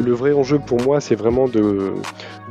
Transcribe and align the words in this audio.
Le 0.00 0.14
vrai 0.14 0.32
enjeu 0.32 0.58
pour 0.58 0.80
moi, 0.80 0.98
c'est 1.00 1.14
vraiment 1.14 1.46
de, 1.46 1.92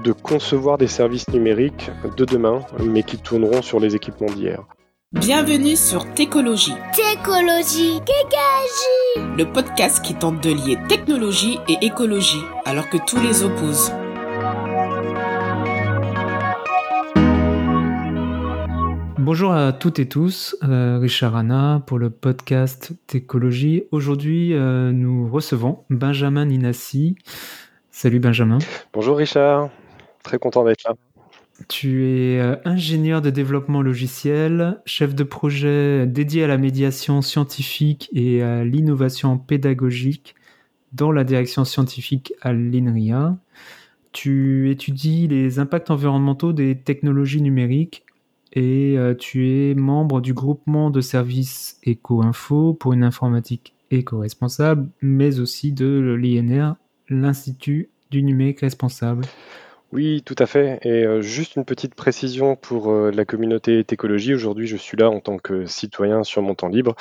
de 0.04 0.12
concevoir 0.12 0.78
des 0.78 0.88
services 0.88 1.28
numériques 1.30 1.90
de 2.16 2.24
demain, 2.24 2.60
mais 2.80 3.02
qui 3.02 3.18
tourneront 3.18 3.64
sur 3.64 3.80
les 3.80 3.96
équipements 3.96 4.28
d'hier. 4.28 4.62
Bienvenue 5.14 5.76
sur 5.76 6.06
Técologie. 6.14 6.76
Técologie, 6.94 8.00
Kékagie. 8.06 9.36
Le 9.36 9.52
podcast 9.52 10.06
qui 10.06 10.14
tente 10.14 10.44
de 10.44 10.52
lier 10.52 10.78
technologie 10.88 11.58
et 11.68 11.84
écologie, 11.84 12.44
alors 12.66 12.88
que 12.88 12.98
tous 13.08 13.20
les 13.20 13.44
opposent. 13.44 13.92
Bonjour 19.32 19.54
à 19.54 19.74
toutes 19.74 20.00
et 20.00 20.10
tous, 20.10 20.58
euh, 20.64 20.98
Richard 21.00 21.36
Anna 21.36 21.84
pour 21.86 22.00
le 22.00 22.10
podcast 22.10 22.94
Técologie. 23.06 23.84
Aujourd'hui, 23.92 24.56
euh, 24.56 24.92
nous 24.92 25.30
recevons 25.30 25.84
Benjamin 25.92 26.46
Ninassi. 26.46 27.16
Salut 27.92 28.18
Benjamin. 28.18 28.58
Bonjour 28.92 29.18
Richard, 29.18 29.70
très 30.24 30.40
content 30.40 30.64
d'être 30.64 30.84
là. 30.84 30.96
Tu 31.68 32.08
es 32.08 32.40
euh, 32.40 32.56
ingénieur 32.66 33.22
de 33.22 33.30
développement 33.30 33.84
logiciel, 33.84 34.82
chef 34.88 35.14
de 35.14 35.24
projet 35.24 36.08
dédié 36.08 36.46
à 36.46 36.48
la 36.48 36.58
médiation 36.58 37.22
scientifique 37.22 38.10
et 38.12 38.42
à 38.42 38.64
l'innovation 38.64 39.38
pédagogique 39.38 40.34
dans 40.92 41.12
la 41.12 41.24
direction 41.24 41.66
scientifique 41.66 42.34
à 42.42 42.52
l'INRIA. 42.52 43.38
Tu 44.12 44.72
étudies 44.72 45.28
les 45.28 45.60
impacts 45.60 45.92
environnementaux 45.92 46.52
des 46.52 46.76
technologies 46.76 47.44
numériques 47.44 48.08
et 48.54 48.98
euh, 48.98 49.14
tu 49.14 49.50
es 49.50 49.76
membre 49.76 50.22
du 50.22 50.34
groupement 50.34 50.90
de 50.90 51.02
services 51.02 51.80
Eco-Info 51.88 52.74
pour 52.74 52.94
une 52.94 53.04
informatique 53.04 53.76
éco-responsable, 53.92 54.90
mais 55.02 55.40
aussi 55.40 55.72
de 55.72 56.16
l'INR, 56.20 56.76
l'Institut 57.10 57.90
du 58.12 58.24
numérique 58.24 58.62
responsable. 58.62 59.26
Oui, 59.92 60.22
tout 60.24 60.36
à 60.38 60.46
fait. 60.46 60.80
Et 60.84 61.04
euh, 61.04 61.22
juste 61.22 61.56
une 61.56 61.66
petite 61.66 61.96
précision 61.96 62.56
pour 62.56 62.92
euh, 62.92 63.12
la 63.12 63.26
communauté 63.26 63.80
écologie. 63.80 64.36
Aujourd'hui, 64.36 64.68
je 64.68 64.78
suis 64.78 64.98
là 64.98 65.10
en 65.10 65.20
tant 65.20 65.38
que 65.38 65.66
citoyen 65.66 66.24
sur 66.24 66.44
mon 66.44 66.54
temps 66.54 66.68
libre. 66.68 66.96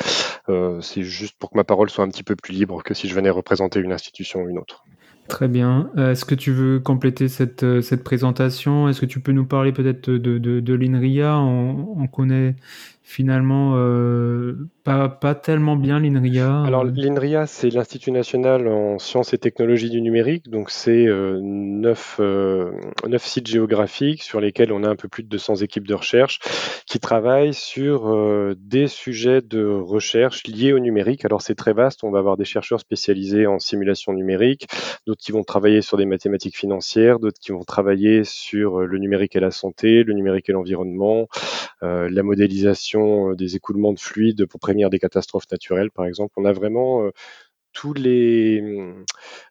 C'est 0.80 1.02
juste 1.02 1.36
pour 1.38 1.50
que 1.50 1.56
ma 1.56 1.64
parole 1.64 1.90
soit 1.90 2.04
un 2.04 2.08
petit 2.08 2.22
peu 2.22 2.34
plus 2.34 2.54
libre 2.54 2.82
que 2.82 2.94
si 2.94 3.06
je 3.06 3.14
venais 3.14 3.28
représenter 3.28 3.80
une 3.80 3.92
institution 3.92 4.40
ou 4.40 4.48
une 4.48 4.58
autre. 4.58 4.84
Très 5.28 5.46
bien. 5.46 5.90
Euh, 5.98 6.12
est-ce 6.12 6.24
que 6.24 6.34
tu 6.34 6.52
veux 6.52 6.80
compléter 6.80 7.28
cette, 7.28 7.62
euh, 7.62 7.82
cette 7.82 8.02
présentation? 8.02 8.88
Est-ce 8.88 8.98
que 8.98 9.06
tu 9.06 9.20
peux 9.20 9.32
nous 9.32 9.44
parler 9.44 9.72
peut-être 9.72 10.10
de, 10.10 10.38
de, 10.38 10.74
l'INRIA? 10.74 11.36
On, 11.38 12.06
connaît 12.06 12.56
finalement 13.08 13.72
euh, 13.76 14.68
pas, 14.84 15.08
pas 15.08 15.34
tellement 15.34 15.76
bien 15.76 15.98
l'INRIA. 15.98 16.62
Alors 16.62 16.84
l'INRIA, 16.84 17.46
c'est 17.46 17.70
l'Institut 17.70 18.10
national 18.10 18.68
en 18.68 18.98
sciences 18.98 19.32
et 19.32 19.38
technologies 19.38 19.88
du 19.88 20.02
numérique, 20.02 20.50
donc 20.50 20.70
c'est 20.70 21.06
euh, 21.06 21.40
neuf, 21.42 22.18
euh, 22.20 22.70
neuf, 23.06 23.24
sites 23.24 23.46
géographiques 23.46 24.22
sur 24.22 24.42
lesquels 24.42 24.72
on 24.72 24.84
a 24.84 24.88
un 24.88 24.96
peu 24.96 25.08
plus 25.08 25.22
de 25.22 25.28
200 25.28 25.56
équipes 25.56 25.86
de 25.86 25.94
recherche 25.94 26.38
qui 26.86 27.00
travaillent 27.00 27.54
sur 27.54 28.08
euh, 28.08 28.54
des 28.58 28.88
sujets 28.88 29.40
de 29.40 29.64
recherche 29.64 30.46
liés 30.46 30.74
au 30.74 30.78
numérique. 30.78 31.24
Alors 31.24 31.40
c'est 31.40 31.54
très 31.54 31.72
vaste, 31.72 32.04
on 32.04 32.10
va 32.10 32.18
avoir 32.18 32.36
des 32.36 32.44
chercheurs 32.44 32.80
spécialisés 32.80 33.46
en 33.46 33.58
simulation 33.58 34.12
numérique, 34.12 34.66
d'autres 35.06 35.22
qui 35.22 35.32
vont 35.32 35.44
travailler 35.44 35.80
sur 35.80 35.96
des 35.96 36.06
mathématiques 36.06 36.58
financières, 36.58 37.20
d'autres 37.20 37.40
qui 37.40 37.52
vont 37.52 37.64
travailler 37.64 38.22
sur 38.24 38.80
le 38.80 38.98
numérique 38.98 39.34
et 39.34 39.40
la 39.40 39.50
santé, 39.50 40.04
le 40.04 40.12
numérique 40.12 40.50
et 40.50 40.52
l'environnement, 40.52 41.26
la 41.80 42.22
modélisation 42.22 42.97
euh, 43.30 43.34
des 43.36 43.56
écoulements 43.56 43.92
de 43.92 43.98
fluides 44.00 44.46
pour 44.46 44.60
prévenir 44.60 44.90
des 44.90 44.98
catastrophes 44.98 45.50
naturelles, 45.50 45.90
par 45.90 46.06
exemple. 46.06 46.32
On 46.36 46.44
a 46.44 46.52
vraiment 46.52 47.04
euh, 47.04 47.10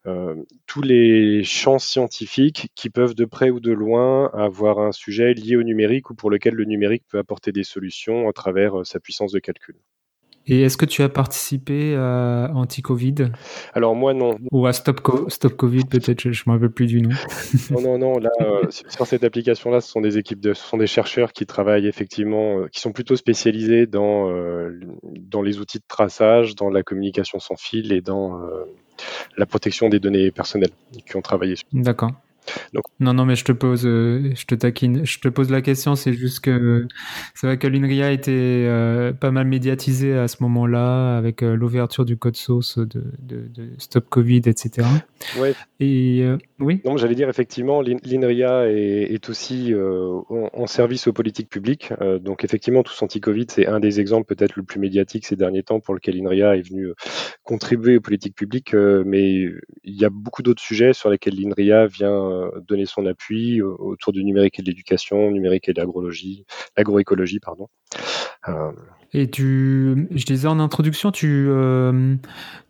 euh, 0.06 0.44
tous 0.66 0.82
les 0.82 1.44
champs 1.44 1.80
scientifiques 1.80 2.70
qui 2.76 2.90
peuvent 2.90 3.16
de 3.16 3.26
près 3.26 3.50
ou 3.52 3.60
de 3.60 3.72
loin 3.72 4.30
avoir 4.34 4.80
un 4.80 4.92
sujet 4.92 5.34
lié 5.34 5.56
au 5.56 5.64
numérique 5.64 6.10
ou 6.10 6.16
pour 6.16 6.30
lequel 6.30 6.54
le 6.56 6.66
numérique 6.66 7.04
peut 7.08 7.20
apporter 7.20 7.52
des 7.52 7.64
solutions 7.64 8.28
à 8.30 8.34
travers 8.34 8.86
sa 8.86 9.00
puissance 9.00 9.32
de 9.32 9.40
calcul. 9.40 9.76
Et 10.48 10.62
est-ce 10.62 10.78
que 10.78 10.86
tu 10.86 11.02
as 11.04 11.10
participé 11.10 11.96
à 11.96 12.52
Anti-Covid? 12.54 13.32
Alors 13.74 13.96
moi 13.96 14.14
non. 14.14 14.38
Ou 14.52 14.66
à 14.66 14.74
Stop, 14.74 15.02
Stop 15.28 15.54
Covid 15.54 15.86
peut-être, 15.86 16.22
je 16.22 16.30
ne 16.30 16.52
me 16.52 16.58
rappelle 16.58 16.72
plus 16.72 16.88
du 16.88 17.02
nom. 17.02 17.10
non, 17.72 17.82
non, 17.82 17.98
non. 17.98 18.20
Là, 18.20 18.30
euh, 18.42 18.62
sur 18.70 19.06
cette 19.06 19.24
application-là, 19.24 19.82
ce 19.82 19.90
sont 19.90 20.02
des 20.02 20.18
équipes, 20.18 20.40
de, 20.40 20.54
ce 20.54 20.64
sont 20.64 20.78
des 20.78 20.88
chercheurs 20.88 21.34
qui 21.34 21.46
travaillent 21.46 21.88
effectivement, 21.88 22.60
euh, 22.60 22.68
qui 22.68 22.80
sont 22.80 22.92
plutôt 22.92 23.16
spécialisés 23.16 23.88
dans, 23.88 24.30
euh, 24.30 24.80
dans 25.04 25.42
les 25.42 25.60
outils 25.60 25.80
de 25.80 25.86
traçage, 25.88 26.56
dans 26.56 26.70
la 26.70 26.84
communication 26.84 27.40
sans 27.40 27.56
fil 27.56 27.92
et 27.92 28.02
dans 28.02 28.40
la 29.38 29.46
protection 29.46 29.90
des 29.90 30.00
données 30.00 30.32
personnelles 30.32 30.72
qui 31.06 31.16
ont 31.16 31.22
travaillé. 31.22 31.56
D'accord. 31.74 32.12
Non, 33.00 33.14
non, 33.14 33.26
mais 33.26 33.36
je 33.36 33.44
te 33.44 33.52
pose, 33.52 33.86
euh, 33.86 34.32
je 34.36 34.46
te 34.46 34.56
taquine, 34.56 35.06
je 35.06 35.20
te 35.20 35.28
pose 35.28 35.52
la 35.52 35.62
question. 35.62 35.96
C'est 35.96 36.14
juste 36.14 36.40
que 36.40 36.88
c'est 37.36 37.48
vrai 37.48 37.58
que 37.58 37.68
l'INRIA 37.68 38.12
était 38.12 38.32
euh, 38.32 39.14
pas 39.14 39.32
mal 39.32 39.48
médiatisé 39.48 40.14
à 40.18 40.28
ce 40.28 40.38
moment-là 40.42 41.18
avec 41.18 41.44
euh, 41.44 41.56
l'ouverture 41.56 42.06
du 42.06 42.18
code 42.18 42.36
source 42.36 42.80
de, 42.80 43.04
Stop 43.78 44.10
Covid, 44.10 44.42
etc. 44.46 44.88
Ouais. 45.40 45.54
Et 45.80 46.26
oui. 46.60 46.82
Non, 46.86 46.98
j'allais 46.98 47.16
dire 47.16 47.30
effectivement, 47.30 47.82
l'INRIA 47.82 48.70
est, 48.70 49.30
aussi 49.30 49.74
en, 50.30 50.68
service 50.68 51.08
aux 51.08 51.14
politiques 51.14 51.50
publiques. 51.50 51.92
donc 52.22 52.44
effectivement, 52.44 52.84
tous 52.84 53.02
anti-Covid, 53.02 53.46
c'est 53.50 53.68
un 53.68 53.80
des 53.80 54.00
exemples 54.00 54.34
peut-être 54.34 54.56
le 54.56 54.64
plus 54.64 54.80
médiatique 54.80 55.26
ces 55.26 55.36
derniers 55.36 55.64
temps 55.64 55.80
pour 55.80 55.94
lequel 55.94 56.16
l'INRIA 56.16 56.56
est 56.56 56.68
venu 56.68 56.94
contribuer 57.44 57.98
aux 57.98 58.02
politiques 58.02 58.36
publiques. 58.36 58.74
mais 58.74 59.34
il 59.84 59.96
y 59.96 60.06
a 60.06 60.10
beaucoup 60.10 60.42
d'autres 60.42 60.62
sujets 60.62 60.94
sur 60.94 61.10
lesquels 61.10 61.36
l'INRIA 61.36 61.88
vient 61.88 62.37
donner 62.68 62.86
son 62.86 63.06
appui 63.06 63.62
autour 63.62 64.14
du 64.14 64.24
numérique 64.24 64.60
et 64.60 64.62
de 64.62 64.68
l'éducation, 64.68 65.32
numérique 65.32 65.70
et 65.70 65.74
de 65.74 65.82
l'agroécologie, 66.78 67.40
pardon. 67.40 67.68
Euh, 68.48 68.72
et 69.14 69.30
tu, 69.30 70.08
je 70.12 70.26
disais 70.26 70.48
en 70.48 70.60
introduction, 70.60 71.12
tu, 71.12 71.48
euh, 71.50 72.16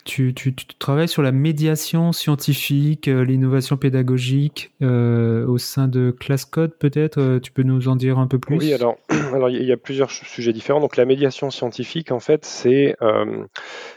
tu, 0.07 0.33
travailles 0.79 1.07
sur 1.07 1.21
la 1.21 1.31
médiation 1.31 2.11
scientifique, 2.13 3.07
euh, 3.07 3.25
l'innovation 3.25 3.77
pédagogique 3.77 4.71
euh, 4.81 5.45
au 5.45 5.57
sein 5.57 5.87
de 5.87 6.11
ClassCode, 6.11 6.77
peut-être 6.77 7.19
euh, 7.19 7.39
Tu 7.39 7.51
peux 7.51 7.63
nous 7.63 7.89
en 7.89 7.95
dire 7.95 8.17
un 8.17 8.27
peu 8.27 8.39
plus? 8.39 8.57
Oui, 8.57 8.73
alors, 8.73 8.97
alors 9.33 9.49
il 9.49 9.63
y 9.63 9.71
a 9.71 9.77
plusieurs 9.77 10.09
sujets 10.09 10.53
différents. 10.53 10.79
Donc 10.79 10.95
la 10.95 11.05
médiation 11.05 11.51
scientifique, 11.51 12.11
en 12.11 12.19
fait, 12.19 12.45
c'est 12.45 12.95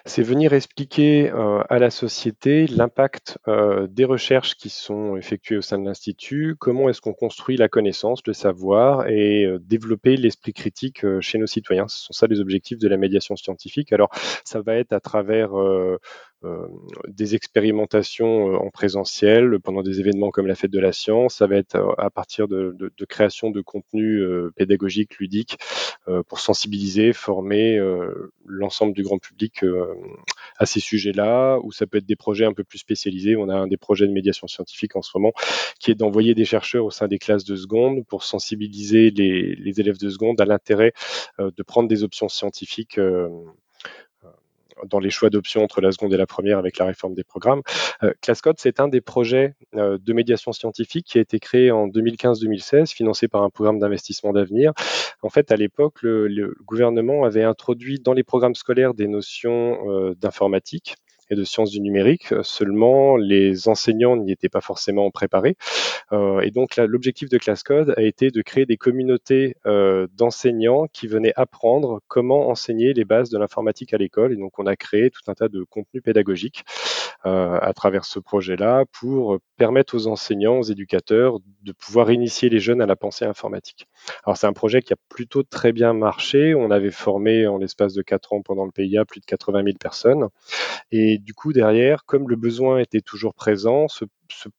c'est 0.04 0.22
venir 0.22 0.53
expliquer 0.53 1.31
à 1.31 1.78
la 1.78 1.91
société 1.91 2.66
l'impact 2.66 3.38
des 3.88 4.04
recherches 4.04 4.56
qui 4.56 4.69
sont 4.69 5.16
effectuées 5.16 5.56
au 5.56 5.62
sein 5.62 5.78
de 5.78 5.84
l'institut, 5.84 6.56
comment 6.59 6.88
est-ce 6.88 7.00
qu'on 7.00 7.12
construit 7.12 7.56
la 7.56 7.69
connaissance, 7.69 8.21
le 8.27 8.32
savoir 8.32 9.06
et 9.09 9.47
développer 9.60 10.16
l'esprit 10.16 10.53
critique 10.53 11.04
chez 11.21 11.38
nos 11.38 11.47
citoyens. 11.47 11.87
Ce 11.88 12.06
sont 12.06 12.12
ça 12.12 12.27
les 12.27 12.41
objectifs 12.41 12.78
de 12.78 12.88
la 12.88 12.97
médiation 12.97 13.37
scientifique. 13.37 13.92
Alors 13.92 14.10
ça 14.44 14.60
va 14.60 14.75
être 14.75 14.92
à 14.92 15.00
travers 15.00 15.50
des 17.09 17.34
expérimentations 17.34 18.55
euh, 18.55 18.56
en 18.56 18.71
présentiel 18.71 19.59
pendant 19.61 19.83
des 19.83 20.00
événements 20.00 20.31
comme 20.31 20.47
la 20.47 20.55
fête 20.55 20.71
de 20.71 20.81
la 20.81 20.93
science. 20.93 21.34
Ça 21.37 21.47
va 21.47 21.56
être 21.56 21.77
euh, 21.77 21.93
à 21.99 22.09
partir 22.09 22.49
de, 22.49 22.75
de, 22.78 22.91
de 22.97 23.05
création 23.05 23.50
de 23.50 23.61
contenu 23.61 24.22
pédagogique, 24.56 25.19
ludique, 25.19 25.59
pour 26.28 26.41
sensibiliser, 26.41 27.12
former 27.12 27.78
l'ensemble 28.47 28.94
du 28.94 29.03
grand 29.03 29.19
public 29.19 29.65
à 30.59 30.66
ces 30.66 30.81
sujets-là, 30.81 31.59
ou 31.62 31.72
ça 31.72 31.87
peut 31.87 31.99
être 31.99 32.06
des 32.06 32.16
projets 32.16 32.44
un 32.44 32.53
peu 32.53 32.65
plus 32.65 32.78
spécialisés. 32.78 33.37
On 33.37 33.49
a 33.49 33.55
un 33.55 33.66
des 33.66 33.77
projets 33.77 34.06
de 34.06 34.12
médiation 34.12 34.47
scientifique 34.47 34.97
en 34.97 35.03
ce 35.03 35.10
moment 35.15 35.33
qui 35.78 35.91
est 35.91 35.94
d'envoyer 35.94 36.34
des 36.34 36.44
chercheurs 36.44 36.84
au 36.84 36.91
sein 36.91 37.06
des 37.06 37.19
classes 37.19 37.44
de 37.44 37.56
seconde 37.56 38.06
pour 38.06 38.25
sensibiliser 38.25 39.10
les, 39.10 39.55
les 39.55 39.81
élèves 39.81 39.99
de 39.99 40.09
seconde 40.09 40.41
à 40.41 40.44
l'intérêt 40.44 40.93
de 41.39 41.62
prendre 41.62 41.89
des 41.89 42.03
options 42.03 42.28
scientifiques 42.28 42.99
dans 44.86 44.98
les 44.98 45.10
choix 45.10 45.30
d'options 45.30 45.62
entre 45.62 45.80
la 45.80 45.92
seconde 45.92 46.12
et 46.14 46.16
la 46.16 46.26
première 46.26 46.58
avec 46.58 46.78
la 46.78 46.86
réforme 46.86 47.14
des 47.14 47.24
programmes. 47.24 47.62
Euh, 48.02 48.12
ClassCode, 48.20 48.56
c'est 48.58 48.80
un 48.80 48.88
des 48.88 49.00
projets 49.00 49.54
euh, 49.74 49.98
de 50.00 50.12
médiation 50.12 50.53
scientifique 50.53 51.06
qui 51.06 51.18
a 51.18 51.21
été 51.21 51.38
créé 51.38 51.71
en 51.71 51.88
2015-2016, 51.88 52.92
financé 52.92 53.28
par 53.28 53.42
un 53.42 53.50
programme 53.50 53.78
d'investissement 53.78 54.32
d'avenir. 54.32 54.72
En 55.22 55.28
fait, 55.28 55.53
à 55.53 55.56
l'époque, 55.56 56.03
le, 56.03 56.28
le, 56.28 56.56
gouvernement 56.65 57.24
avait 57.24 57.44
introduit 57.44 57.98
dans 57.98 58.12
les 58.12 58.22
programmes 58.22 58.54
scolaires 58.54 58.94
des 58.94 59.09
notions 59.09 59.78
euh, 59.91 60.15
d'informatique 60.15 60.97
et 61.30 61.36
de 61.36 61.44
sciences 61.44 61.71
du 61.71 61.80
numérique. 61.80 62.34
Seulement, 62.42 63.16
les 63.16 63.68
enseignants 63.68 64.16
n'y 64.16 64.32
étaient 64.32 64.48
pas 64.48 64.60
forcément 64.60 65.10
préparés. 65.10 65.56
Euh, 66.12 66.41
et 66.41 66.50
donc, 66.50 66.77
l'objectif 66.77 67.28
de 67.28 67.38
ClassCode 67.38 67.94
a 67.97 68.03
été 68.03 68.30
de 68.30 68.42
créer 68.42 68.66
des 68.66 68.77
communautés 68.77 69.56
euh, 69.66 70.06
d'enseignants 70.16 70.86
qui 70.92 71.06
venaient 71.06 71.32
apprendre 71.36 72.00
comment 72.09 72.48
enseigner 72.48 72.92
les 72.92 73.04
bases 73.04 73.30
de 73.30 73.38
l'informatique 73.38 73.94
à 73.94 73.98
l'école. 73.98 74.32
Et 74.32 74.36
donc, 74.36 74.59
on 74.59 74.66
a 74.66 74.77
créé 74.77 75.10
tout 75.10 75.22
un 75.28 75.34
tas 75.34 75.48
de 75.48 75.62
contenus 75.62 76.03
pédagogiques 76.03 76.65
euh, 76.65 76.99
à 77.25 77.72
travers 77.75 78.05
ce 78.05 78.19
projet-là 78.19 78.84
pour 78.99 79.39
permettre 79.57 79.95
aux 79.95 80.07
enseignants, 80.07 80.59
aux 80.59 80.63
éducateurs 80.63 81.39
de 81.63 81.72
pouvoir 81.72 82.11
initier 82.11 82.49
les 82.49 82.61
jeunes 82.61 82.81
à 82.81 82.87
la 82.87 82.97
pensée 82.97 83.27
informatique. 83.27 83.87
Alors, 84.25 84.37
c'est 84.37 84.47
un 84.47 84.53
projet 84.53 84.81
qui 84.81 84.93
a 84.95 84.97
plutôt 85.09 85.43
très 85.43 85.72
bien 85.72 85.93
marché. 85.93 86.55
On 86.55 86.71
avait 86.71 86.91
formé 86.91 87.47
en 87.47 87.59
l'espace 87.59 87.93
de 87.93 88.03
quatre 88.03 88.33
ans 88.33 88.41
pendant 88.43 88.65
le 88.65 88.71
PIA 88.71 89.05
plus 89.05 89.21
de 89.21 89.27
80 89.27 89.65
000 89.65 89.77
personnes. 89.78 90.28
Et 90.93 91.19
du 91.19 91.34
coup, 91.34 91.53
derrière, 91.53 92.05
comme 92.07 92.28
le 92.28 92.37
besoin 92.37 92.78
était 92.78 93.03
toujours 93.03 93.34
présent, 93.34 93.87
ce, 93.89 94.05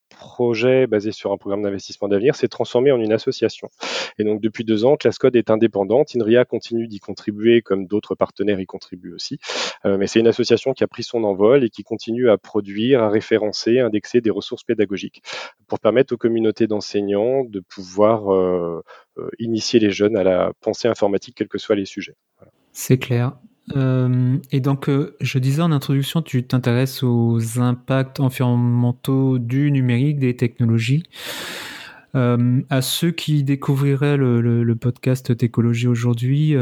projet 0.09 0.87
basé 0.87 1.11
sur 1.11 1.31
un 1.31 1.37
programme 1.37 1.63
d'investissement 1.63 2.07
d'avenir 2.07 2.35
s'est 2.35 2.47
transformé 2.47 2.91
en 2.91 2.99
une 2.99 3.13
association. 3.13 3.69
Et 4.17 4.23
donc, 4.23 4.41
depuis 4.41 4.63
deux 4.63 4.85
ans, 4.85 4.97
ClassCode 4.97 5.35
est 5.35 5.49
indépendante. 5.49 6.15
INRIA 6.15 6.45
continue 6.45 6.87
d'y 6.87 6.99
contribuer, 6.99 7.61
comme 7.61 7.87
d'autres 7.87 8.15
partenaires 8.15 8.59
y 8.59 8.65
contribuent 8.65 9.13
aussi. 9.13 9.39
Euh, 9.85 9.97
mais 9.97 10.07
c'est 10.07 10.19
une 10.19 10.27
association 10.27 10.73
qui 10.73 10.83
a 10.83 10.87
pris 10.87 11.03
son 11.03 11.23
envol 11.23 11.63
et 11.63 11.69
qui 11.69 11.83
continue 11.83 12.29
à 12.29 12.37
produire, 12.37 13.01
à 13.01 13.09
référencer, 13.09 13.79
à 13.79 13.85
indexer 13.85 14.21
des 14.21 14.29
ressources 14.29 14.63
pédagogiques 14.63 15.23
pour 15.67 15.79
permettre 15.79 16.13
aux 16.13 16.17
communautés 16.17 16.67
d'enseignants 16.67 17.43
de 17.43 17.59
pouvoir 17.59 18.33
euh, 18.33 18.81
euh, 19.17 19.29
initier 19.39 19.79
les 19.79 19.91
jeunes 19.91 20.17
à 20.17 20.23
la 20.23 20.51
pensée 20.61 20.87
informatique, 20.87 21.35
quels 21.35 21.47
que 21.47 21.57
soient 21.57 21.75
les 21.75 21.85
sujets. 21.85 22.15
C'est 22.73 22.97
clair. 22.97 23.33
Euh, 23.75 24.37
et 24.51 24.59
donc, 24.59 24.89
euh, 24.89 25.15
je 25.21 25.39
disais 25.39 25.61
en 25.61 25.71
introduction, 25.71 26.21
tu 26.21 26.43
t'intéresses 26.43 27.03
aux 27.03 27.59
impacts 27.59 28.19
environnementaux 28.19 29.39
du 29.39 29.71
numérique, 29.71 30.19
des 30.19 30.35
technologies. 30.35 31.03
Euh, 32.13 32.61
à 32.69 32.81
ceux 32.81 33.11
qui 33.11 33.43
découvriraient 33.43 34.17
le, 34.17 34.75
podcast 34.75 35.31
d'écologie 35.31 35.87
aujourd'hui, 35.87 36.55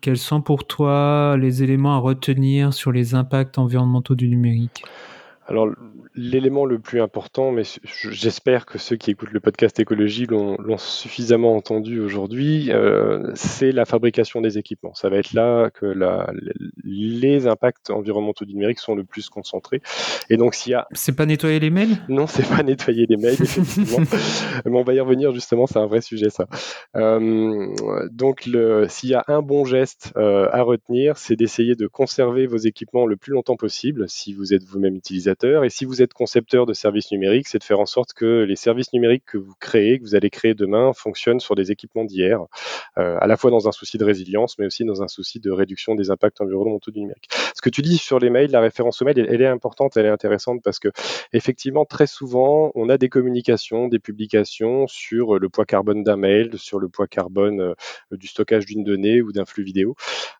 quels 0.00 0.18
sont 0.18 0.40
pour 0.40 0.66
toi 0.66 1.36
les 1.38 1.62
éléments 1.62 1.94
à 1.94 1.98
retenir 1.98 2.72
sur 2.72 2.92
les 2.92 3.14
impacts 3.14 3.58
environnementaux 3.58 4.14
du 4.14 4.28
numérique? 4.28 4.84
Alors, 5.48 5.68
l'élément 6.14 6.66
le 6.66 6.78
plus 6.78 7.00
important, 7.00 7.52
mais 7.52 7.62
j'espère 7.82 8.66
que 8.66 8.76
ceux 8.76 8.96
qui 8.96 9.12
écoutent 9.12 9.32
le 9.32 9.40
podcast 9.40 9.80
écologie 9.80 10.26
l'ont 10.26 10.58
suffisamment 10.76 11.56
entendu 11.56 12.00
aujourd'hui, 12.00 12.70
euh, 12.70 13.30
c'est 13.34 13.72
la 13.72 13.86
fabrication 13.86 14.42
des 14.42 14.58
équipements. 14.58 14.92
Ça 14.92 15.08
va 15.08 15.16
être 15.16 15.32
là 15.32 15.70
que 15.70 15.86
la, 15.86 16.30
les 16.84 17.46
impacts 17.46 17.88
environnementaux 17.88 18.44
du 18.44 18.52
numérique 18.52 18.78
sont 18.78 18.94
le 18.94 19.04
plus 19.04 19.30
concentrés. 19.30 19.80
Et 20.28 20.36
donc 20.36 20.54
s'il 20.54 20.72
y 20.72 20.74
a... 20.74 20.86
C'est 20.92 21.16
pas 21.16 21.24
nettoyer 21.24 21.60
les 21.60 21.70
mails? 21.70 21.96
Non, 22.10 22.26
c'est 22.26 22.46
pas 22.46 22.62
nettoyer 22.62 23.06
les 23.08 23.16
mails, 23.16 23.40
effectivement. 23.40 24.04
mais 24.66 24.78
on 24.78 24.84
va 24.84 24.92
y 24.92 25.00
revenir 25.00 25.32
justement, 25.32 25.66
c'est 25.66 25.78
un 25.78 25.86
vrai 25.86 26.02
sujet 26.02 26.28
ça. 26.28 26.46
Euh, 26.94 27.74
donc 28.10 28.50
s'il 28.88 29.08
y 29.08 29.14
a 29.14 29.24
un 29.28 29.40
bon 29.40 29.64
geste 29.64 30.12
euh, 30.18 30.48
à 30.52 30.60
retenir, 30.60 31.16
c'est 31.16 31.36
d'essayer 31.36 31.74
de 31.74 31.86
conserver 31.86 32.46
vos 32.46 32.58
équipements 32.58 33.06
le 33.06 33.16
plus 33.16 33.32
longtemps 33.32 33.56
possible 33.56 34.04
si 34.10 34.34
vous 34.34 34.52
êtes 34.52 34.64
vous-même 34.64 34.96
utilisateur 34.96 35.37
et 35.44 35.70
si 35.70 35.84
vous 35.84 36.02
êtes 36.02 36.12
concepteur 36.12 36.66
de 36.66 36.72
services 36.72 37.10
numériques, 37.12 37.48
c'est 37.48 37.58
de 37.58 37.64
faire 37.64 37.80
en 37.80 37.86
sorte 37.86 38.12
que 38.12 38.44
les 38.48 38.56
services 38.56 38.92
numériques 38.92 39.24
que 39.26 39.38
vous 39.38 39.54
créez, 39.60 39.98
que 39.98 40.04
vous 40.04 40.14
allez 40.14 40.30
créer 40.30 40.54
demain, 40.54 40.92
fonctionnent 40.92 41.40
sur 41.40 41.54
des 41.54 41.70
équipements 41.70 42.04
d'hier, 42.04 42.40
euh, 42.98 43.16
à 43.20 43.26
la 43.26 43.36
fois 43.36 43.50
dans 43.50 43.68
un 43.68 43.72
souci 43.72 43.98
de 43.98 44.04
résilience, 44.04 44.58
mais 44.58 44.66
aussi 44.66 44.84
dans 44.84 45.02
un 45.02 45.08
souci 45.08 45.40
de 45.40 45.50
réduction 45.50 45.94
des 45.94 46.10
impacts 46.10 46.40
environnementaux 46.40 46.90
du 46.90 47.00
numérique. 47.00 47.28
Ce 47.54 47.62
que 47.62 47.70
tu 47.70 47.82
dis 47.82 47.98
sur 47.98 48.18
les 48.18 48.30
mails, 48.30 48.50
la 48.50 48.60
référence 48.60 49.00
aux 49.02 49.04
mails, 49.04 49.18
elle, 49.18 49.42
est 49.42 49.46
importante, 49.46 49.96
elle 49.96 50.06
est 50.06 50.10
intéressante 50.10 50.60
parce 50.62 50.78
que 50.78 50.88
effectivement, 51.32 51.84
très 51.84 52.06
souvent, 52.06 52.72
on 52.74 52.88
a 52.88 52.98
des 52.98 53.08
communications, 53.08 53.88
des 53.88 53.98
publications 53.98 54.86
sur 54.86 55.38
le 55.38 55.48
poids 55.48 55.64
carbone 55.64 56.02
d'un 56.02 56.16
mail, 56.16 56.58
sur 56.58 56.78
le 56.78 56.88
poids 56.88 57.06
carbone 57.06 57.60
euh, 57.60 57.74
du 58.12 58.26
stockage 58.26 58.66
d'une 58.66 58.84
donnée 58.84 59.22
ou 59.22 59.32
d'un 59.32 59.44
flux 59.44 59.64
vidéo. 59.64 59.94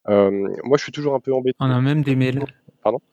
Euh, 0.09 0.31
moi, 0.65 0.77
je 0.77 0.83
suis 0.83 0.93
toujours 0.93 1.15
un 1.15 1.21
peu 1.21 1.33
embêté. 1.33 1.57
On 1.61 1.71
a 1.71 1.81
même 1.81 2.03
des 2.03 2.17
mails. 2.17 2.45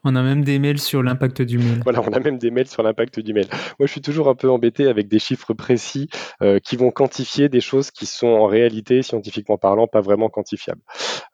On 0.03 0.15
a 0.15 0.21
même 0.21 0.43
des 0.43 0.59
mails 0.59 0.79
sur 0.79 1.03
l'impact 1.03 1.41
du 1.41 1.57
mail. 1.57 1.81
Voilà, 1.83 2.01
on 2.01 2.13
a 2.13 2.19
même 2.19 2.37
des 2.37 2.51
mails 2.51 2.67
sur 2.67 2.83
l'impact 2.83 3.19
du 3.19 3.33
mail. 3.33 3.47
Moi, 3.79 3.87
je 3.87 3.91
suis 3.91 4.01
toujours 4.01 4.29
un 4.29 4.35
peu 4.35 4.49
embêté 4.49 4.87
avec 4.87 5.07
des 5.07 5.19
chiffres 5.19 5.53
précis 5.53 6.09
euh, 6.41 6.59
qui 6.59 6.75
vont 6.75 6.91
quantifier 6.91 7.49
des 7.49 7.61
choses 7.61 7.91
qui 7.91 8.05
sont 8.05 8.27
en 8.27 8.45
réalité, 8.45 9.01
scientifiquement 9.01 9.57
parlant, 9.57 9.87
pas 9.87 10.01
vraiment 10.01 10.29
quantifiables. 10.29 10.81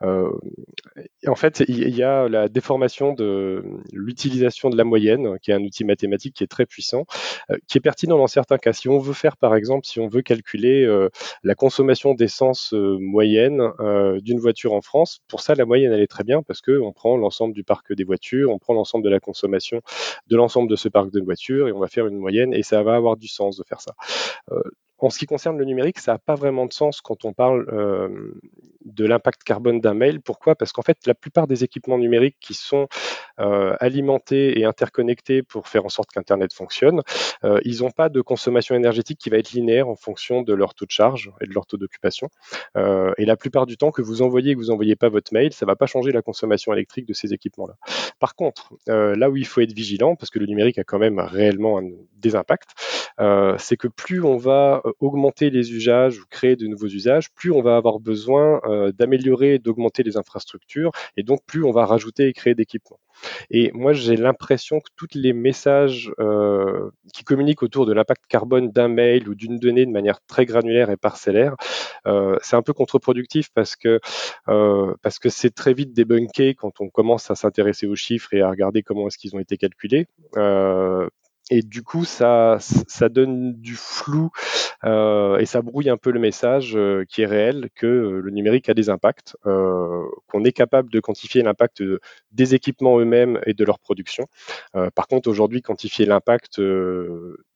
Euh, 0.01 0.30
en 1.28 1.36
fait, 1.36 1.63
il 1.68 1.95
y 1.95 2.04
a 2.04 2.28
la 2.30 2.48
déformation 2.48 3.13
de 3.13 3.63
l'utilisation 3.92 4.69
de 4.69 4.77
la 4.77 4.84
moyenne, 4.84 5.38
qui 5.42 5.51
est 5.51 5.54
un 5.54 5.63
outil 5.63 5.84
mathématique 5.84 6.36
qui 6.36 6.44
est 6.44 6.48
très 6.48 6.66
puissant, 6.66 7.06
euh, 7.51 7.57
qui 7.68 7.77
est 7.77 7.81
pertinent 7.81 8.18
dans 8.18 8.27
certains 8.27 8.57
cas. 8.57 8.74
Si 8.74 8.89
on 8.89 8.98
veut 8.98 9.13
faire, 9.13 9.38
par 9.38 9.56
exemple, 9.56 9.86
si 9.86 10.00
on 10.00 10.07
veut 10.07 10.22
calculer 10.22 10.88
la 11.44 11.56
consommation 11.56 12.13
d'essence 12.13 12.74
moyenne 12.74 13.62
d'une 14.22 14.39
voiture 14.39 14.74
en 14.74 14.81
France, 14.81 15.19
pour 15.27 15.42
ça, 15.42 15.54
la 15.56 15.66
moyenne, 15.66 15.92
elle 15.92 16.01
est 16.01 16.07
très 16.07 16.24
bien 16.24 16.42
parce 16.42 16.62
qu'on 16.62 16.92
prend 16.94 17.18
l'ensemble 17.18 17.54
du 17.54 17.63
parc 17.63 17.94
des 17.94 18.04
voitures 18.04 18.20
on 18.47 18.59
prend 18.59 18.73
l'ensemble 18.73 19.03
de 19.03 19.09
la 19.09 19.19
consommation 19.19 19.81
de 20.27 20.35
l'ensemble 20.35 20.69
de 20.69 20.75
ce 20.75 20.89
parc 20.89 21.12
de 21.12 21.21
voitures 21.21 21.68
et 21.68 21.71
on 21.71 21.79
va 21.79 21.88
faire 21.88 22.07
une 22.07 22.18
moyenne 22.18 22.53
et 22.53 22.63
ça 22.63 22.83
va 22.83 22.95
avoir 22.95 23.18
du 23.18 23.27
sens 23.27 23.57
de 23.57 23.63
faire 23.63 23.81
ça. 23.81 23.94
En 25.01 25.09
ce 25.09 25.18
qui 25.18 25.25
concerne 25.25 25.57
le 25.57 25.65
numérique, 25.65 25.98
ça 25.98 26.13
n'a 26.13 26.19
pas 26.19 26.36
vraiment 26.36 26.68
de 26.68 26.74
sens 26.74 27.01
quand 27.01 27.25
on 27.25 27.33
parle 27.33 27.68
euh, 27.74 28.39
de 28.86 29.03
l'impact 29.03 29.44
carbone 29.44 29.81
d'un 29.81 29.95
mail. 29.95 30.21
Pourquoi? 30.21 30.56
Parce 30.56 30.71
qu'en 30.71 30.83
fait, 30.83 31.00
la 31.07 31.15
plupart 31.15 31.48
des 31.48 31.63
équipements 31.63 31.98
numériques 31.98 32.38
qui 32.39 32.53
sont 32.53 32.88
euh, 33.39 33.75
alimentés 33.80 34.59
et 34.59 34.65
interconnectés 34.65 35.42
pour 35.42 35.68
faire 35.68 35.86
en 35.86 35.89
sorte 35.89 36.12
qu'Internet 36.12 36.53
fonctionne, 36.53 37.01
euh, 37.44 37.59
ils 37.65 37.81
n'ont 37.81 37.89
pas 37.89 38.09
de 38.09 38.21
consommation 38.21 38.75
énergétique 38.75 39.18
qui 39.18 39.31
va 39.31 39.38
être 39.38 39.53
linéaire 39.53 39.89
en 39.89 39.95
fonction 39.95 40.44
de 40.44 40.53
leur 40.53 40.75
taux 40.75 40.86
de 40.86 40.92
charge 40.92 41.31
et 41.42 41.48
de 41.48 41.53
leur 41.53 41.65
taux 41.65 41.77
d'occupation. 41.77 42.30
et 42.75 43.25
la 43.25 43.36
plupart 43.36 43.65
du 43.65 43.77
temps, 43.77 43.92
que 43.92 44.03
vous 44.03 44.21
envoyez 44.21 44.53
ou 44.53 44.59
que 44.59 44.63
vous 44.63 44.69
n'envoyez 44.69 44.95
pas 44.95 45.09
votre 45.09 45.33
mail, 45.33 45.51
ça 45.51 45.65
ne 45.65 45.71
va 45.71 45.75
pas 45.75 45.88
changer 45.88 46.12
la 46.12 46.21
consommation 46.21 46.74
électrique 46.74 47.07
de 47.07 47.13
ces 47.13 47.33
équipements-là. 47.33 47.75
Par 48.19 48.36
contre, 48.36 48.74
là 48.88 49.30
où 49.30 49.38
il 49.38 49.48
faut 49.48 49.62
être 49.62 49.74
vigilant, 49.74 50.15
parce 50.15 50.30
que 50.30 50.39
le 50.39 50.45
numérique 50.45 50.77
a 50.77 50.83
quand 50.83 51.00
même 51.00 51.19
réellement 51.19 51.81
des 52.18 52.36
impacts, 52.36 52.71
c'est 53.18 53.78
que 53.78 53.88
plus 53.88 54.24
on 54.24 54.38
va 54.38 54.81
augmenter 55.00 55.50
les 55.50 55.74
usages 55.74 56.19
ou 56.19 56.24
créer 56.30 56.56
de 56.56 56.68
nouveaux 56.68 56.88
usages, 56.88 57.31
plus 57.34 57.52
on 57.52 57.62
va 57.62 57.75
avoir 57.75 58.00
besoin 58.00 58.62
euh, 58.66 58.92
d'améliorer 58.92 59.56
et 59.56 59.60
d'augmenter 59.60 60.04
les 60.04 60.18
infrastructures, 60.18 60.92
et 61.18 61.24
donc 61.24 61.40
plus 61.46 61.63
on 61.63 61.72
va 61.72 61.86
rajouter 61.86 62.28
et 62.28 62.34
créer 62.34 62.56
d'équipements. 62.56 63.00
Et 63.52 63.72
moi, 63.74 63.94
j'ai 63.94 64.16
l'impression 64.16 64.80
que 64.80 64.90
tous 64.96 65.10
les 65.13 65.34
messages 65.34 66.12
euh, 66.19 66.90
qui 67.13 67.24
communiquent 67.24 67.62
autour 67.62 67.86
de 67.86 67.94
l'impact 67.94 68.24
carbone 68.28 68.72
d'un 68.72 68.88
mail 68.88 69.30
ou 69.30 69.36
d'une 69.36 69.58
donnée 69.60 69.86
de 69.86 69.92
manière 69.92 70.19
très 70.25 70.46
granulaire 70.46 70.90
et 70.90 70.98
parcellaire, 70.98 71.56
euh, 72.08 72.38
c'est 72.42 72.56
un 72.56 72.63
peu 72.63 72.74
contre-productif 72.74 73.50
parce 73.54 73.75
que 73.75 74.00
parce 74.46 75.19
que 75.19 75.30
c'est 75.30 75.52
très 75.52 75.74
vite 75.74 75.94
débunké 75.94 76.56
quand 76.56 76.81
on 76.81 76.90
commence 76.90 77.30
à 77.30 77.36
s'intéresser 77.36 77.86
aux 77.86 77.96
chiffres 77.96 78.34
et 78.34 78.42
à 78.42 78.50
regarder 78.50 78.81
comment 78.81 79.08
est-ce 79.08 79.18
qu'ils 79.18 79.36
ont 79.36 79.40
été 79.40 79.58
calculés 79.58 80.08
et 81.51 81.62
du 81.62 81.83
coup 81.83 82.06
ça 82.06 82.57
ça 82.59 83.09
donne 83.09 83.53
du 83.53 83.75
flou 83.75 84.31
euh, 84.83 85.38
et 85.38 85.45
ça 85.45 85.62
brouille 85.62 85.89
un 85.89 85.98
peu 85.98 86.09
le 86.09 86.19
message 86.19 86.75
euh, 86.75 87.06
qui 87.07 87.21
est 87.21 87.27
réel 87.27 87.69
que 87.75 87.86
euh, 87.86 88.21
le 88.21 88.31
numérique 88.31 88.69
a 88.69 88.74
des 88.74 88.89
impacts, 88.89 89.36
qu'on 89.44 90.44
est 90.44 90.53
capable 90.53 90.89
de 90.89 91.00
quantifier 91.00 91.44
l'impact 91.44 91.83
des 92.31 92.56
équipements 92.56 93.00
eux-mêmes 93.00 93.39
et 93.45 93.53
de 93.53 93.63
leur 93.65 93.80
production. 93.80 94.27
par 94.95 95.07
contre 95.07 95.30
aujourd'hui 95.30 95.62
quantifier 95.62 96.06
l'impact 96.06 96.62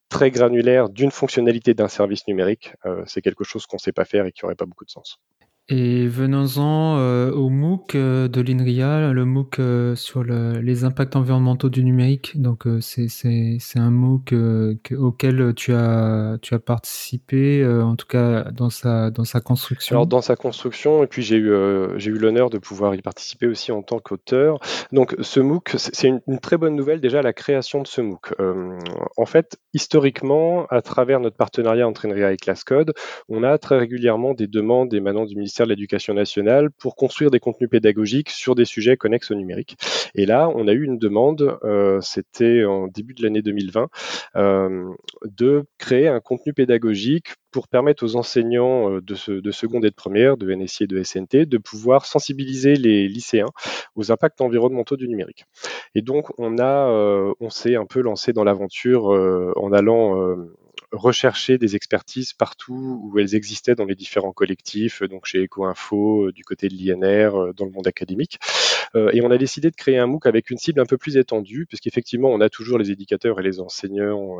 très 0.09 0.30
granulaire 0.30 0.89
d'une 0.89 1.12
fonctionnalité 1.12 1.73
d'un 1.73 1.87
service 1.87 2.28
numérique, 2.28 2.73
c'est 3.06 3.21
quelque 3.21 3.45
chose 3.45 3.66
qu'on 3.66 3.78
ne 3.78 3.81
sait 3.81 3.94
pas 3.94 4.06
faire 4.06 4.25
et 4.25 4.31
qui 4.31 4.44
n'aurait 4.44 4.56
pas 4.56 4.66
beaucoup 4.66 4.85
de 4.85 4.92
sens. 4.92 5.19
Et 5.68 6.07
venons-en 6.07 7.00
euh, 7.00 7.31
au 7.31 7.50
MOOC 7.50 7.95
euh, 7.95 8.28
de 8.28 8.40
l'INRIA, 8.40 9.12
le 9.12 9.26
MOOC 9.26 9.57
euh, 9.57 9.95
sur 9.95 10.24
le, 10.24 10.60
les 10.60 10.84
impacts 10.84 11.16
environnementaux 11.16 11.69
du 11.69 11.84
numérique. 11.84 12.40
Donc 12.40 12.66
c'est 12.81 13.10
un 13.76 13.90
MOOC 13.90 14.36
auquel 14.95 15.54
tu 15.56 15.74
as, 15.74 16.38
participé, 16.64 17.66
en 17.66 17.95
tout 17.95 18.06
cas 18.06 18.44
dans 18.52 18.69
sa, 18.69 19.12
construction. 19.44 19.95
Alors 19.95 20.06
dans 20.06 20.22
sa 20.22 20.36
construction, 20.36 21.04
et 21.04 21.07
puis 21.07 21.24
j'ai 21.24 21.38
eu, 21.38 21.50
l'honneur 22.19 22.52
de 22.52 22.60
pouvoir 22.60 22.94
y 22.94 23.02
participer 23.02 23.48
aussi 23.48 23.72
en 23.72 23.81
tant 23.81 23.98
qu'auteur. 23.98 24.60
Donc 24.92 25.16
ce 25.19 25.40
MOOC, 25.40 25.74
c'est 25.78 26.07
une, 26.07 26.22
une, 26.28 26.40
très 26.40 26.57
bonne 26.57 26.76
nouvelle 26.76 27.02
déjà 27.02 27.24
la 27.24 27.34
création 27.34 27.81
de 27.81 27.88
ce 27.88 28.02
MOOC. 28.02 28.36
en 29.18 29.26
fait, 29.26 29.57
historiquement, 29.74 30.68
à 30.68 30.84
travers 30.84 31.19
notre 31.19 31.38
partenariat 31.38 31.88
entre 31.88 32.06
INRIA 32.07 32.34
et 32.34 32.38
ClassCode, 32.38 32.94
on 33.30 33.42
a 33.42 33.57
très 33.57 33.80
régulièrement 33.80 34.36
des 34.36 34.48
demandes 34.48 34.94
émanant 34.94 35.26
du 35.26 35.36
ministère 35.36 35.55
de 35.64 35.69
l'Éducation 35.69 36.14
nationale 36.14 36.69
pour 36.71 36.95
construire 36.95 37.31
des 37.31 37.40
contenus 37.40 37.69
pédagogiques 37.69 38.30
sur 38.30 38.56
des 38.56 38.66
sujets 38.66 38.97
connexes 38.97 39.31
au 39.31 39.35
numérique. 39.35 39.78
Et 40.14 40.26
là, 40.26 40.50
on 40.54 40.68
a 40.68 40.74
eu 40.74 40.83
une 40.83 40.97
demande, 40.97 41.57
euh, 41.64 42.00
c'était 42.02 42.66
en 42.66 42.88
début 42.88 43.14
de 43.14 43.24
l'année 43.24 43.42
2020, 43.42 43.90
euh, 44.35 44.94
de 45.24 45.64
créer 45.78 46.07
un 46.07 46.19
contenu 46.19 46.54
pédagogique 46.54 47.28
pour 47.52 47.69
permettre 47.69 48.04
aux 48.04 48.18
enseignants 48.18 48.92
euh, 48.92 49.02
de, 49.02 49.40
de 49.40 49.52
seconde 49.52 49.85
et 49.85 49.90
de 49.90 49.95
première, 49.95 50.35
de 50.35 50.54
NSI 50.54 50.83
et 50.83 50.88
de 50.88 51.02
SNT, 51.02 51.45
de 51.45 51.57
pouvoir 51.57 52.06
sensibiliser 52.06 52.76
les 52.76 53.07
lycéens 53.07 53.50
aux 53.95 54.12
impacts 54.12 54.42
environnementaux 54.42 54.97
du 54.97 55.07
numérique. 55.07 55.45
Et 55.94 56.02
donc, 56.02 56.38
on 56.38 56.56
on 56.57 57.50
s'est 57.50 57.76
un 57.76 57.85
peu 57.85 58.02
lancé 58.02 58.33
dans 58.33 58.44
l'aventure 58.44 59.06
en 59.56 59.71
allant 59.74 60.35
rechercher 60.95 61.57
des 61.57 61.75
expertises 61.75 62.33
partout 62.33 62.99
où 63.04 63.19
elles 63.19 63.35
existaient 63.35 63.75
dans 63.75 63.85
les 63.85 63.95
différents 63.95 64.31
collectifs, 64.31 65.04
donc 65.04 65.25
chez 65.25 65.44
EcoInfo, 65.44 66.28
euh, 66.28 66.31
du 66.31 66.44
côté 66.44 66.68
de 66.68 66.75
l'INR, 66.75 67.35
euh, 67.35 67.54
dans 67.54 67.66
le 67.66 67.71
monde 67.71 67.87
académique. 67.87 68.40
Euh, 68.95 69.09
et 69.14 69.21
on 69.21 69.31
a 69.31 69.37
décidé 69.37 69.69
de 69.69 69.75
créer 69.75 69.97
un 69.97 70.07
MOOC 70.07 70.25
avec 70.25 70.49
une 70.49 70.57
cible 70.57 70.80
un 70.80 70.85
peu 70.85 70.97
plus 70.97 71.18
étendue, 71.18 71.66
puisqu'effectivement, 71.66 72.30
on 72.30 72.42
a 72.42 72.49
toujours 72.49 72.78
les 72.78 72.92
éducateurs 72.92 73.40
et 73.40 73.44
les 73.44 73.59
enseignants 73.59 74.37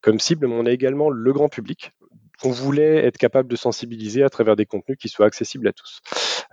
comme 0.00 0.18
cible, 0.18 0.46
mais 0.46 0.54
on 0.54 0.66
a 0.66 0.70
également 0.70 1.10
le 1.10 1.32
grand 1.32 1.48
public 1.48 1.92
qu'on 2.40 2.50
voulait 2.50 3.04
être 3.04 3.18
capable 3.18 3.48
de 3.50 3.56
sensibiliser 3.56 4.22
à 4.22 4.30
travers 4.30 4.56
des 4.56 4.66
contenus 4.66 4.98
qui 4.98 5.08
soient 5.08 5.26
accessibles 5.26 5.68
à 5.68 5.72
tous. 5.72 6.00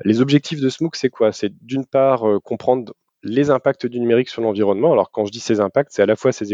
Les 0.03 0.21
objectifs 0.21 0.59
de 0.59 0.69
ce 0.69 0.83
MOOC, 0.83 0.95
c'est 0.95 1.09
quoi? 1.09 1.31
C'est 1.31 1.51
d'une 1.61 1.85
part 1.85 2.23
comprendre 2.43 2.93
les 3.27 3.49
impacts 3.49 3.85
du 3.85 3.99
numérique 3.99 4.29
sur 4.29 4.41
l'environnement. 4.41 4.93
Alors 4.93 5.11
quand 5.11 5.25
je 5.25 5.31
dis 5.31 5.39
ces 5.39 5.59
impacts, 5.59 5.91
c'est 5.91 6.01
à 6.01 6.05
la 6.05 6.15
fois 6.15 6.31
ces, 6.31 6.45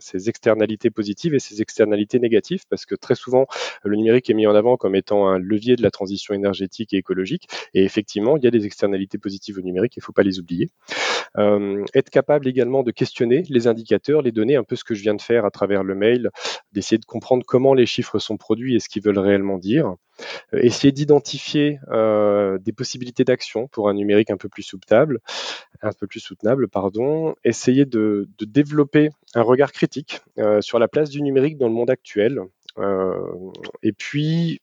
ces, 0.00 0.28
externalités 0.28 0.90
positives 0.90 1.34
et 1.34 1.38
ces 1.38 1.60
externalités 1.60 2.18
négatives, 2.18 2.62
parce 2.70 2.86
que 2.86 2.94
très 2.94 3.14
souvent, 3.14 3.46
le 3.82 3.96
numérique 3.96 4.30
est 4.30 4.34
mis 4.34 4.46
en 4.46 4.54
avant 4.54 4.76
comme 4.76 4.94
étant 4.94 5.28
un 5.28 5.38
levier 5.38 5.76
de 5.76 5.82
la 5.82 5.90
transition 5.90 6.34
énergétique 6.34 6.92
et 6.94 6.96
écologique. 6.96 7.48
Et 7.74 7.84
effectivement, 7.84 8.36
il 8.36 8.44
y 8.44 8.46
a 8.46 8.50
des 8.50 8.64
externalités 8.64 9.18
positives 9.18 9.58
au 9.58 9.62
numérique, 9.62 9.96
il 9.96 10.00
ne 10.00 10.04
faut 10.04 10.12
pas 10.12 10.22
les 10.22 10.38
oublier. 10.38 10.70
Euh, 11.38 11.84
être 11.94 12.10
capable 12.10 12.48
également 12.48 12.82
de 12.82 12.90
questionner 12.90 13.42
les 13.48 13.66
indicateurs, 13.66 14.22
les 14.22 14.32
données, 14.32 14.56
un 14.56 14.64
peu 14.64 14.76
ce 14.76 14.84
que 14.84 14.94
je 14.94 15.02
viens 15.02 15.14
de 15.14 15.22
faire 15.22 15.44
à 15.44 15.50
travers 15.50 15.82
le 15.82 15.94
mail, 15.94 16.30
d'essayer 16.72 16.98
de 16.98 17.04
comprendre 17.04 17.44
comment 17.46 17.74
les 17.74 17.86
chiffres 17.86 18.18
sont 18.18 18.36
produits 18.36 18.76
et 18.76 18.80
ce 18.80 18.88
qu'ils 18.88 19.02
veulent 19.02 19.18
réellement 19.18 19.58
dire. 19.58 19.94
Euh, 20.52 20.60
essayer 20.62 20.92
d'identifier 20.92 21.78
euh, 21.88 22.58
des 22.58 22.72
possibilités 22.72 23.24
d'action 23.24 23.68
pour 23.68 23.88
un 23.88 23.94
numérique 23.94 24.30
un 24.30 24.36
peu 24.36 24.48
plus 24.48 24.62
soutenable, 24.62 25.20
un 25.82 25.92
peu 25.92 26.06
plus 26.06 26.20
soutenable, 26.20 26.68
pardon. 26.68 27.34
Essayer 27.44 27.84
de, 27.84 28.28
développer 28.40 29.10
un 29.34 29.42
regard 29.42 29.72
critique 29.72 30.20
euh, 30.38 30.60
sur 30.60 30.78
la 30.78 30.88
place 30.88 31.10
du 31.10 31.22
numérique 31.22 31.58
dans 31.58 31.68
le 31.68 31.74
monde 31.74 31.90
actuel. 31.90 32.40
et 33.82 33.92
puis 33.92 34.60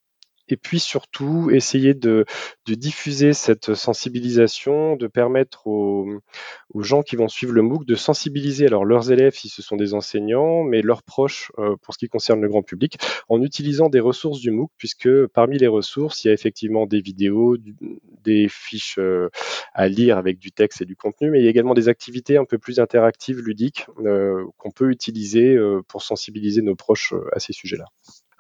et 0.52 0.58
puis 0.58 0.80
surtout 0.80 1.50
essayer 1.52 1.94
de, 1.94 2.26
diffuser 2.68 3.34
cette 3.34 3.74
sensibilisation, 3.74 4.96
de 4.96 5.08
permettre 5.08 5.68
aux, 5.68 6.20
gens 6.80 7.04
qui 7.04 7.16
vont 7.16 7.28
suivre 7.28 7.54
le 7.54 7.62
MOOC 7.62 7.86
de 7.86 7.96
sensibiliser 7.96 8.66
alors 8.66 8.86
leurs 8.86 9.12
élèves 9.12 9.36
si 9.36 9.50
ce 9.50 9.62
sont 9.62 9.76
des 9.76 9.94
enseignants, 9.94 10.64
mais 10.64 10.82
leurs 10.82 11.04
proches 11.04 11.52
euh, 11.60 11.76
pour 11.82 11.94
ce 11.94 12.00
qui 12.00 12.08
concerne 12.08 12.42
le 12.42 12.48
grand 12.48 12.64
public, 12.64 12.98
en 13.30 13.42
utilisant 13.42 13.90
des 13.90 14.00
ressources 14.00 14.40
du 14.40 14.52
MOOC, 14.52 14.72
puisque 14.78 15.28
parmi 15.28 15.58
les 15.58 15.68
ressources, 15.68 16.24
il 16.24 16.28
y 16.28 16.32
a 16.32 16.34
effectivement 16.34 16.86
des 16.86 17.02
vidéos, 17.02 17.58
des 18.24 18.48
fiches 18.50 18.98
euh, 19.00 19.30
à 19.74 19.88
lire 19.88 20.18
avec 20.18 20.40
du 20.40 20.52
texte 20.52 20.82
et 20.82 20.86
du 20.86 20.96
contenu, 20.96 21.30
mais 21.30 21.40
il 21.40 21.44
y 21.44 21.48
a 21.48 21.50
également 21.50 21.74
des 21.74 21.88
activités 21.90 22.38
un 22.38 22.46
peu 22.46 22.58
plus 22.58 22.80
interactives, 22.80 23.40
ludiques, 23.40 23.86
euh, 24.06 24.46
qu'on 24.58 24.72
peut 24.72 24.90
utiliser 24.92 25.58
pour 25.88 26.02
sensibiliser 26.02 26.62
nos 26.62 26.76
proches 26.76 27.14
à 27.34 27.40
ces 27.40 27.54
sujets-là. 27.54 27.86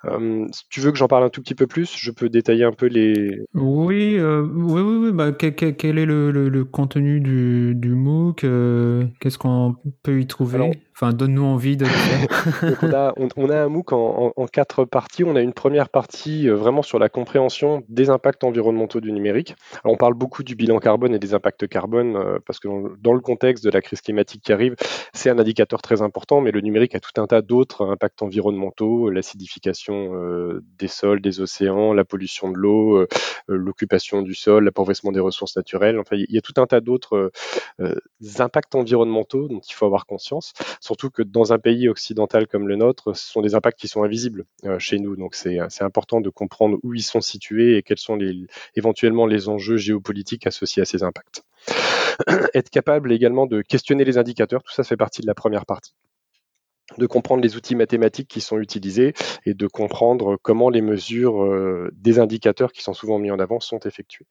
Euh, 0.05 0.47
si 0.51 0.63
tu 0.69 0.79
veux 0.79 0.91
que 0.91 0.97
j'en 0.97 1.07
parle 1.07 1.23
un 1.23 1.29
tout 1.29 1.41
petit 1.41 1.55
peu 1.55 1.67
plus, 1.67 1.95
je 1.95 2.11
peux 2.11 2.29
détailler 2.29 2.63
un 2.63 2.71
peu 2.71 2.87
les. 2.87 3.41
Oui, 3.53 4.17
euh, 4.17 4.41
oui, 4.41 4.81
oui, 4.81 4.97
oui. 4.97 5.11
Bah, 5.11 5.31
quel, 5.31 5.55
quel, 5.55 5.97
est 5.97 6.05
le, 6.05 6.31
le, 6.31 6.65
contenu 6.65 7.19
du, 7.19 7.73
du 7.75 7.89
MOOC 7.89 8.43
euh, 8.43 9.05
Qu'est-ce 9.19 9.37
qu'on 9.37 9.75
peut 10.03 10.19
y 10.19 10.27
trouver? 10.27 10.81
Enfin, 10.93 11.13
donne-nous 11.13 11.43
envie 11.43 11.77
on, 12.81 13.49
a, 13.49 13.63
un 13.63 13.69
MOOC 13.69 13.93
en, 13.93 14.47
quatre 14.51 14.85
parties. 14.85 15.23
On 15.23 15.35
a 15.35 15.41
une 15.41 15.53
première 15.53 15.89
partie 15.89 16.47
vraiment 16.47 16.81
sur 16.81 16.99
la 16.99 17.09
compréhension 17.09 17.83
des 17.89 18.09
impacts 18.09 18.43
environnementaux 18.43 19.01
du 19.01 19.11
numérique. 19.11 19.55
Alors, 19.83 19.93
on 19.93 19.97
parle 19.97 20.13
beaucoup 20.13 20.43
du 20.43 20.55
bilan 20.55 20.79
carbone 20.79 21.15
et 21.15 21.19
des 21.19 21.33
impacts 21.33 21.67
carbone 21.67 22.39
parce 22.45 22.59
que 22.59 22.67
dans, 22.99 23.13
le 23.13 23.19
contexte 23.19 23.63
de 23.63 23.69
la 23.69 23.81
crise 23.81 24.01
climatique 24.01 24.43
qui 24.43 24.53
arrive, 24.53 24.75
c'est 25.13 25.29
un 25.29 25.39
indicateur 25.39 25.81
très 25.81 26.01
important, 26.01 26.41
mais 26.41 26.51
le 26.51 26.61
numérique 26.61 26.95
a 26.95 26.99
tout 26.99 27.19
un 27.19 27.27
tas 27.27 27.41
d'autres 27.41 27.85
impacts 27.85 28.21
environnementaux, 28.21 29.09
l'acidification 29.09 30.11
euh, 30.13 30.63
des 30.77 30.87
sols, 30.87 31.21
des 31.21 31.41
océans, 31.41 31.93
la 31.93 32.03
pollution 32.03 32.49
de 32.49 32.57
l'eau, 32.57 32.97
euh, 32.97 33.07
euh, 33.49 33.57
l'occupation 33.57 34.21
du 34.21 34.33
sol, 34.33 34.65
l'appauvrissement 34.65 35.11
des 35.11 35.19
ressources 35.19 35.55
naturelles. 35.55 35.99
Enfin, 35.99 36.15
il 36.15 36.33
y 36.33 36.37
a 36.37 36.41
tout 36.41 36.53
un 36.57 36.67
tas 36.67 36.81
d'autres 36.81 37.31
impacts 38.39 38.75
environnementaux 38.75 39.47
dont 39.47 39.59
il 39.59 39.73
faut 39.73 39.85
avoir 39.85 40.05
conscience. 40.05 40.53
Surtout 40.81 41.11
que 41.11 41.21
dans 41.21 41.53
un 41.53 41.59
pays 41.59 41.87
occidental 41.87 42.47
comme 42.47 42.67
le 42.67 42.75
nôtre, 42.75 43.15
ce 43.15 43.31
sont 43.31 43.41
des 43.41 43.53
impacts 43.53 43.79
qui 43.79 43.87
sont 43.87 44.03
invisibles 44.03 44.45
chez 44.79 44.97
nous. 44.99 45.15
Donc 45.15 45.35
c'est 45.35 45.59
important 45.81 46.21
de 46.21 46.29
comprendre 46.29 46.79
où 46.81 46.95
ils 46.95 47.03
sont 47.03 47.21
situés 47.21 47.77
et 47.77 47.83
quels 47.83 47.99
sont 47.99 48.17
éventuellement 48.75 49.27
les 49.27 49.47
enjeux 49.47 49.77
géopolitiques 49.77 50.47
associés 50.47 50.81
à 50.81 50.85
ces 50.85 51.03
impacts. 51.03 51.43
Être 52.55 52.71
capable 52.71 53.13
également 53.13 53.45
de 53.45 53.61
questionner 53.61 54.03
les 54.03 54.17
indicateurs, 54.17 54.63
tout 54.63 54.73
ça 54.73 54.83
fait 54.83 54.97
partie 54.97 55.21
de 55.21 55.27
la 55.27 55.35
première 55.35 55.67
partie 55.67 55.93
de 56.97 57.05
comprendre 57.05 57.41
les 57.41 57.55
outils 57.55 57.75
mathématiques 57.75 58.27
qui 58.27 58.41
sont 58.41 58.59
utilisés 58.59 59.13
et 59.45 59.53
de 59.53 59.67
comprendre 59.67 60.37
comment 60.41 60.69
les 60.69 60.81
mesures 60.81 61.43
euh, 61.43 61.89
des 61.93 62.19
indicateurs 62.19 62.71
qui 62.71 62.81
sont 62.81 62.93
souvent 62.93 63.19
mis 63.19 63.31
en 63.31 63.39
avant 63.39 63.59
sont 63.59 63.79
effectuées. 63.79 64.25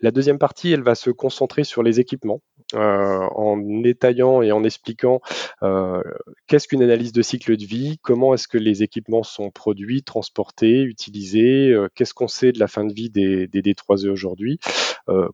La 0.00 0.10
deuxième 0.10 0.38
partie, 0.38 0.72
elle 0.72 0.82
va 0.82 0.94
se 0.94 1.10
concentrer 1.10 1.64
sur 1.64 1.82
les 1.82 2.00
équipements, 2.00 2.40
euh, 2.74 3.26
en 3.34 3.84
étaillant 3.84 4.42
et 4.42 4.52
en 4.52 4.64
expliquant 4.64 5.20
euh, 5.62 6.02
qu'est-ce 6.46 6.68
qu'une 6.68 6.82
analyse 6.82 7.12
de 7.12 7.22
cycle 7.22 7.56
de 7.56 7.64
vie, 7.64 7.98
comment 8.02 8.34
est-ce 8.34 8.48
que 8.48 8.58
les 8.58 8.82
équipements 8.82 9.22
sont 9.22 9.50
produits, 9.50 10.02
transportés, 10.02 10.82
utilisés, 10.82 11.74
qu'est-ce 11.94 12.14
qu'on 12.14 12.28
sait 12.28 12.52
de 12.52 12.58
la 12.58 12.66
fin 12.66 12.84
de 12.84 12.92
vie 12.92 13.10
des, 13.10 13.46
des 13.46 13.62
D3E 13.62 14.08
aujourd'hui, 14.08 14.58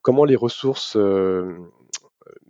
comment 0.02 0.24
les 0.24 0.36
ressources 0.36 0.96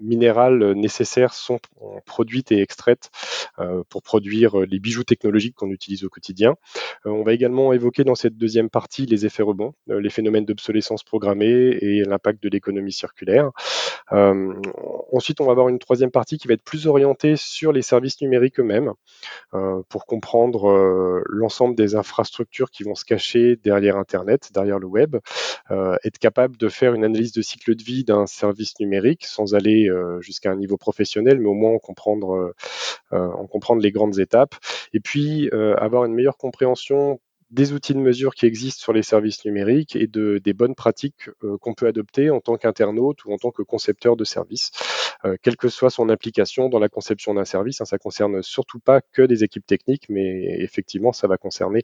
minérales 0.01 0.73
nécessaires 0.73 1.35
sont 1.35 1.61
produites 2.07 2.53
et 2.53 2.61
extraites 2.61 3.11
euh, 3.59 3.83
pour 3.89 4.03
produire 4.03 4.57
les 4.61 4.79
bijoux 4.79 5.05
technologiques 5.05 5.55
qu'on 5.57 5.71
utilise 5.71 6.05
au 6.05 6.09
quotidien. 6.09 6.55
Euh, 7.07 7.11
on 7.11 7.23
va 7.23 7.33
également 7.33 7.73
évoquer 7.73 8.05
dans 8.05 8.15
cette 8.15 8.37
deuxième 8.37 8.71
partie 8.71 9.07
les 9.07 9.27
effets 9.27 9.43
rebonds, 9.43 9.75
euh, 9.91 10.01
les 10.01 10.11
phénomènes 10.11 10.45
d'obsolescence 10.45 11.03
programmée 11.03 11.77
et 11.81 12.03
l'impact 12.05 12.43
de 12.43 12.49
l'économie 12.49 12.93
circulaire. 12.93 13.51
Ensuite, 15.13 15.41
on 15.41 15.47
va 15.47 15.53
avoir 15.53 15.69
une 15.69 15.79
troisième 15.79 16.11
partie 16.11 16.39
qui 16.39 16.49
va 16.49 16.55
être 16.55 16.65
plus 16.65 16.87
orientée 16.87 17.37
sur 17.37 17.73
les 17.73 17.83
services 17.83 18.21
numériques 18.21 18.59
eux-mêmes 18.61 18.93
pour 19.89 20.07
comprendre 20.07 21.23
l'ensemble 21.27 21.75
des 21.75 21.95
infrastructures 21.95 22.71
qui 22.71 22.83
vont 22.83 22.95
se 22.95 23.05
cacher 23.05 23.57
derrière 23.57 23.97
Internet, 23.97 24.51
derrière 24.53 24.79
le 24.79 24.87
web, 24.87 25.17
être 25.71 26.19
capable 26.19 26.57
de 26.57 26.69
faire 26.69 26.95
une 26.95 27.05
analyse 27.05 27.33
de 27.33 27.43
cycle 27.43 27.75
de 27.75 27.83
vie 27.83 28.05
d'un 28.05 28.27
service 28.27 28.79
numérique 28.81 29.27
sans 29.27 29.55
aller 29.55 29.89
euh, 29.89 30.21
jusqu'à 30.21 30.51
un 30.51 30.57
niveau 30.57 30.77
professionnel, 30.77 31.39
mais 31.39 31.49
au 31.49 31.55
moins 31.55 31.75
euh, 31.75 32.53
euh, 33.13 33.29
en 33.33 33.47
comprendre 33.47 33.83
les 33.83 33.93
grandes 33.93 34.19
étapes. 34.19 34.55
Et 34.93 35.01
puis 35.01 35.51
avoir 35.79 36.05
une 36.05 36.15
meilleure 36.15 36.37
compréhension 36.37 37.21
des 37.53 37.73
outils 37.73 37.95
de 37.95 37.99
mesure 37.99 38.35
qui 38.35 38.47
existent 38.47 38.81
sur 38.81 38.93
les 38.93 39.03
services 39.03 39.45
numériques 39.45 39.95
et 39.95 40.07
de, 40.07 40.41
des 40.43 40.55
bonnes 40.55 40.75
pratiques 40.75 41.31
qu'on 41.61 41.75
peut 41.75 41.87
adopter 41.87 42.31
en 42.31 42.41
tant 42.41 42.57
qu'internaute 42.57 43.25
ou 43.25 43.33
en 43.33 43.37
tant 43.37 43.51
que 43.51 43.63
concepteur 43.63 44.17
de 44.17 44.25
services, 44.25 44.71
quelle 45.43 45.57
que 45.57 45.69
soit 45.69 45.91
son 45.91 46.09
implication 46.09 46.69
dans 46.69 46.79
la 46.79 46.89
conception 46.89 47.35
d'un 47.35 47.45
service. 47.45 47.81
Hein, 47.81 47.85
ça 47.85 47.99
concerne 47.99 48.43
surtout 48.43 48.81
pas 48.81 49.01
que 49.13 49.23
des 49.23 49.45
équipes 49.45 49.67
techniques, 49.67 50.07
mais 50.09 50.61
effectivement, 50.61 51.13
ça 51.13 51.29
va 51.29 51.37
concerner 51.37 51.83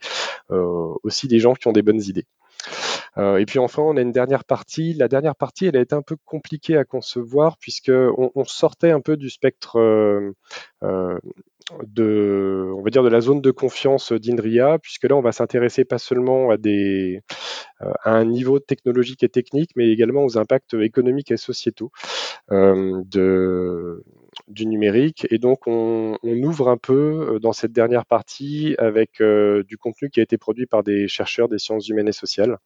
aussi 1.02 1.28
des 1.28 1.38
gens 1.38 1.54
qui 1.54 1.68
ont 1.68 1.72
des 1.72 1.82
bonnes 1.82 2.02
idées. 2.02 2.26
Euh, 3.18 3.38
et 3.38 3.46
puis 3.46 3.58
enfin, 3.58 3.82
on 3.82 3.96
a 3.96 4.00
une 4.00 4.12
dernière 4.12 4.44
partie. 4.44 4.94
La 4.94 5.08
dernière 5.08 5.36
partie, 5.36 5.66
elle 5.66 5.76
a 5.76 5.80
été 5.80 5.94
un 5.94 6.02
peu 6.02 6.16
compliquée 6.24 6.76
à 6.76 6.84
concevoir 6.84 7.58
puisque 7.58 7.90
on, 7.90 8.44
sortait 8.44 8.90
un 8.90 9.00
peu 9.00 9.16
du 9.16 9.30
spectre 9.30 9.78
euh, 9.78 10.32
euh, 10.84 11.18
de, 11.84 12.72
on 12.76 12.82
va 12.82 12.90
dire, 12.90 13.02
de 13.02 13.08
la 13.08 13.20
zone 13.20 13.40
de 13.42 13.50
confiance 13.50 14.12
d'Inria, 14.12 14.78
puisque 14.78 15.04
là, 15.04 15.16
on 15.16 15.20
va 15.20 15.32
s'intéresser 15.32 15.84
pas 15.84 15.98
seulement 15.98 16.50
à 16.50 16.56
des, 16.56 17.20
à 17.80 18.12
un 18.12 18.24
niveau 18.24 18.58
technologique 18.58 19.22
et 19.22 19.28
technique, 19.28 19.72
mais 19.76 19.88
également 19.90 20.24
aux 20.24 20.38
impacts 20.38 20.74
économiques 20.74 21.30
et 21.30 21.36
sociétaux 21.36 21.92
de, 22.50 24.02
du 24.48 24.66
numérique. 24.66 25.26
Et 25.30 25.38
donc, 25.38 25.66
on, 25.66 26.16
ouvre 26.22 26.68
un 26.68 26.76
peu 26.76 27.34
euh, 27.34 27.38
dans 27.38 27.52
cette 27.52 27.72
dernière 27.72 28.06
partie 28.06 28.74
avec 28.78 29.20
euh, 29.20 29.62
du 29.64 29.76
contenu 29.76 30.10
qui 30.10 30.20
a 30.20 30.22
été 30.22 30.38
produit 30.38 30.66
par 30.66 30.82
des 30.82 31.08
chercheurs 31.08 31.48
des 31.48 31.58
sciences 31.58 31.88
humaines 31.88 32.08
et 32.08 32.12
sociales 32.12 32.58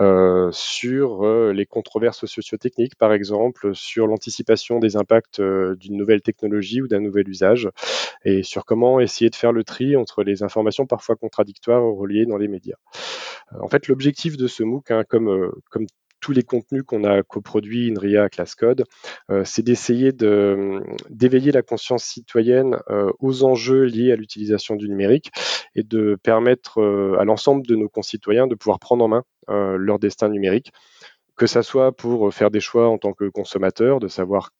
euh, 0.00 0.50
sur 0.52 1.24
les 1.26 1.66
controverses 1.66 2.26
socio-techniques, 2.26 2.96
par 2.96 3.12
exemple, 3.12 3.74
sur 3.74 4.06
l'anticipation 4.06 4.78
des 4.78 4.96
impacts 4.96 5.40
d'une 5.40 5.96
nouvelle 5.96 6.22
technologie 6.22 6.82
ou 6.82 6.88
d'un 6.88 7.00
nouvel 7.00 7.28
usage, 7.28 7.70
et 8.24 8.42
sur 8.42 8.64
comment 8.64 9.00
essayer 9.00 9.30
de 9.30 9.34
faire 9.34 9.52
le 9.52 9.64
tri 9.64 9.96
entre 9.96 10.22
les 10.22 10.42
informations 10.42 10.86
parfois 10.86 11.16
contradictoires 11.16 11.82
reliées 11.82 12.26
dans 12.26 12.36
les 12.36 12.48
médias. 12.48 12.76
En 13.60 13.68
fait, 13.68 13.88
l'objectif 13.88 14.36
de 14.36 14.46
ce 14.46 14.62
MOOC, 14.62 14.90
hein, 14.90 15.04
comme, 15.08 15.52
comme 15.70 15.86
les 16.32 16.42
contenus 16.42 16.82
qu'on 16.86 17.04
a 17.04 17.22
coproduits 17.22 17.90
INRIA 17.90 18.28
Class 18.28 18.54
Code, 18.54 18.84
euh, 19.30 19.42
c'est 19.44 19.62
d'essayer 19.62 20.12
d'éveiller 20.12 21.52
la 21.52 21.62
conscience 21.62 22.04
citoyenne 22.04 22.78
euh, 22.90 23.10
aux 23.20 23.44
enjeux 23.44 23.84
liés 23.84 24.12
à 24.12 24.16
l'utilisation 24.16 24.76
du 24.76 24.88
numérique 24.88 25.30
et 25.74 25.82
de 25.82 26.16
permettre 26.22 26.80
euh, 26.80 27.16
à 27.18 27.24
l'ensemble 27.24 27.66
de 27.66 27.76
nos 27.76 27.88
concitoyens 27.88 28.46
de 28.46 28.54
pouvoir 28.54 28.78
prendre 28.78 29.04
en 29.04 29.08
main 29.08 29.22
leur 29.48 30.00
destin 30.00 30.28
numérique, 30.28 30.72
que 31.36 31.46
ça 31.46 31.62
soit 31.62 31.92
pour 31.92 32.34
faire 32.34 32.50
des 32.50 32.58
choix 32.58 32.88
en 32.88 32.98
tant 32.98 33.12
que 33.12 33.28
consommateur, 33.28 34.00
de 34.00 34.08
savoir 34.08 34.50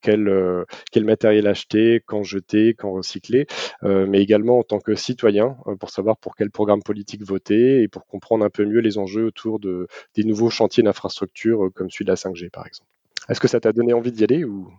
quel, 0.00 0.28
euh, 0.28 0.64
quel 0.92 1.04
matériel 1.04 1.46
acheter, 1.46 2.02
quand 2.06 2.22
jeter, 2.22 2.74
quand 2.74 2.92
recycler, 2.92 3.46
euh, 3.82 4.06
mais 4.06 4.20
également 4.20 4.58
en 4.58 4.62
tant 4.62 4.78
que 4.78 4.94
citoyen 4.94 5.56
euh, 5.66 5.76
pour 5.76 5.90
savoir 5.90 6.16
pour 6.18 6.36
quel 6.36 6.50
programme 6.50 6.82
politique 6.82 7.22
voter 7.22 7.82
et 7.82 7.88
pour 7.88 8.06
comprendre 8.06 8.44
un 8.44 8.50
peu 8.50 8.64
mieux 8.64 8.80
les 8.80 8.98
enjeux 8.98 9.26
autour 9.26 9.58
de, 9.60 9.88
des 10.14 10.24
nouveaux 10.24 10.50
chantiers 10.50 10.82
d'infrastructure 10.82 11.70
comme 11.74 11.90
celui 11.90 12.04
de 12.04 12.10
la 12.10 12.16
5G 12.16 12.50
par 12.50 12.66
exemple. 12.66 12.90
Est-ce 13.28 13.40
que 13.40 13.48
ça 13.48 13.60
t'a 13.60 13.72
donné 13.72 13.94
envie 13.94 14.12
d'y 14.12 14.24
aller 14.24 14.44
ou 14.44 14.70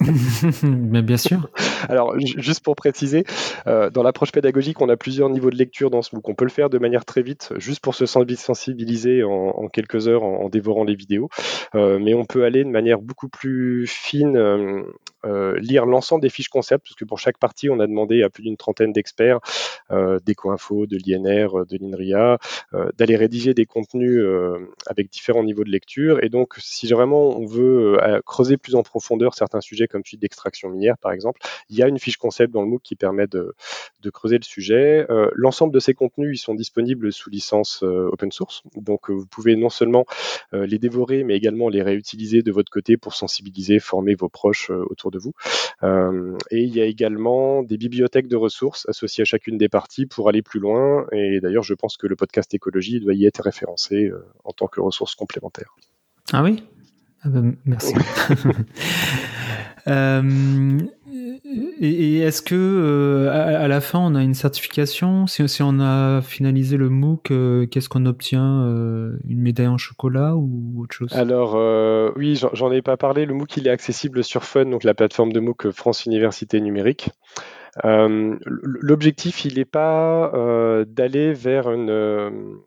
Bien 0.62 1.16
sûr. 1.16 1.50
Alors, 1.88 2.14
juste 2.18 2.62
pour 2.62 2.76
préciser, 2.76 3.24
euh, 3.66 3.90
dans 3.90 4.02
l'approche 4.02 4.32
pédagogique, 4.32 4.80
on 4.80 4.88
a 4.88 4.96
plusieurs 4.96 5.28
niveaux 5.28 5.50
de 5.50 5.56
lecture 5.56 5.90
dans 5.90 6.02
ce 6.02 6.14
MOOC. 6.14 6.28
On 6.28 6.34
peut 6.34 6.44
le 6.44 6.50
faire 6.50 6.70
de 6.70 6.78
manière 6.78 7.04
très 7.04 7.22
vite, 7.22 7.52
juste 7.56 7.80
pour 7.80 7.94
se 7.94 8.06
sensibiliser 8.06 9.24
en, 9.24 9.68
quelques 9.68 10.08
heures 10.08 10.22
en, 10.22 10.48
dévorant 10.48 10.84
les 10.84 10.94
vidéos, 10.94 11.28
euh, 11.74 11.98
mais 11.98 12.14
on 12.14 12.24
peut 12.24 12.44
aller 12.44 12.64
de 12.64 12.70
manière 12.70 13.00
beaucoup 13.00 13.28
plus 13.28 13.86
fine, 13.86 14.36
euh, 15.24 15.58
lire 15.58 15.86
l'ensemble 15.86 16.22
des 16.22 16.28
fiches 16.28 16.48
concepts, 16.48 16.84
parce 16.84 16.94
que 16.94 17.04
pour 17.04 17.18
chaque 17.18 17.38
partie, 17.38 17.70
on 17.70 17.80
a 17.80 17.86
demandé 17.86 18.22
à 18.22 18.30
plus 18.30 18.42
d'une 18.42 18.56
trentaine 18.56 18.92
d'experts, 18.92 19.40
d'EcoInfo, 19.90 20.86
de 20.86 20.96
l'INR, 20.96 21.66
de 21.66 21.78
l'INRIA, 21.80 22.38
d'aller 22.96 23.16
rédiger 23.16 23.54
des 23.54 23.64
contenus 23.64 24.22
avec 24.86 25.10
différents 25.10 25.42
niveaux 25.42 25.64
de 25.64 25.70
lecture. 25.70 26.22
Et 26.22 26.28
donc, 26.28 26.54
si 26.58 26.86
vraiment 26.88 27.38
on 27.38 27.46
veut 27.46 27.98
creuser 28.26 28.56
plus 28.56 28.74
en 28.74 28.82
profondeur 28.82 29.34
certains 29.34 29.60
sujets 29.60 29.88
comme 29.88 30.02
celui 30.04 30.18
d'extraction 30.18 30.68
minière, 30.68 30.98
par 30.98 31.12
exemple, 31.12 31.40
il 31.70 31.76
y 31.76 31.82
a 31.82 31.88
une 31.88 31.98
fiche 31.98 32.16
concept 32.16 32.52
dans 32.52 32.62
le 32.62 32.68
MOOC 32.68 32.82
qui 32.82 32.96
permet 32.96 33.26
de, 33.26 33.54
creuser 34.12 34.38
le 34.38 34.44
sujet. 34.44 35.06
Euh, 35.10 35.30
l'ensemble 35.34 35.72
de 35.72 35.80
ces 35.80 35.94
contenus, 35.94 36.40
ils 36.40 36.42
sont 36.42 36.54
disponibles 36.54 37.12
sous 37.12 37.30
licence 37.30 37.82
euh, 37.82 38.08
open 38.12 38.32
source. 38.32 38.62
Donc, 38.74 39.10
euh, 39.10 39.14
vous 39.14 39.26
pouvez 39.26 39.56
non 39.56 39.68
seulement 39.68 40.06
les 40.52 40.78
dévorer, 40.78 41.24
mais 41.24 41.36
également 41.36 41.68
les 41.68 41.82
réutiliser 41.82 42.42
de 42.42 42.52
votre 42.52 42.70
côté 42.70 42.96
pour 42.96 43.14
sensibiliser, 43.14 43.78
former 43.78 44.14
vos 44.14 44.28
proches 44.28 44.70
autour 44.70 45.07
de 45.10 45.18
vous. 45.18 45.32
et 46.50 46.62
il 46.62 46.74
y 46.74 46.80
a 46.80 46.84
également 46.84 47.62
des 47.62 47.76
bibliothèques 47.76 48.28
de 48.28 48.36
ressources 48.36 48.86
associées 48.88 49.22
à 49.22 49.24
chacune 49.24 49.58
des 49.58 49.68
parties 49.68 50.06
pour 50.06 50.28
aller 50.28 50.42
plus 50.42 50.60
loin. 50.60 51.06
Et 51.12 51.40
d'ailleurs, 51.40 51.62
je 51.62 51.74
pense 51.74 51.96
que 51.96 52.06
le 52.06 52.16
podcast 52.16 52.52
écologie 52.54 53.00
doit 53.00 53.14
y 53.14 53.26
être 53.26 53.42
référencé 53.42 54.10
en 54.44 54.52
tant 54.52 54.66
que 54.66 54.80
ressource 54.80 55.14
complémentaire. 55.14 55.74
Ah 56.32 56.42
oui? 56.42 56.62
Ah 57.22 57.28
ben, 57.28 57.56
Merci. 57.64 57.94
Euh, 59.86 60.78
et, 61.80 62.18
est-ce 62.18 62.42
que 62.42 62.54
euh, 62.54 63.30
à, 63.30 63.68
la 63.68 63.80
fin 63.80 63.98
on 63.98 64.14
a 64.14 64.22
une 64.22 64.34
certification? 64.34 65.26
Si, 65.26 65.62
on 65.62 65.80
a 65.80 66.20
finalisé 66.22 66.76
le 66.76 66.88
MOOC, 66.88 67.30
euh, 67.30 67.66
qu'est-ce 67.66 67.88
qu'on 67.88 68.06
obtient 68.06 68.66
Une 69.26 69.40
médaille 69.40 69.68
en 69.68 69.78
chocolat 69.78 70.34
ou 70.36 70.82
autre 70.82 70.94
chose? 70.94 71.12
Alors 71.12 71.54
oui, 72.16 72.40
j'en 72.52 72.72
ai 72.72 72.82
pas 72.82 72.96
parlé. 72.96 73.26
Le 73.26 73.34
MOOC 73.34 73.56
il 73.58 73.66
est 73.66 73.70
accessible 73.70 74.24
sur 74.24 74.44
Fun, 74.44 74.66
donc 74.66 74.84
la 74.84 74.94
plateforme 74.94 75.32
de 75.32 75.40
MOOC 75.40 75.70
France 75.70 76.06
Université 76.06 76.60
Numérique. 76.60 77.10
L'objectif, 77.84 79.44
il 79.44 79.54
n'est 79.56 79.64
pas 79.64 80.32
d'aller 80.86 81.32
vers 81.32 81.70
une, 81.70 82.58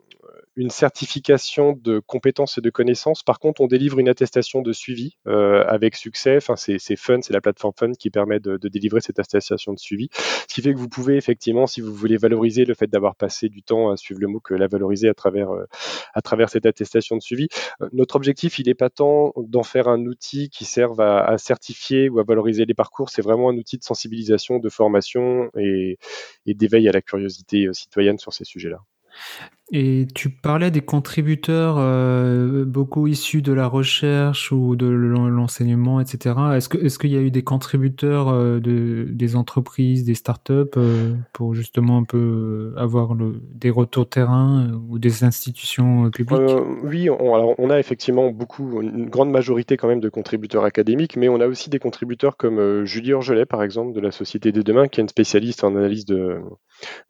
une 0.56 0.70
certification 0.70 1.72
de 1.72 1.98
compétences 1.98 2.58
et 2.58 2.60
de 2.60 2.70
connaissances. 2.70 3.22
Par 3.22 3.38
contre, 3.38 3.62
on 3.62 3.66
délivre 3.66 3.98
une 3.98 4.08
attestation 4.08 4.60
de 4.60 4.72
suivi 4.72 5.16
euh, 5.26 5.64
avec 5.66 5.96
succès. 5.96 6.36
Enfin, 6.36 6.56
c'est 6.56 6.96
Fun, 6.96 7.20
c'est 7.22 7.32
la 7.32 7.40
plateforme 7.40 7.72
Fun 7.78 7.92
qui 7.92 8.10
permet 8.10 8.38
de, 8.38 8.58
délivrer 8.68 9.00
cette 9.00 9.18
attestation 9.18 9.72
de 9.72 9.78
suivi. 9.78 10.08
Ce 10.12 10.54
qui 10.54 10.60
fait 10.60 10.74
que 10.74 10.78
vous 10.78 10.88
pouvez 10.88 11.16
effectivement, 11.16 11.66
si 11.66 11.80
vous 11.80 11.94
voulez 11.94 12.18
valoriser 12.18 12.64
le 12.64 12.74
fait 12.74 12.86
d'avoir 12.86 13.16
passé 13.16 13.48
du 13.48 13.62
temps 13.62 13.90
à 13.90 13.96
suivre 13.96 14.20
le 14.20 14.28
MOOC, 14.28 14.50
la 14.50 14.66
valoriser 14.66 15.08
à 15.08 15.14
travers 15.14 15.50
euh, 15.50 15.64
à 16.14 16.20
travers 16.20 16.50
cette 16.50 16.66
attestation 16.66 17.16
de 17.16 17.22
suivi. 17.22 17.48
Euh, 17.80 17.88
notre 17.92 18.16
objectif, 18.16 18.58
il 18.58 18.66
n'est 18.66 18.74
pas 18.74 18.90
tant 18.90 19.32
d'en 19.36 19.62
faire 19.62 19.88
un 19.88 20.04
outil 20.04 20.50
qui 20.50 20.64
serve 20.64 21.00
à, 21.00 21.38
certifier 21.38 22.10
ou 22.10 22.20
à 22.20 22.24
valoriser 22.24 22.66
les 22.66 22.74
parcours. 22.74 23.08
C'est 23.08 23.22
vraiment 23.22 23.48
un 23.48 23.56
outil 23.56 23.78
de 23.78 23.84
sensibilisation, 23.84 24.58
de 24.58 24.68
formation 24.68 25.50
et 25.56 25.98
d'éveil 26.46 26.88
à 26.88 26.92
la 26.92 27.00
curiosité 27.00 27.68
citoyenne 27.72 28.18
sur 28.18 28.32
ces 28.32 28.44
sujets-là. 28.44 28.80
Et 29.74 30.06
tu 30.14 30.28
parlais 30.28 30.70
des 30.70 30.82
contributeurs 30.82 31.76
euh, 31.78 32.66
beaucoup 32.66 33.06
issus 33.06 33.40
de 33.40 33.54
la 33.54 33.66
recherche 33.66 34.52
ou 34.52 34.76
de 34.76 34.86
l'enseignement, 34.86 35.98
etc. 35.98 36.34
Est-ce 36.56 36.68
que 36.68 36.76
est-ce 36.76 36.98
qu'il 36.98 37.10
y 37.10 37.16
a 37.16 37.22
eu 37.22 37.30
des 37.30 37.42
contributeurs 37.42 38.28
euh, 38.28 38.60
de 38.60 39.06
des 39.08 39.34
entreprises, 39.34 40.04
des 40.04 40.14
startups 40.14 40.76
euh, 40.76 41.14
pour 41.32 41.54
justement 41.54 41.96
un 41.96 42.04
peu 42.04 42.74
avoir 42.76 43.16
des 43.16 43.70
retours 43.70 44.06
terrain 44.06 44.70
ou 44.90 44.98
des 44.98 45.24
institutions 45.24 46.10
publiques? 46.10 46.38
Oui, 46.82 47.08
on, 47.08 47.34
alors 47.34 47.54
on 47.56 47.70
a 47.70 47.78
effectivement 47.78 48.30
beaucoup, 48.30 48.82
une 48.82 49.08
grande 49.08 49.30
majorité 49.30 49.78
quand 49.78 49.88
même 49.88 50.00
de 50.00 50.10
contributeurs 50.10 50.64
académiques, 50.64 51.16
mais 51.16 51.30
on 51.30 51.40
a 51.40 51.46
aussi 51.46 51.70
des 51.70 51.78
contributeurs 51.78 52.36
comme 52.36 52.84
Julie 52.84 53.14
Orgelet 53.14 53.46
par 53.46 53.62
exemple 53.62 53.94
de 53.94 54.00
la 54.00 54.10
Société 54.10 54.52
des 54.52 54.62
Demain, 54.62 54.88
qui 54.88 55.00
est 55.00 55.02
une 55.02 55.08
spécialiste 55.08 55.64
en 55.64 55.74
analyse 55.76 56.04
de 56.04 56.40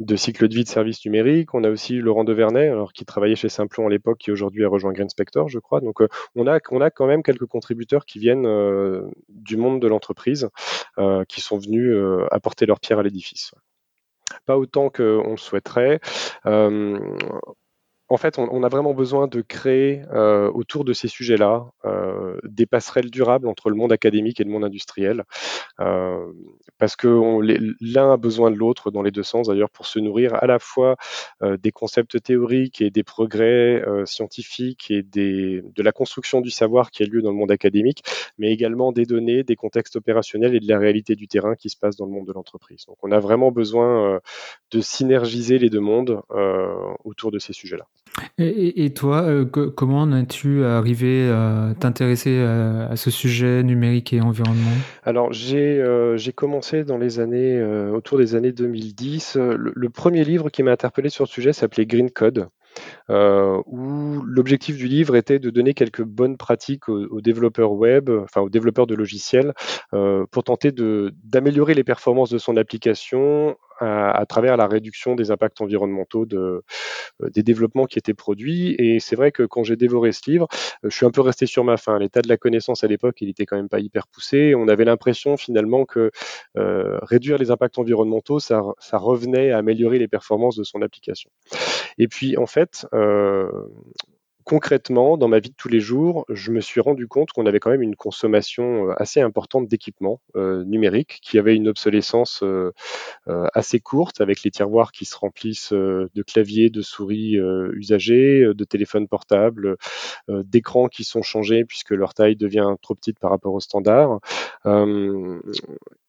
de 0.00 0.16
cycle 0.16 0.49
de 0.49 0.54
vie 0.54 0.64
de 0.64 0.69
services 0.69 1.04
numériques. 1.04 1.54
On 1.54 1.64
a 1.64 1.71
aussi 1.71 1.99
Laurent 1.99 2.25
Alors 2.61 2.92
qui 2.92 3.04
travaillait 3.04 3.37
chez 3.37 3.49
Simplon 3.49 3.86
à 3.86 3.91
l'époque, 3.91 4.19
qui 4.19 4.30
aujourd'hui 4.30 4.65
a 4.65 4.69
rejoint 4.69 4.93
Green 4.93 5.08
Spector, 5.08 5.49
je 5.49 5.58
crois. 5.58 5.80
Donc 5.80 6.00
euh, 6.00 6.08
on 6.34 6.47
a 6.47 6.58
on 6.71 6.80
a 6.80 6.91
quand 6.91 7.06
même 7.06 7.23
quelques 7.23 7.47
contributeurs 7.47 8.06
qui 8.06 8.19
viennent 8.19 8.47
euh, 8.47 9.08
du 9.28 9.56
monde 9.56 9.80
de 9.80 9.88
l'entreprise, 9.88 10.49
euh, 10.99 11.25
qui 11.25 11.41
sont 11.41 11.58
venus 11.58 11.97
apporter 12.30 12.67
leur 12.67 12.80
pierre 12.80 12.99
à 12.99 13.02
l'édifice. 13.02 13.54
Pas 14.47 14.56
autant 14.56 14.88
qu'on 14.88 15.32
le 15.32 15.36
souhaiterait 15.36 16.00
en 18.13 18.19
fait, 18.19 18.39
on, 18.39 18.63
a 18.63 18.69
vraiment 18.69 18.93
besoin 18.93 19.27
de 19.27 19.41
créer 19.41 20.03
euh, 20.13 20.51
autour 20.53 20.85
de 20.85 20.93
ces 20.93 21.09
sujets-là 21.09 21.65
euh, 21.85 22.39
des 22.45 22.67
passerelles 22.67 23.11
durables 23.11 23.49
entre 23.49 23.71
le 23.71 23.77
monde 23.77 23.93
académique 23.93 24.39
et 24.39 24.45
le 24.45 24.51
monde 24.51 24.65
industriel, 24.65 25.25
euh, 25.81 26.33
parce 26.79 26.95
que 26.95 27.09
l'un 27.81 28.13
a 28.13 28.17
besoin 28.19 28.51
de 28.51 28.57
l'autre 28.57 28.91
dans 28.91 29.03
les 29.03 29.11
deux 29.11 29.23
sens 29.23 29.49
d'ailleurs 29.49 29.71
pour 29.71 29.87
se 29.87 29.99
nourrir 29.99 30.35
à 30.35 30.47
la 30.47 30.59
fois 30.59 30.97
des 31.41 31.73
concepts 31.73 32.23
théoriques 32.23 32.81
et 32.81 32.91
des 32.91 33.03
progrès 33.03 33.83
scientifiques 34.05 34.91
et 34.91 35.03
de 35.03 35.83
la 35.83 35.93
construction 35.93 36.41
du 36.41 36.51
savoir 36.51 36.91
qui 36.91 37.03
a 37.03 37.07
lieu 37.07 37.23
dans 37.23 37.31
le 37.31 37.37
monde 37.37 37.51
académique, 37.51 38.03
mais 38.39 38.53
également 38.53 38.93
des 38.93 39.07
données, 39.07 39.43
des 39.43 39.57
contextes 39.57 39.97
opérationnels 39.97 40.55
et 40.55 40.61
de 40.61 40.69
la 40.69 40.79
réalité 40.79 41.15
du 41.15 41.29
terrain 41.29 41.55
qui 41.55 41.71
se 41.71 41.77
passe 41.77 41.97
dans 41.97 42.07
le 42.07 42.13
monde 42.13 42.27
de 42.27 42.33
l'entreprise. 42.33 42.85
Donc, 42.87 42.99
on 43.03 43.11
a 43.13 43.21
vraiment 43.21 43.53
besoin 43.53 44.21
de 44.71 44.81
synergiser 44.81 45.59
les 45.59 45.71
deux 45.71 45.81
mondes 45.81 46.21
autour 47.05 47.31
de 47.31 47.39
ces 47.39 47.53
sujets-là. 47.53 47.87
Et, 48.39 48.93
toi, 48.93 49.23
euh, 49.23 49.45
comment 49.47 50.11
as-tu 50.13 50.65
arrivé 50.65 51.31
à 51.31 51.73
t'intéresser 51.79 52.41
à, 52.41 52.95
ce 52.97 53.11
sujet 53.11 53.63
numérique 53.63 54.13
et 54.13 54.21
environnement? 54.21 54.71
Alors, 55.05 55.33
j'ai 55.33 55.81
euh, 55.81 56.19
commencé 56.35 56.85
dans 56.85 56.99
les 56.99 57.21
années, 57.21 57.59
euh, 57.59 57.91
autour 57.91 58.19
des 58.19 58.35
années 58.35 58.53
2010. 58.53 59.37
Le, 59.37 59.89
premier 59.89 60.25
livre 60.25 60.51
qui 60.51 60.63
m'a 60.63 60.73
interpellé 60.73 61.09
sur 61.09 61.25
le 61.25 61.29
sujet 61.29 61.53
s'appelait 61.53 61.87
Green 61.87 62.11
Code. 62.11 62.49
où 63.09 64.23
l'objectif 64.27 64.77
du 64.77 64.89
livre 64.89 65.17
était 65.17 65.39
de 65.39 65.51
donner 65.51 65.73
quelques 65.73 66.03
bonnes 66.03 66.37
pratiques 66.37 66.89
aux, 66.89 67.21
développeurs 67.21 67.73
web, 67.73 68.11
enfin 68.11 68.43
aux 68.43 68.51
développeurs 68.51 68.87
de 68.87 68.95
logiciels, 68.95 69.55
pour 69.91 70.45
tenter 70.45 70.71
d'améliorer 70.73 71.75
les 71.75 71.85
performances 71.85 72.31
de 72.31 72.39
son 72.39 72.57
application 72.59 73.57
à, 73.80 74.25
travers 74.26 74.56
la 74.56 74.67
réduction 74.67 75.15
des 75.15 75.30
impacts 75.30 75.61
environnementaux 75.61 76.26
de, 76.26 76.63
euh, 77.23 77.30
des 77.30 77.43
développements 77.43 77.87
qui 77.87 77.99
étaient 77.99 78.15
produits. 78.15 78.75
Et 78.78 79.00
c'est 79.00 79.17
vrai 79.17 79.32
que 79.32 79.43
quand 79.43 79.65
j'ai 79.65 79.76
dévoré 79.76 80.13
ce 80.13 80.30
livre, 80.30 80.49
euh, 80.85 80.91
je 80.91 80.97
suis 80.97 81.06
un 81.06 81.11
peu 81.11 81.21
resté 81.21 81.47
sur 81.47 81.65
ma 81.65 81.76
faim. 81.76 81.99
L'état 81.99 82.23
de 82.23 82.28
la 82.28 82.37
connaissance 82.37 82.85
à 82.85 82.87
l'époque, 82.87 83.17
il 83.21 83.28
était 83.28 83.47
quand 83.47 83.56
même 83.56 83.69
pas 83.69 83.80
hyper 83.80 84.06
poussé. 84.06 84.54
On 84.54 84.69
avait 84.69 84.85
l'impression 84.85 85.37
finalement 85.37 85.85
que 85.85 86.11
euh, 86.56 86.99
réduire 87.02 87.39
les 87.39 87.50
impacts 87.50 87.78
environnementaux, 87.78 88.41
ça, 88.41 88.63
ça, 88.78 88.99
revenait 88.99 89.50
à 89.50 89.58
améliorer 89.58 89.99
les 89.99 90.08
performances 90.08 90.56
de 90.56 90.65
son 90.65 90.82
application. 90.82 91.30
Et 91.99 92.08
puis 92.08 92.37
en 92.37 92.47
fait, 92.47 92.87
euh, 92.95 93.49
concrètement, 94.52 95.17
dans 95.17 95.28
ma 95.28 95.38
vie 95.38 95.49
de 95.49 95.54
tous 95.56 95.71
les 95.71 95.80
jours, 95.80 96.26
je 96.28 96.52
me 96.52 96.60
suis 96.60 96.82
rendu 96.82 97.08
compte 97.08 97.32
qu'on 97.32 97.47
avait 97.47 97.58
quand 97.58 97.71
même 97.71 97.80
une 97.80 97.97
consommation 97.97 98.91
euh, 98.91 98.95
assez 98.99 99.19
importante 99.19 99.67
d'équipements 99.67 100.21
euh, 100.36 100.62
numériques, 100.65 101.21
qui 101.23 101.38
avait 101.38 101.56
une 101.56 101.69
obsolescence 101.69 102.43
euh, 102.43 102.71
assez 103.54 103.80
courte, 103.80 104.21
avec 104.21 104.43
les 104.43 104.50
tiroirs 104.50 104.93
qui 104.93 105.06
se 105.06 105.17
remplissent 105.17 105.73
de 105.73 106.23
claviers, 106.23 106.69
de 106.69 106.82
souris 106.82 107.38
usagés, 107.73 108.45
de 108.54 108.65
téléphones 108.65 109.08
portables, 109.08 109.76
d'écrans 110.28 110.88
qui 110.88 111.04
sont 111.04 111.23
changés 111.23 111.65
puisque 111.65 111.93
leur 111.93 112.12
taille 112.12 112.36
devient 112.36 112.75
trop 112.82 112.95
petite 112.95 113.19
par 113.19 113.30
rapport 113.30 113.54
aux 113.54 113.60
standards. 113.60 114.21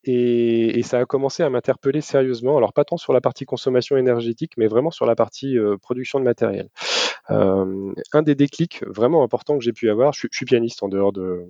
Et, 0.05 0.79
et, 0.79 0.83
ça 0.83 0.99
a 0.99 1.05
commencé 1.05 1.43
à 1.43 1.49
m'interpeller 1.49 2.01
sérieusement, 2.01 2.57
alors 2.57 2.73
pas 2.73 2.83
tant 2.83 2.97
sur 2.97 3.13
la 3.13 3.21
partie 3.21 3.45
consommation 3.45 3.95
énergétique, 3.95 4.53
mais 4.57 4.67
vraiment 4.67 4.91
sur 4.91 5.05
la 5.05 5.15
partie 5.15 5.57
production 5.81 6.19
de 6.19 6.25
matériel. 6.25 6.69
Euh, 7.31 7.93
un 8.11 8.21
des 8.21 8.35
déclics 8.35 8.83
vraiment 8.85 9.23
importants 9.23 9.57
que 9.57 9.63
j'ai 9.63 9.71
pu 9.71 9.89
avoir, 9.89 10.11
je, 10.13 10.27
suis 10.29 10.45
pianiste 10.45 10.83
en 10.83 10.89
dehors 10.89 11.13
de, 11.13 11.45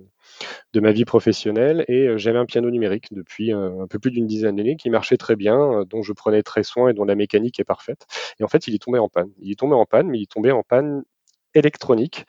de 0.72 0.80
ma 0.80 0.92
vie 0.92 1.04
professionnelle 1.04 1.84
et 1.88 2.06
euh, 2.06 2.16
j'avais 2.16 2.38
un 2.38 2.46
piano 2.46 2.70
numérique 2.70 3.12
depuis 3.12 3.50
un, 3.50 3.80
un 3.80 3.86
peu 3.88 3.98
plus 3.98 4.12
d'une 4.12 4.26
dizaine 4.26 4.56
d'années 4.56 4.76
qui 4.76 4.88
marchait 4.88 5.16
très 5.16 5.34
bien, 5.34 5.80
euh, 5.80 5.84
dont 5.84 6.02
je 6.02 6.12
prenais 6.12 6.42
très 6.42 6.62
soin 6.62 6.90
et 6.90 6.94
dont 6.94 7.04
la 7.04 7.16
mécanique 7.16 7.58
est 7.58 7.64
parfaite. 7.64 8.06
Et 8.38 8.44
en 8.44 8.48
fait, 8.48 8.68
il 8.68 8.74
est 8.74 8.78
tombé 8.78 8.98
en 8.98 9.08
panne. 9.08 9.30
Il 9.40 9.50
est 9.50 9.58
tombé 9.58 9.74
en 9.74 9.86
panne, 9.86 10.08
mais 10.08 10.18
il 10.18 10.22
est 10.22 10.30
tombé 10.30 10.52
en 10.52 10.62
panne 10.62 11.02
électronique 11.54 12.24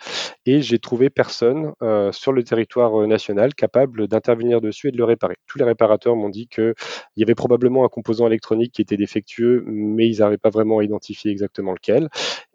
et 0.45 0.61
j'ai 0.61 0.79
trouvé 0.79 1.09
personne 1.09 1.73
euh, 1.81 2.11
sur 2.11 2.31
le 2.31 2.43
territoire 2.43 3.01
euh, 3.01 3.07
national 3.07 3.55
capable 3.55 4.07
d'intervenir 4.07 4.61
dessus 4.61 4.89
et 4.89 4.91
de 4.91 4.97
le 4.97 5.03
réparer. 5.03 5.35
Tous 5.47 5.57
les 5.57 5.65
réparateurs 5.65 6.15
m'ont 6.15 6.29
dit 6.29 6.47
qu'il 6.47 6.73
y 7.17 7.23
avait 7.23 7.35
probablement 7.35 7.83
un 7.83 7.89
composant 7.89 8.27
électronique 8.27 8.73
qui 8.73 8.81
était 8.81 8.97
défectueux, 8.97 9.63
mais 9.65 10.07
ils 10.07 10.19
n'arrivaient 10.19 10.37
pas 10.37 10.49
vraiment 10.49 10.79
à 10.79 10.83
identifier 10.83 11.31
exactement 11.31 11.73
lequel. 11.73 12.09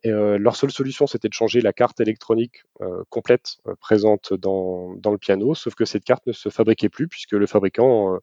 Euh, 0.07 0.39
leur 0.39 0.57
seule 0.57 0.71
solution, 0.71 1.07
c'était 1.07 1.29
de 1.29 1.35
changer 1.35 1.61
la 1.61 1.73
carte 1.73 2.01
électronique 2.01 2.65
complète 3.11 3.59
présente 3.79 4.33
dans, 4.33 4.95
dans, 4.97 5.11
le 5.11 5.19
piano, 5.19 5.55
sauf 5.55 5.75
que 5.75 5.85
cette 5.85 6.05
carte 6.05 6.27
ne 6.27 6.33
se 6.33 6.49
fabriquait 6.49 6.89
plus 6.89 7.09
puisque 7.09 7.33
le 7.33 7.47
fabricant, 7.47 8.19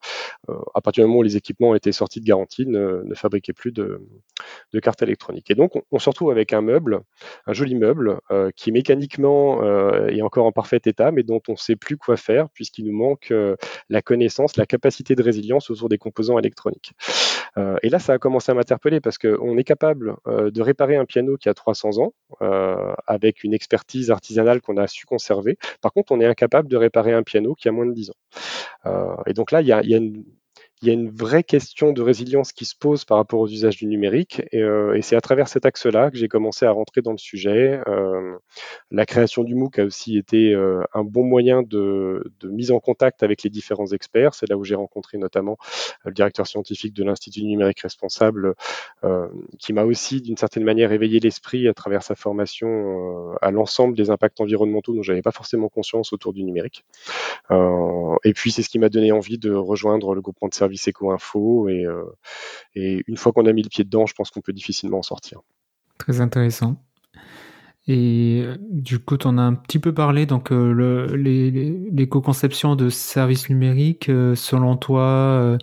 à 0.74 0.82
partir 0.82 1.04
du 1.04 1.08
moment 1.08 1.20
où 1.20 1.24
les 1.24 1.38
équipements 1.38 1.76
étaient 1.76 1.92
sortis 1.92 2.20
de 2.20 2.26
garantie, 2.26 2.66
ne, 2.66 3.04
fabriquait 3.14 3.54
plus 3.54 3.72
de, 3.72 4.02
de 4.74 4.80
carte 4.80 5.04
électronique. 5.04 5.52
Et 5.52 5.56
donc, 5.56 5.76
on, 5.76 5.84
on, 5.92 6.00
se 6.00 6.10
retrouve 6.10 6.32
avec 6.32 6.54
un 6.54 6.62
meuble, 6.62 7.02
un 7.46 7.54
joli 7.54 7.76
meuble, 7.76 8.20
qui 8.56 8.71
mécaniquement 8.71 9.62
est 10.08 10.21
encore 10.21 10.45
en 10.45 10.52
parfait 10.52 10.82
état, 10.86 11.12
mais 11.12 11.23
dont 11.23 11.41
on 11.47 11.54
ne 11.54 11.58
sait 11.58 11.76
plus 11.76 11.97
quoi 11.97 12.17
faire 12.17 12.50
puisqu'il 12.50 12.86
nous 12.86 12.97
manque 12.97 13.34
la 13.89 14.02
connaissance, 14.02 14.58
la 14.58 14.65
capacité 14.65 15.15
de 15.15 15.23
résilience 15.23 15.69
autour 15.69 15.89
des 15.89 15.97
composants 15.97 16.39
électroniques. 16.39 16.93
et 17.84 17.89
là, 17.89 18.00
ça 18.00 18.13
a 18.13 18.17
commencé 18.17 18.52
à 18.52 18.56
m'interpeller 18.56 19.02
parce 19.02 19.17
qu'on 19.17 19.58
est 19.58 19.63
capable 19.63 20.15
de 20.26 20.62
réparer 20.62 20.95
un 20.95 21.06
piano 21.06 21.38
qui 21.38 21.50
a 21.50 21.54
300 21.54 22.00
ans, 22.00 22.13
euh, 22.41 22.93
avec 23.08 23.43
une 23.43 23.54
expertise 23.54 24.12
artisanale 24.12 24.62
qu'on 24.62 24.78
a 24.78 24.88
su 24.88 25.06
conserver. 25.06 25.58
Par 25.82 25.91
contre, 25.91 26.12
on 26.12 26.19
est 26.19 26.26
incapable 26.26 26.67
de 26.67 26.78
réparer 26.78 27.13
un 27.13 27.23
piano 27.23 27.56
qui 27.56 27.67
a 27.67 27.71
moins 27.71 27.86
de 27.86 27.93
10 27.93 28.12
ans. 28.12 28.13
Euh, 28.86 29.15
et 29.26 29.34
donc 29.34 29.52
là, 29.52 29.62
il 29.62 29.67
y 29.67 29.71
a, 29.71 29.84
y 29.84 29.93
a 29.93 29.97
une, 29.97 30.23
il 30.82 30.88
y 30.88 30.92
a 30.92 30.94
une 30.94 31.10
vraie 31.10 31.44
question 31.44 31.92
de 31.92 32.02
résilience 32.04 32.52
qui 32.52 32.66
se 32.66 32.76
pose 32.76 33.04
par 33.04 33.18
rapport 33.18 33.40
aux 33.40 33.48
usages 33.48 33.78
du 33.78 33.88
numérique. 33.88 34.44
Et, 34.52 34.62
euh, 34.62 35.00
c'est 35.02 35.16
à 35.16 35.22
travers 35.22 35.48
cet 35.48 35.66
axe-là 35.66 36.12
que 36.12 36.18
j'ai 36.18 36.28
commencé 36.28 36.66
à 36.66 36.72
rentrer 36.72 37.02
dans 37.02 37.12
le 37.12 37.18
sujet. 37.18 37.82
Euh, 37.88 38.38
la 38.92 39.06
création 39.08 39.44
du 39.44 39.56
MOOC 39.56 39.80
a 39.80 39.86
aussi 39.86 40.18
été 40.18 40.54
euh, 40.54 40.84
un 40.94 41.04
bon 41.04 41.24
moyen 41.24 41.63
de, 41.63 42.32
mise 42.44 42.72
en 42.72 42.80
contact 42.80 43.24
avec 43.24 43.42
les 43.42 43.50
différents 43.50 43.88
experts. 43.88 44.36
C'est 44.36 44.48
là 44.50 44.58
où 44.58 44.63
j'ai 44.63 44.76
rencontré 44.76 45.18
notamment 45.18 45.58
le 46.06 46.12
directeur 46.12 46.46
scientifique 46.46 46.94
de 46.94 47.04
l'Institut 47.04 47.42
du 47.42 47.48
numérique 47.48 47.82
responsable, 47.82 48.54
qui 49.60 49.74
m'a 49.74 49.84
aussi 49.84 50.22
d'une 50.22 50.38
certaine 50.38 50.63
manière 50.63 50.92
éveillé 50.92 51.20
l'esprit 51.20 51.68
à 51.68 51.74
travers 51.74 52.04
sa 52.04 52.16
formation 52.16 53.36
à 53.42 53.52
l'ensemble 53.52 53.96
des 53.96 54.10
impacts 54.10 54.40
environnementaux 54.40 54.94
dont 54.94 55.04
j'avais 55.04 55.22
pas 55.22 55.32
forcément 55.32 55.70
conscience 55.70 56.13
autour 56.13 56.34
du 56.34 56.44
numérique. 56.44 56.86
et 57.52 58.34
puis 58.34 58.52
c'est 58.52 58.63
ce 58.63 58.70
qui 58.70 58.80
m'a 58.80 58.90
donné 58.90 59.12
envie 59.12 59.38
de 59.38 59.54
rejoindre 59.54 60.16
le 60.16 60.22
groupement 60.22 60.48
de 60.48 60.54
service 60.67 60.88
éco-info. 60.88 61.69
Et, 61.69 61.86
euh, 61.86 62.03
et 62.75 63.03
une 63.08 63.17
fois 63.17 63.32
qu'on 63.32 63.45
a 63.45 63.53
mis 63.53 63.63
le 63.63 63.69
pied 63.69 63.84
dedans, 63.84 64.06
je 64.06 64.13
pense 64.13 64.30
qu'on 64.30 64.41
peut 64.41 64.53
difficilement 64.53 64.99
en 64.99 65.03
sortir. 65.03 65.41
Très 65.97 66.21
intéressant. 66.21 66.84
Et 67.88 68.41
euh, 68.43 68.58
du 68.60 68.99
coup, 68.99 69.17
on 69.23 69.38
a 69.38 69.41
un 69.41 69.53
petit 69.53 69.80
peu 69.80 69.93
parlé, 69.93 70.25
donc 70.25 70.51
euh, 70.51 71.15
l'éco-conception 71.15 72.75
de 72.75 72.89
services 72.89 73.49
numériques, 73.49 74.06
selon 74.36 74.75
toi, 74.75 75.58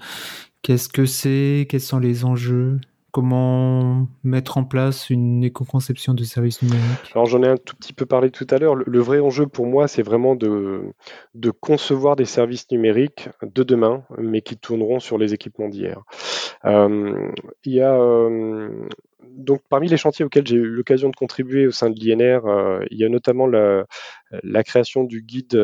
qu'est-ce 0.62 0.88
que 0.88 1.04
c'est? 1.04 1.66
Quels 1.68 1.80
sont 1.80 1.98
les 1.98 2.24
enjeux? 2.24 2.80
Comment 3.14 4.08
mettre 4.24 4.58
en 4.58 4.64
place 4.64 5.08
une 5.08 5.44
éco-conception 5.44 6.14
de 6.14 6.24
services 6.24 6.62
numériques 6.62 7.12
Alors 7.12 7.26
j'en 7.26 7.44
ai 7.44 7.46
un 7.46 7.56
tout 7.56 7.76
petit 7.76 7.92
peu 7.92 8.06
parlé 8.06 8.32
tout 8.32 8.46
à 8.50 8.58
l'heure. 8.58 8.74
Le, 8.74 8.98
vrai 8.98 9.20
enjeu 9.20 9.46
pour 9.46 9.66
moi, 9.66 9.86
c'est 9.86 10.02
vraiment 10.02 10.34
de, 10.34 10.92
concevoir 11.60 12.16
des 12.16 12.24
services 12.24 12.68
numériques 12.72 13.28
de 13.40 13.62
demain, 13.62 14.02
mais 14.18 14.40
qui 14.40 14.56
tourneront 14.56 14.98
sur 14.98 15.16
les 15.16 15.32
équipements 15.32 15.68
d'hier. 15.68 16.02
Euh, 16.64 17.30
il 17.64 17.74
y 17.74 17.80
a 17.80 17.94
euh, 17.94 18.88
donc 19.28 19.62
parmi 19.68 19.86
les 19.86 19.96
chantiers 19.96 20.24
auxquels 20.24 20.48
j'ai 20.48 20.56
eu 20.56 20.66
l'occasion 20.66 21.08
de 21.08 21.14
contribuer 21.14 21.68
au 21.68 21.70
sein 21.70 21.90
de 21.90 22.00
l'INR, 22.00 22.46
euh, 22.46 22.84
il 22.90 22.98
y 22.98 23.04
a 23.04 23.08
notamment 23.08 23.46
la, 23.46 23.84
création 24.64 25.04
du 25.04 25.22
guide 25.22 25.56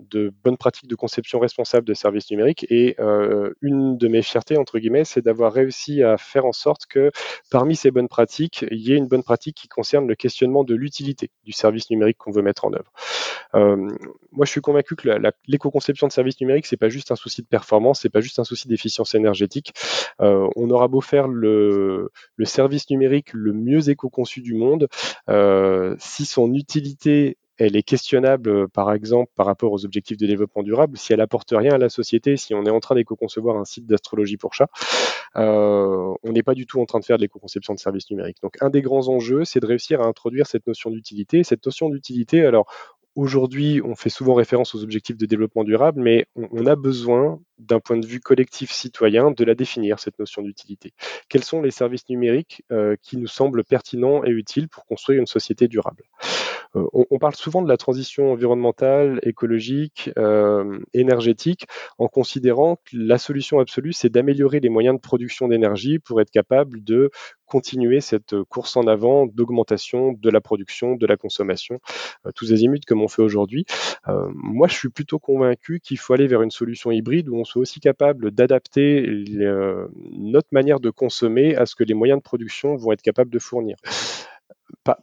de 0.00 0.32
bonnes 0.44 0.56
pratiques 0.56 0.88
de 0.88 0.94
conception 0.94 1.38
responsable 1.38 1.86
de 1.86 1.94
services 1.94 2.30
numériques. 2.30 2.66
Et 2.70 2.96
euh, 2.98 3.52
une 3.60 3.96
de 3.96 4.08
mes 4.08 4.22
fiertés, 4.22 4.56
entre 4.56 4.78
guillemets, 4.78 5.04
c'est 5.04 5.22
d'avoir 5.22 5.52
réussi 5.52 6.02
à 6.02 6.16
faire 6.16 6.44
en 6.44 6.52
sorte 6.52 6.86
que 6.86 7.10
parmi 7.50 7.76
ces 7.76 7.90
bonnes 7.90 8.08
pratiques, 8.08 8.64
il 8.70 8.80
y 8.80 8.92
ait 8.92 8.96
une 8.96 9.08
bonne 9.08 9.22
pratique 9.22 9.56
qui 9.56 9.68
concerne 9.68 10.06
le 10.06 10.14
questionnement 10.14 10.64
de 10.64 10.74
l'utilité 10.74 11.30
du 11.44 11.52
service 11.52 11.90
numérique 11.90 12.18
qu'on 12.18 12.30
veut 12.30 12.42
mettre 12.42 12.64
en 12.64 12.72
œuvre. 12.72 12.92
Euh, 13.54 13.76
moi, 14.32 14.44
je 14.44 14.50
suis 14.50 14.60
convaincu 14.60 14.96
que 14.96 15.08
l'éco-conception 15.46 16.06
de 16.06 16.12
services 16.12 16.40
numériques, 16.40 16.66
c'est 16.66 16.76
pas 16.76 16.88
juste 16.88 17.10
un 17.10 17.16
souci 17.16 17.42
de 17.42 17.46
performance, 17.46 18.00
c'est 18.02 18.10
pas 18.10 18.20
juste 18.20 18.38
un 18.38 18.44
souci 18.44 18.68
d'efficience 18.68 19.14
énergétique. 19.14 19.72
Euh, 20.20 20.48
on 20.56 20.70
aura 20.70 20.88
beau 20.88 21.00
faire 21.00 21.28
le, 21.28 22.10
le, 22.36 22.44
service 22.44 22.90
numérique 22.90 23.32
le 23.32 23.52
mieux 23.52 23.88
éco-conçu 23.88 24.40
du 24.40 24.54
monde, 24.54 24.88
si 25.98 26.24
son 26.24 26.52
utilité 26.54 27.38
elle 27.58 27.76
est 27.76 27.82
questionnable, 27.82 28.50
euh, 28.50 28.68
par 28.68 28.92
exemple, 28.92 29.30
par 29.34 29.46
rapport 29.46 29.72
aux 29.72 29.84
objectifs 29.84 30.16
de 30.16 30.26
développement 30.26 30.62
durable, 30.62 30.96
si 30.96 31.12
elle 31.12 31.20
apporte 31.20 31.50
rien 31.50 31.72
à 31.72 31.78
la 31.78 31.88
société, 31.88 32.36
si 32.36 32.54
on 32.54 32.64
est 32.64 32.70
en 32.70 32.80
train 32.80 32.94
d'éco-concevoir 32.94 33.56
un 33.56 33.64
site 33.64 33.86
d'astrologie 33.86 34.36
pour 34.36 34.54
chat, 34.54 34.70
euh, 35.36 36.14
on 36.22 36.32
n'est 36.32 36.42
pas 36.42 36.54
du 36.54 36.66
tout 36.66 36.80
en 36.80 36.86
train 36.86 37.00
de 37.00 37.04
faire 37.04 37.16
de 37.16 37.22
l'éco-conception 37.22 37.74
de 37.74 37.78
services 37.78 38.10
numériques. 38.10 38.38
Donc, 38.42 38.56
un 38.60 38.70
des 38.70 38.80
grands 38.80 39.08
enjeux, 39.08 39.44
c'est 39.44 39.60
de 39.60 39.66
réussir 39.66 40.00
à 40.00 40.06
introduire 40.06 40.46
cette 40.46 40.66
notion 40.66 40.90
d'utilité. 40.90 41.42
Cette 41.42 41.64
notion 41.66 41.88
d'utilité, 41.88 42.44
alors, 42.44 42.66
Aujourd'hui, 43.18 43.80
on 43.84 43.96
fait 43.96 44.10
souvent 44.10 44.34
référence 44.34 44.76
aux 44.76 44.84
objectifs 44.84 45.16
de 45.16 45.26
développement 45.26 45.64
durable, 45.64 46.00
mais 46.00 46.26
on, 46.36 46.66
a 46.66 46.76
besoin, 46.76 47.40
d'un 47.58 47.80
point 47.80 47.96
de 47.96 48.06
vue 48.06 48.20
collectif 48.20 48.70
citoyen, 48.70 49.30
de 49.30 49.44
la 49.44 49.54
définir, 49.54 49.98
cette 49.98 50.18
notion 50.18 50.42
d'utilité. 50.42 50.92
Quels 51.28 51.44
sont 51.44 51.60
les 51.60 51.70
services 51.70 52.08
numériques 52.08 52.62
euh, 52.70 52.96
qui 53.02 53.16
nous 53.16 53.26
semblent 53.26 53.64
pertinents 53.64 54.24
et 54.24 54.30
utiles 54.30 54.68
pour 54.68 54.86
construire 54.86 55.20
une 55.20 55.26
société 55.26 55.68
durable? 55.68 56.04
Euh, 56.76 56.84
on, 56.92 57.18
parle 57.18 57.34
souvent 57.34 57.62
de 57.62 57.68
la 57.68 57.78
transition 57.78 58.30
environnementale, 58.30 59.20
écologique, 59.22 60.10
euh, 60.18 60.78
énergétique, 60.92 61.66
en 61.96 62.08
considérant 62.08 62.76
que 62.76 62.96
la 62.96 63.16
solution 63.16 63.58
absolue, 63.58 63.94
c'est 63.94 64.10
d'améliorer 64.10 64.60
les 64.60 64.68
moyens 64.68 64.96
de 64.96 65.00
production 65.00 65.48
d'énergie 65.48 65.98
pour 65.98 66.20
être 66.20 66.30
capable 66.30 66.84
de 66.84 67.10
continuer 67.46 68.02
cette 68.02 68.42
course 68.42 68.76
en 68.76 68.86
avant 68.86 69.24
d'augmentation 69.26 70.12
de 70.12 70.28
la 70.28 70.42
production, 70.42 70.94
de 70.94 71.06
la 71.06 71.16
consommation, 71.16 71.80
tous 72.34 72.52
azimuts 72.52 72.80
comme 72.86 73.00
on 73.00 73.08
fait 73.08 73.22
aujourd'hui. 73.22 73.64
moi, 74.06 74.68
je 74.68 74.74
suis 74.74 74.90
plutôt 74.90 75.18
convaincu 75.18 75.80
qu'il 75.80 75.98
faut 75.98 76.12
aller 76.12 76.26
vers 76.26 76.42
une 76.42 76.50
solution 76.50 76.90
hybride 76.90 77.30
où 77.30 77.36
on 77.36 77.44
soit 77.48 77.62
aussi 77.62 77.80
capable 77.80 78.30
d'adapter 78.30 79.06
notre 80.12 80.48
manière 80.52 80.80
de 80.80 80.90
consommer 80.90 81.56
à 81.56 81.66
ce 81.66 81.74
que 81.74 81.84
les 81.84 81.94
moyens 81.94 82.18
de 82.18 82.22
production 82.22 82.76
vont 82.76 82.92
être 82.92 83.02
capables 83.02 83.30
de 83.30 83.38
fournir. 83.38 83.76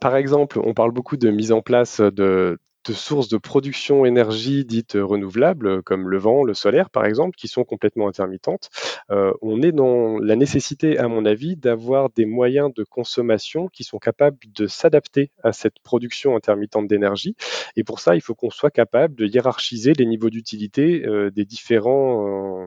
Par, 0.00 0.16
exemple, 0.16 0.60
on 0.62 0.74
parle 0.74 0.92
beaucoup 0.92 1.16
de 1.16 1.30
mise 1.30 1.52
en 1.52 1.60
place 1.60 2.00
de, 2.00 2.58
sources 2.92 3.28
de 3.28 3.36
production 3.36 4.04
énergie 4.04 4.64
dites 4.64 4.96
renouvelables, 5.00 5.82
comme 5.82 6.08
le 6.08 6.18
vent, 6.18 6.44
le 6.44 6.54
solaire, 6.54 6.90
par 6.90 7.04
exemple, 7.04 7.36
qui 7.36 7.48
sont 7.48 7.64
complètement 7.64 8.08
intermittentes. 8.08 8.70
Euh, 9.10 9.32
on 9.42 9.62
est 9.62 9.72
dans 9.72 10.18
la 10.18 10.36
nécessité, 10.36 10.98
à 10.98 11.08
mon 11.08 11.24
avis, 11.24 11.56
d'avoir 11.56 12.10
des 12.10 12.26
moyens 12.26 12.72
de 12.74 12.84
consommation 12.84 13.68
qui 13.68 13.84
sont 13.84 13.98
capables 13.98 14.38
de 14.54 14.66
s'adapter 14.66 15.30
à 15.42 15.52
cette 15.52 15.78
production 15.80 16.36
intermittente 16.36 16.86
d'énergie. 16.88 17.36
Et 17.76 17.84
pour 17.84 18.00
ça, 18.00 18.14
il 18.14 18.20
faut 18.20 18.34
qu'on 18.34 18.50
soit 18.50 18.70
capable 18.70 19.14
de 19.14 19.26
hiérarchiser 19.26 19.92
les 19.92 20.06
niveaux 20.06 20.30
d'utilité 20.30 21.06
euh, 21.06 21.30
des 21.30 21.44
différents 21.44 22.64
euh, 22.64 22.66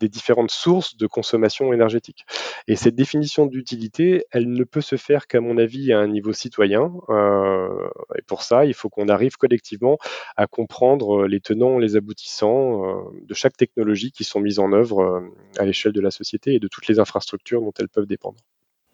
des 0.00 0.08
différentes 0.08 0.50
sources 0.50 0.96
de 0.96 1.06
consommation 1.06 1.72
énergétique. 1.72 2.24
Et 2.66 2.74
cette 2.74 2.96
définition 2.96 3.46
d'utilité, 3.46 4.24
elle 4.32 4.50
ne 4.50 4.64
peut 4.64 4.80
se 4.80 4.96
faire 4.96 5.26
qu'à 5.26 5.40
mon 5.40 5.58
avis 5.58 5.92
à 5.92 6.00
un 6.00 6.08
niveau 6.08 6.32
citoyen. 6.32 6.92
Euh, 7.10 7.68
et 8.18 8.22
pour 8.22 8.42
ça, 8.42 8.64
il 8.64 8.74
faut 8.74 8.88
qu'on 8.88 9.08
arrive 9.08 9.36
collectivement 9.36 9.98
à 10.36 10.46
comprendre 10.46 11.26
les 11.26 11.40
tenants, 11.40 11.78
les 11.78 11.96
aboutissants 11.96 12.84
euh, 12.84 13.02
de 13.28 13.34
chaque 13.34 13.56
technologie 13.56 14.10
qui 14.10 14.24
sont 14.24 14.40
mises 14.40 14.58
en 14.58 14.72
œuvre 14.72 15.00
euh, 15.00 15.20
à 15.58 15.64
l'échelle 15.64 15.92
de 15.92 16.00
la 16.00 16.10
société 16.10 16.54
et 16.54 16.58
de 16.58 16.68
toutes 16.68 16.88
les 16.88 16.98
infrastructures 16.98 17.60
dont 17.60 17.72
elles 17.78 17.88
peuvent 17.88 18.06
dépendre. 18.06 18.40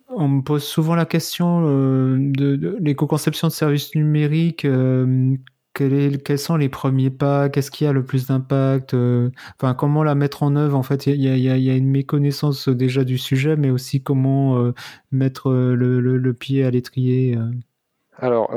On 0.09 0.29
me 0.29 0.43
pose 0.43 0.63
souvent 0.63 0.95
la 0.95 1.05
question 1.05 1.63
de 1.63 2.79
l'éco-conception 2.81 3.49
de 3.49 3.53
services 3.53 3.97
numériques 3.97 4.65
quels 5.77 6.39
sont 6.39 6.57
les 6.57 6.69
premiers 6.69 7.11
pas? 7.11 7.49
Qu'est-ce 7.49 7.71
qui 7.71 7.87
a 7.87 7.93
le 7.93 8.05
plus 8.05 8.27
d'impact? 8.27 8.95
Euh, 8.95 9.31
Enfin, 9.61 9.75
comment 9.75 10.03
la 10.03 10.15
mettre 10.15 10.43
en 10.43 10.57
œuvre? 10.57 10.77
En 10.77 10.83
fait, 10.83 11.07
il 11.07 11.21
y 11.21 11.71
a, 11.71 11.77
une 11.77 11.91
méconnaissance 11.91 12.69
déjà 12.69 13.05
du 13.05 13.19
sujet, 13.19 13.57
mais 13.57 13.71
aussi 13.71 14.03
comment 14.03 14.59
euh, 14.59 14.73
mettre 15.13 15.51
euh, 15.51 15.75
le, 15.75 16.35
pied 16.35 16.65
à 16.65 16.71
l'étrier. 16.71 17.39
Alors, 18.19 18.51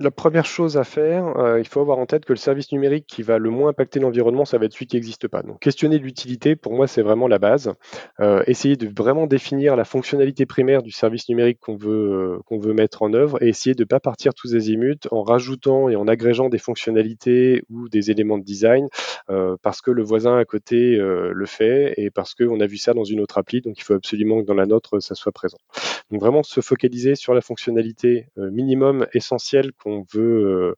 la 0.00 0.10
première 0.10 0.44
chose 0.44 0.76
à 0.76 0.82
faire, 0.82 1.36
euh, 1.38 1.60
il 1.60 1.68
faut 1.68 1.80
avoir 1.80 1.98
en 1.98 2.06
tête 2.06 2.24
que 2.24 2.32
le 2.32 2.38
service 2.38 2.72
numérique 2.72 3.06
qui 3.06 3.22
va 3.22 3.38
le 3.38 3.48
moins 3.50 3.70
impacter 3.70 4.00
l'environnement, 4.00 4.44
ça 4.44 4.58
va 4.58 4.64
être 4.64 4.72
celui 4.72 4.86
qui 4.86 4.96
n'existe 4.96 5.28
pas. 5.28 5.42
Donc 5.42 5.60
questionner 5.60 5.98
l'utilité, 5.98 6.56
pour 6.56 6.72
moi, 6.72 6.88
c'est 6.88 7.02
vraiment 7.02 7.28
la 7.28 7.38
base. 7.38 7.72
Euh, 8.18 8.42
essayer 8.48 8.76
de 8.76 8.88
vraiment 8.88 9.28
définir 9.28 9.76
la 9.76 9.84
fonctionnalité 9.84 10.46
primaire 10.46 10.82
du 10.82 10.90
service 10.90 11.28
numérique 11.28 11.60
qu'on 11.60 11.76
veut, 11.76 11.90
euh, 11.90 12.38
qu'on 12.46 12.58
veut 12.58 12.72
mettre 12.72 13.02
en 13.02 13.14
œuvre 13.14 13.40
et 13.40 13.48
essayer 13.48 13.74
de 13.74 13.84
ne 13.84 13.86
pas 13.86 14.00
partir 14.00 14.34
tous 14.34 14.56
azimuts 14.56 15.06
en 15.12 15.22
rajoutant 15.22 15.88
et 15.88 15.94
en 15.94 16.08
agrégeant 16.08 16.48
des 16.48 16.58
fonctionnalités 16.58 17.62
ou 17.70 17.88
des 17.88 18.10
éléments 18.10 18.38
de 18.38 18.44
design 18.44 18.88
parce 19.62 19.80
que 19.80 19.90
le 19.90 20.02
voisin 20.02 20.36
à 20.36 20.44
côté 20.44 20.96
le 20.96 21.46
fait 21.46 21.94
et 21.96 22.10
parce 22.10 22.34
qu'on 22.34 22.60
a 22.60 22.66
vu 22.66 22.76
ça 22.76 22.92
dans 22.92 23.04
une 23.04 23.20
autre 23.20 23.38
appli. 23.38 23.60
Donc 23.60 23.78
il 23.78 23.82
faut 23.82 23.94
absolument 23.94 24.40
que 24.40 24.46
dans 24.46 24.54
la 24.54 24.66
nôtre, 24.66 25.00
ça 25.00 25.14
soit 25.14 25.32
présent. 25.32 25.58
Donc 26.10 26.20
vraiment 26.20 26.42
se 26.42 26.60
focaliser 26.60 27.14
sur 27.14 27.32
la 27.34 27.40
fonctionnalité 27.40 28.26
minimum 28.36 29.06
essentielle 29.14 29.72
qu'on 29.84 30.04
veut 30.12 30.74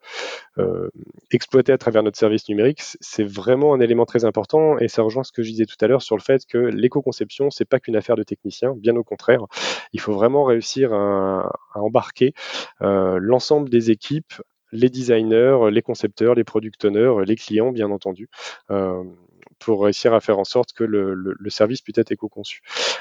euh, 0.59 0.63
euh, 0.63 0.91
exploiter 1.31 1.73
à 1.73 1.79
travers 1.79 2.03
notre 2.03 2.19
service 2.19 2.49
numérique, 2.49 2.83
c'est 2.83 3.25
vraiment 3.25 3.73
un 3.75 3.81
élément 3.81 4.05
très 4.05 4.25
important 4.25 4.79
et 4.79 4.89
ça 4.89 5.03
rejoint 5.03 5.25
ce 5.25 5.33
que 5.33 5.43
je 5.43 5.51
disais 5.51 5.65
tout 5.65 5.77
à 5.81 5.87
l'heure 5.87 6.03
sur 6.03 6.17
le 6.17 6.23
fait 6.23 6.45
que 6.47 6.59
l'éco-conception, 6.59 7.51
c'est 7.51 7.65
pas 7.65 7.81
qu'une 7.81 7.97
affaire 7.97 8.17
de 8.17 8.23
technicien, 8.23 8.75
bien 8.77 8.97
au 8.97 9.05
contraire. 9.05 9.45
Il 9.93 10.01
faut 10.01 10.13
vraiment 10.13 10.45
réussir 10.45 10.93
à, 10.93 11.53
embarquer 11.75 12.35
euh, 12.83 13.19
l'ensemble 13.21 13.69
des 13.71 13.91
équipes 13.91 14.35
les 14.73 14.91
designers, 14.91 15.71
les 15.71 15.81
concepteurs, 15.81 16.35
les 16.35 16.43
product 16.43 16.85
owners, 16.85 17.25
les 17.25 17.37
clients, 17.37 17.71
bien 17.71 17.91
entendu 17.91 18.29
pour 19.59 19.85
réussir 19.85 20.15
à 20.15 20.21
faire 20.21 20.39
en 20.39 20.45
sorte 20.45 20.73
que 20.73 20.85
le, 20.85 21.37
service 21.49 21.81
puisse 21.81 21.97
être 21.99 22.13
éco-conçu. 22.13 22.61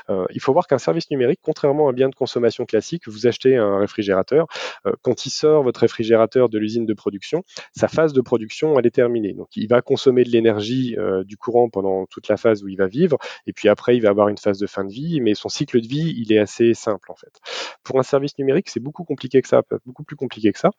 Euh, 0.09 0.25
il 0.33 0.39
faut 0.39 0.53
voir 0.53 0.67
qu'un 0.67 0.77
service 0.77 1.09
numérique, 1.11 1.39
contrairement 1.41 1.87
à 1.87 1.89
un 1.89 1.93
bien 1.93 2.09
de 2.09 2.15
consommation 2.15 2.65
classique, 2.65 3.07
vous 3.07 3.27
achetez 3.27 3.57
un 3.57 3.79
réfrigérateur, 3.79 4.47
euh, 4.85 4.93
quand 5.01 5.25
il 5.25 5.29
sort 5.29 5.63
votre 5.63 5.81
réfrigérateur 5.81 6.47
de 6.47 6.57
l'usine 6.57 6.85
de 6.85 6.93
production, 6.93 7.43
sa 7.75 7.87
phase 7.87 8.13
de 8.13 8.21
production, 8.21 8.79
elle 8.79 8.85
est 8.85 8.95
terminée. 8.95 9.33
Donc 9.33 9.49
il 9.55 9.67
va 9.67 9.81
consommer 9.81 10.23
de 10.23 10.29
l'énergie 10.29 10.95
euh, 10.97 11.23
du 11.23 11.37
courant 11.37 11.69
pendant 11.69 12.05
toute 12.05 12.27
la 12.27 12.37
phase 12.37 12.63
où 12.63 12.67
il 12.67 12.77
va 12.77 12.87
vivre, 12.87 13.17
et 13.47 13.53
puis 13.53 13.67
après 13.67 13.97
il 13.97 14.01
va 14.01 14.09
avoir 14.09 14.29
une 14.29 14.37
phase 14.37 14.59
de 14.59 14.67
fin 14.67 14.85
de 14.85 14.91
vie, 14.91 15.19
mais 15.21 15.33
son 15.33 15.49
cycle 15.49 15.81
de 15.81 15.87
vie, 15.87 16.13
il 16.17 16.31
est 16.31 16.39
assez 16.39 16.73
simple 16.73 17.11
en 17.11 17.15
fait. 17.15 17.39
Pour 17.83 17.99
un 17.99 18.03
service 18.03 18.37
numérique, 18.37 18.69
c'est 18.69 18.79
beaucoup 18.79 19.03
plus 19.03 19.15
compliqué 19.15 19.41
que 19.41 20.59
ça, 20.59 20.71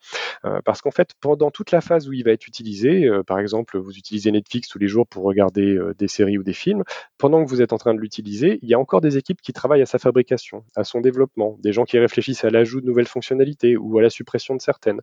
parce 0.64 0.80
qu'en 0.80 0.90
fait, 0.90 1.10
pendant 1.20 1.50
toute 1.50 1.70
la 1.72 1.80
phase 1.80 2.08
où 2.08 2.12
il 2.12 2.24
va 2.24 2.30
être 2.30 2.46
utilisé, 2.46 3.08
par 3.26 3.38
exemple, 3.38 3.78
vous 3.78 3.96
utilisez 3.96 4.30
Netflix 4.30 4.68
tous 4.68 4.78
les 4.78 4.88
jours 4.88 5.06
pour 5.06 5.24
regarder 5.24 5.65
euh, 5.74 5.94
des, 5.98 6.08
séries 6.08 6.38
ou 6.38 6.42
des 6.42 6.52
films, 6.52 6.84
pendant 7.18 7.44
que 7.44 7.48
vous 7.48 7.62
êtes 7.62 7.72
en 7.72 7.78
train 7.78 7.94
de 7.94 8.00
l'utiliser, 8.00 8.58
il 8.62 8.68
y 8.68 8.74
a 8.74 8.78
encore 8.78 9.00
des 9.00 9.16
équipes 9.16 9.40
qui 9.40 9.52
travaillent 9.52 9.82
à 9.82 9.86
sa 9.86 9.98
fabrication, 9.98 10.64
à 10.76 10.84
son 10.84 11.00
développement, 11.00 11.56
des 11.60 11.72
gens 11.72 11.84
qui 11.84 11.98
réfléchissent 11.98 12.44
à 12.44 12.50
l'ajout 12.50 12.80
de 12.80 12.86
nouvelles 12.86 13.06
fonctionnalités 13.06 13.76
ou 13.76 13.98
à 13.98 14.02
la 14.02 14.10
suppression 14.10 14.54
de 14.54 14.60
certaines. 14.60 15.00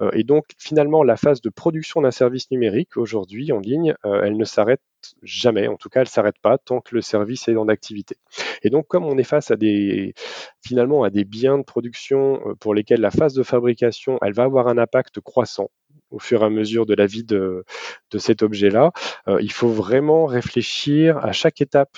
Euh, 0.00 0.10
et 0.12 0.24
donc, 0.24 0.44
finalement, 0.58 1.02
la 1.02 1.16
phase 1.16 1.40
de 1.40 1.50
production 1.50 2.00
d'un 2.02 2.10
service 2.10 2.50
numérique 2.50 2.96
aujourd'hui 2.96 3.52
en 3.52 3.58
ligne, 3.58 3.94
euh, 4.04 4.22
elle 4.24 4.36
ne 4.36 4.44
s'arrête 4.44 4.82
jamais, 5.22 5.68
en 5.68 5.76
tout 5.76 5.90
cas, 5.90 6.00
elle 6.00 6.08
s'arrête 6.08 6.38
pas 6.40 6.56
tant 6.56 6.80
que 6.80 6.94
le 6.94 7.02
service 7.02 7.48
est 7.48 7.56
en 7.56 7.68
activité. 7.68 8.16
Et 8.62 8.70
donc, 8.70 8.86
comme 8.86 9.04
on 9.04 9.18
est 9.18 9.24
face 9.24 9.50
à 9.50 9.56
des, 9.56 10.14
finalement, 10.62 11.04
à 11.04 11.10
des 11.10 11.24
biens 11.24 11.58
de 11.58 11.62
production 11.62 12.40
pour 12.58 12.74
lesquels 12.74 13.00
la 13.00 13.10
phase 13.10 13.34
de 13.34 13.42
fabrication, 13.42 14.18
elle 14.22 14.32
va 14.32 14.44
avoir 14.44 14.66
un 14.68 14.78
impact 14.78 15.20
croissant, 15.20 15.70
au 16.10 16.18
fur 16.18 16.42
et 16.42 16.46
à 16.46 16.50
mesure 16.50 16.86
de 16.86 16.94
la 16.94 17.06
vie 17.06 17.24
de, 17.24 17.64
cet 18.16 18.42
objet-là. 18.42 18.92
Euh, 19.28 19.38
il 19.42 19.52
faut 19.52 19.68
vraiment 19.68 20.26
réfléchir 20.26 21.18
à 21.18 21.32
chaque 21.32 21.60
étape 21.60 21.96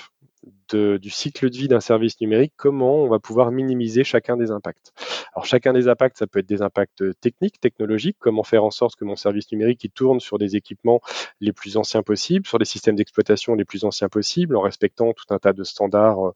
du 0.74 1.10
cycle 1.10 1.48
de 1.48 1.56
vie 1.56 1.68
d'un 1.68 1.80
service 1.80 2.20
numérique, 2.20 2.52
comment 2.56 2.96
on 2.96 3.08
va 3.08 3.18
pouvoir 3.18 3.50
minimiser 3.52 4.04
chacun 4.04 4.36
des 4.36 4.50
impacts. 4.50 4.92
Alors 5.34 5.44
chacun 5.44 5.72
des 5.72 5.88
impacts, 5.88 6.18
ça 6.18 6.26
peut 6.26 6.40
être 6.40 6.46
des 6.46 6.62
impacts 6.62 7.04
techniques, 7.20 7.60
technologiques, 7.60 8.16
comment 8.18 8.42
faire 8.42 8.64
en 8.64 8.70
sorte 8.70 8.96
que 8.96 9.04
mon 9.04 9.16
service 9.16 9.50
numérique 9.52 9.84
il 9.84 9.90
tourne 9.90 10.18
sur 10.18 10.38
des 10.38 10.56
équipements 10.56 11.00
les 11.40 11.52
plus 11.52 11.76
anciens 11.76 12.02
possibles, 12.02 12.46
sur 12.46 12.58
des 12.58 12.64
systèmes 12.64 12.96
d'exploitation 12.96 13.54
les 13.54 13.64
plus 13.64 13.84
anciens 13.84 14.08
possibles, 14.08 14.56
en 14.56 14.62
respectant 14.62 15.12
tout 15.12 15.32
un 15.32 15.38
tas 15.38 15.52
de 15.52 15.62
standards 15.62 16.32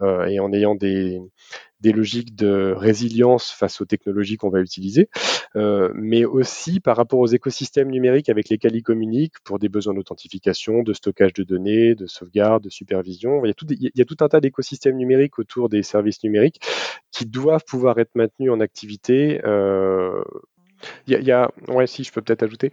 euh, 0.00 0.26
et 0.26 0.38
en 0.38 0.52
ayant 0.52 0.74
des, 0.74 1.20
des 1.82 1.92
logiques 1.92 2.34
de 2.36 2.74
résilience 2.76 3.50
face 3.50 3.80
aux 3.80 3.84
technologies 3.84 4.36
qu'on 4.36 4.50
va 4.50 4.60
utiliser, 4.60 5.08
euh, 5.56 5.90
mais 5.94 6.24
aussi 6.24 6.80
par 6.80 6.96
rapport 6.96 7.18
aux 7.18 7.26
écosystèmes 7.26 7.90
numériques 7.90 8.28
avec 8.28 8.48
lesquels 8.48 8.76
ils 8.76 8.82
communiquent 8.82 9.40
pour 9.44 9.58
des 9.58 9.68
besoins 9.68 9.94
d'authentification, 9.94 10.82
de 10.82 10.92
stockage 10.92 11.32
de 11.32 11.42
données, 11.42 11.94
de 11.94 12.06
sauvegarde, 12.06 12.62
de 12.62 12.70
supervision. 12.70 13.44
Il 13.44 13.48
y 13.48 14.00
a 14.00 14.04
tout, 14.04 14.16
un 14.20 14.28
tas 14.28 14.40
d'écosystèmes 14.40 14.96
numériques 14.96 15.38
autour 15.38 15.68
des 15.68 15.82
services 15.82 16.22
numériques 16.22 16.60
qui 17.10 17.26
doivent 17.26 17.64
pouvoir 17.66 17.98
être 17.98 18.14
maintenus 18.14 18.50
en 18.50 18.60
activité. 18.60 19.40
Euh, 19.44 20.22
il 21.06 21.14
y 21.14 21.16
il 21.16 21.26
y 21.26 21.32
a, 21.32 21.50
ouais, 21.68 21.86
si 21.86 22.04
je 22.04 22.12
peux 22.12 22.22
peut-être 22.22 22.42
ajouter, 22.42 22.70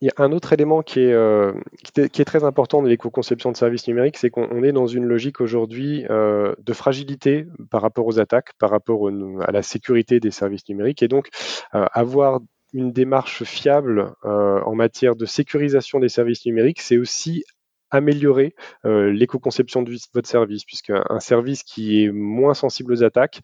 il 0.00 0.06
y 0.06 0.08
a 0.08 0.24
un 0.24 0.32
autre 0.32 0.52
élément 0.52 0.82
qui 0.82 1.00
est, 1.00 1.12
euh, 1.12 1.52
qui 1.82 2.00
est, 2.00 2.24
très 2.24 2.44
important 2.44 2.80
dans 2.80 2.88
l'éco-conception 2.88 3.52
de 3.52 3.56
services 3.56 3.86
numériques, 3.86 4.16
c'est 4.16 4.30
qu'on 4.30 4.62
est 4.62 4.72
dans 4.72 4.86
une 4.86 5.04
logique 5.04 5.40
aujourd'hui 5.40 6.06
euh, 6.08 6.54
de 6.58 6.72
fragilité 6.72 7.46
par 7.70 7.82
rapport 7.82 8.06
aux 8.06 8.18
attaques, 8.18 8.52
par 8.58 8.70
rapport 8.70 9.08
à 9.08 9.52
la 9.52 9.62
sécurité 9.62 10.18
des 10.18 10.30
services 10.30 10.66
numériques. 10.68 11.02
Et 11.02 11.08
donc, 11.08 11.28
euh, 11.74 11.84
avoir 11.92 12.40
une 12.72 12.92
démarche 12.92 13.42
fiable 13.42 14.14
en 14.22 14.74
matière 14.76 15.16
de 15.16 15.26
sécurisation 15.26 15.98
des 15.98 16.08
services 16.08 16.46
numériques, 16.46 16.80
c'est 16.80 16.98
aussi 16.98 17.42
améliorer 17.90 18.54
l'éco-conception 18.84 19.82
de 19.82 19.92
votre 20.14 20.28
service, 20.28 20.64
puisque 20.64 20.90
un 20.90 21.18
service 21.18 21.64
qui 21.64 22.04
est 22.04 22.12
moins 22.12 22.54
sensible 22.54 22.92
aux 22.92 23.02
attaques, 23.02 23.40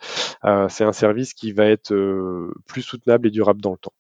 c'est 0.69 0.85
un 0.85 0.92
service 0.92 1.35
qui 1.35 1.51
va 1.51 1.66
être 1.66 1.92
plus 2.69 2.83
soutenable 2.83 3.27
et 3.27 3.31
durable 3.33 3.61
dans 3.61 3.73
le 3.73 3.79
temps. 3.79 3.92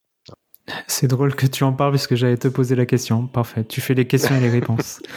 C'est 0.86 1.06
drôle 1.06 1.34
que 1.34 1.46
tu 1.46 1.64
en 1.64 1.72
parles 1.72 1.92
puisque 1.92 2.14
j'allais 2.14 2.36
te 2.36 2.48
poser 2.48 2.74
la 2.74 2.86
question. 2.86 3.26
Parfait. 3.26 3.64
Tu 3.64 3.80
fais 3.80 3.94
les 3.94 4.06
questions 4.06 4.36
et 4.36 4.40
les 4.40 4.50
réponses. 4.50 5.00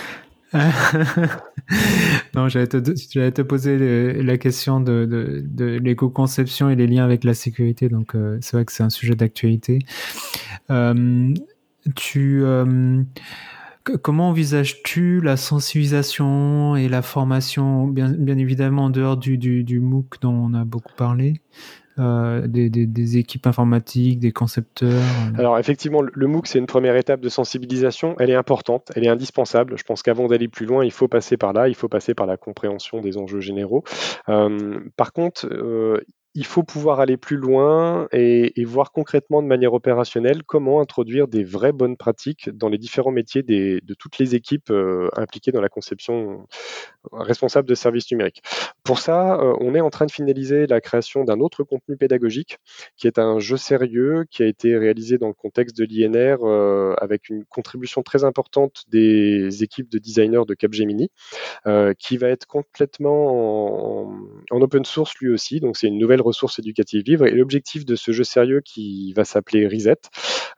non, 2.35 2.47
j'allais 2.49 2.67
te, 2.67 2.77
te, 2.77 3.41
poser 3.41 4.23
la 4.23 4.37
question 4.37 4.79
de, 4.79 5.43
de, 5.45 5.65
l'éco-conception 5.77 6.69
et 6.69 6.75
les 6.75 6.87
liens 6.87 7.05
avec 7.05 7.23
la 7.23 7.33
sécurité. 7.33 7.89
Donc, 7.89 8.15
euh, 8.15 8.37
c'est 8.41 8.57
vrai 8.57 8.65
que 8.65 8.71
c'est 8.71 8.83
un 8.83 8.89
sujet 8.89 9.15
d'actualité. 9.15 9.79
Euh, 10.71 11.33
tu, 11.95 12.43
euh, 12.43 13.03
comment 14.01 14.29
envisages-tu 14.29 15.21
la 15.21 15.37
sensibilisation 15.37 16.75
et 16.75 16.89
la 16.89 17.01
formation, 17.01 17.87
bien, 17.87 18.09
bien 18.11 18.37
évidemment 18.37 18.85
en 18.85 18.89
dehors 18.89 19.17
du, 19.17 19.37
du, 19.37 19.63
du 19.63 19.79
MOOC 19.79 20.19
dont 20.21 20.33
on 20.33 20.53
a 20.53 20.65
beaucoup 20.65 20.93
parlé? 20.95 21.41
Euh, 21.99 22.47
des, 22.47 23.17
équipes 23.17 23.47
informatiques, 23.47 24.19
des 24.19 24.31
concepteurs 24.31 24.89
euh. 24.89 25.37
Alors 25.37 25.57
effectivement, 25.57 26.01
le 26.01 26.27
MOOC, 26.27 26.47
c'est 26.47 26.59
une 26.59 26.65
première 26.65 26.95
étape 26.95 27.21
de 27.21 27.29
sensibilisation. 27.29 28.15
Elle 28.19 28.29
est 28.29 28.35
importante, 28.35 28.91
elle 28.95 29.05
est 29.05 29.09
indispensable. 29.09 29.77
Je 29.77 29.83
pense 29.83 30.03
qu'avant 30.03 30.27
d'aller 30.27 30.47
plus 30.47 30.65
loin, 30.65 30.85
il 30.85 30.91
faut 30.91 31.07
passer 31.07 31.37
par 31.37 31.53
là, 31.53 31.67
il 31.67 31.75
faut 31.75 31.87
passer 31.87 32.13
par 32.13 32.25
la 32.25 32.37
compréhension 32.37 33.01
des 33.01 33.17
enjeux 33.17 33.41
généraux. 33.41 33.83
Euh, 34.29 34.79
par 34.95 35.13
contre, 35.13 35.47
il 36.39 36.45
faut 36.45 36.63
pouvoir 36.63 37.01
aller 37.01 37.17
plus 37.17 37.35
loin 37.35 38.07
et, 38.13 38.63
voir 38.63 38.93
concrètement 38.93 39.41
de 39.41 39.47
manière 39.47 39.73
opérationnelle 39.73 40.43
comment 40.43 40.79
introduire 40.79 41.27
des 41.27 41.43
vraies 41.43 41.73
bonnes 41.73 41.97
pratiques 41.97 42.49
dans 42.49 42.69
les 42.69 42.77
différents 42.77 43.11
métiers 43.11 43.43
de 43.43 43.93
toutes 43.95 44.19
les 44.19 44.35
équipes 44.35 44.69
euh, 44.69 45.09
impliquées 45.17 45.51
dans 45.51 45.59
la 45.59 45.67
conception 45.67 46.47
euh, 47.11 47.17
responsable 47.17 47.67
de 47.67 47.75
services 47.75 48.09
numériques. 48.09 48.41
Pour 48.85 48.99
ça, 48.99 49.37
euh, 49.41 49.53
on 49.59 49.75
est 49.75 49.81
en 49.81 49.89
train 49.89 50.05
de 50.05 50.11
finaliser 50.11 50.65
la 50.65 50.79
création 50.79 51.25
d'un 51.25 51.41
autre 51.41 51.65
contenu 51.65 51.97
pédagogique 51.97 52.59
qui 52.95 53.07
est 53.07 53.19
un 53.19 53.39
jeu 53.39 53.57
sérieux 53.57 54.23
qui 54.31 54.41
a 54.41 54.45
été 54.45 54.77
réalisé 54.77 55.17
dans 55.17 55.27
le 55.27 55.33
contexte 55.33 55.75
de 55.77 55.83
l'INR 55.83 56.37
avec 57.01 57.27
une 57.27 57.43
contribution 57.43 58.01
très 58.01 58.23
importante 58.23 58.85
des 58.87 59.61
équipes 59.61 59.89
de 59.89 59.97
designers 59.97 60.45
de 60.47 60.53
Capgemini 60.53 61.11
qui 61.97 62.17
va 62.17 62.29
être 62.29 62.45
complètement 62.45 64.05
en, 64.05 64.19
en 64.51 64.61
open 64.61 64.85
source 64.85 65.15
lui 65.19 65.29
aussi. 65.29 65.59
Donc 65.59 65.75
c'est 65.75 65.87
une 65.87 65.97
nouvelle 65.97 66.21
ressources 66.29 66.59
éducatives 66.59 67.03
libres. 67.05 67.25
Et 67.25 67.31
l'objectif 67.31 67.85
de 67.85 67.95
ce 67.95 68.11
jeu 68.11 68.23
sérieux 68.23 68.61
qui 68.63 69.13
va 69.13 69.25
s'appeler 69.25 69.67
Reset 69.67 70.01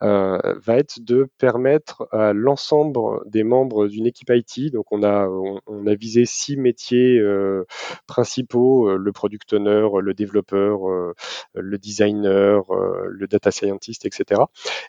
euh, 0.04 0.40
va 0.64 0.78
être 0.78 1.00
de 1.00 1.28
permettre 1.38 2.08
à 2.12 2.34
l'ensemble 2.34 3.00
des 3.28 3.44
membres 3.44 3.88
d'une 3.88 4.08
équipe 4.08 4.32
IT, 4.32 4.72
donc 4.74 4.92
on 4.92 5.04
a, 5.04 5.28
on, 5.28 5.86
a 5.86 5.94
visé 5.94 6.26
six 6.26 6.58
métiers 6.58 7.20
euh, 7.20 7.66
principaux, 8.08 8.90
euh, 8.90 8.98
le 8.98 9.12
product 9.12 9.54
owner, 9.54 9.88
le 10.02 10.14
développeur, 10.14 10.80
le 11.54 11.78
designer, 11.78 12.64
le 13.08 13.28
data 13.28 13.52
scientist, 13.52 14.06
etc. 14.06 14.42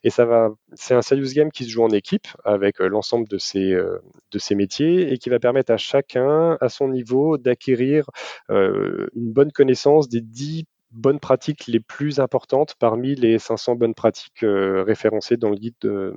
Et 0.03 0.11
ça 0.11 0.25
va, 0.25 0.51
c'est 0.75 0.95
un 0.95 1.03
serious 1.03 1.33
game 1.35 1.51
qui 1.51 1.65
se 1.65 1.71
joue 1.71 1.83
en 1.83 1.91
équipe 1.91 2.29
avec 2.45 2.79
l'ensemble 2.79 3.29
de 3.29 3.39
ces, 3.39 3.73
de 3.75 4.39
ces 4.39 4.55
métiers 4.55 5.13
et 5.13 5.19
qui 5.19 5.29
va 5.29 5.39
permettre 5.39 5.73
à 5.73 5.77
chacun, 5.77 6.57
à 6.61 6.69
son 6.69 6.89
niveau, 6.89 7.39
d'acquérir 7.39 8.07
une 8.49 9.09
bonne 9.33 9.53
connaissance 9.53 10.09
des 10.09 10.21
dix 10.21 10.65
bonnes 10.93 11.21
pratiques 11.21 11.67
les 11.67 11.81
plus 11.81 12.21
importantes 12.21 12.75
parmi 12.79 13.15
les 13.15 13.39
500 13.39 13.77
bonnes 13.77 13.95
pratiques 13.95 14.43
euh, 14.45 14.83
référencées 14.85 15.37
dans 15.37 15.51
le 15.51 15.57
guide 15.57 15.75
de, 15.83 16.15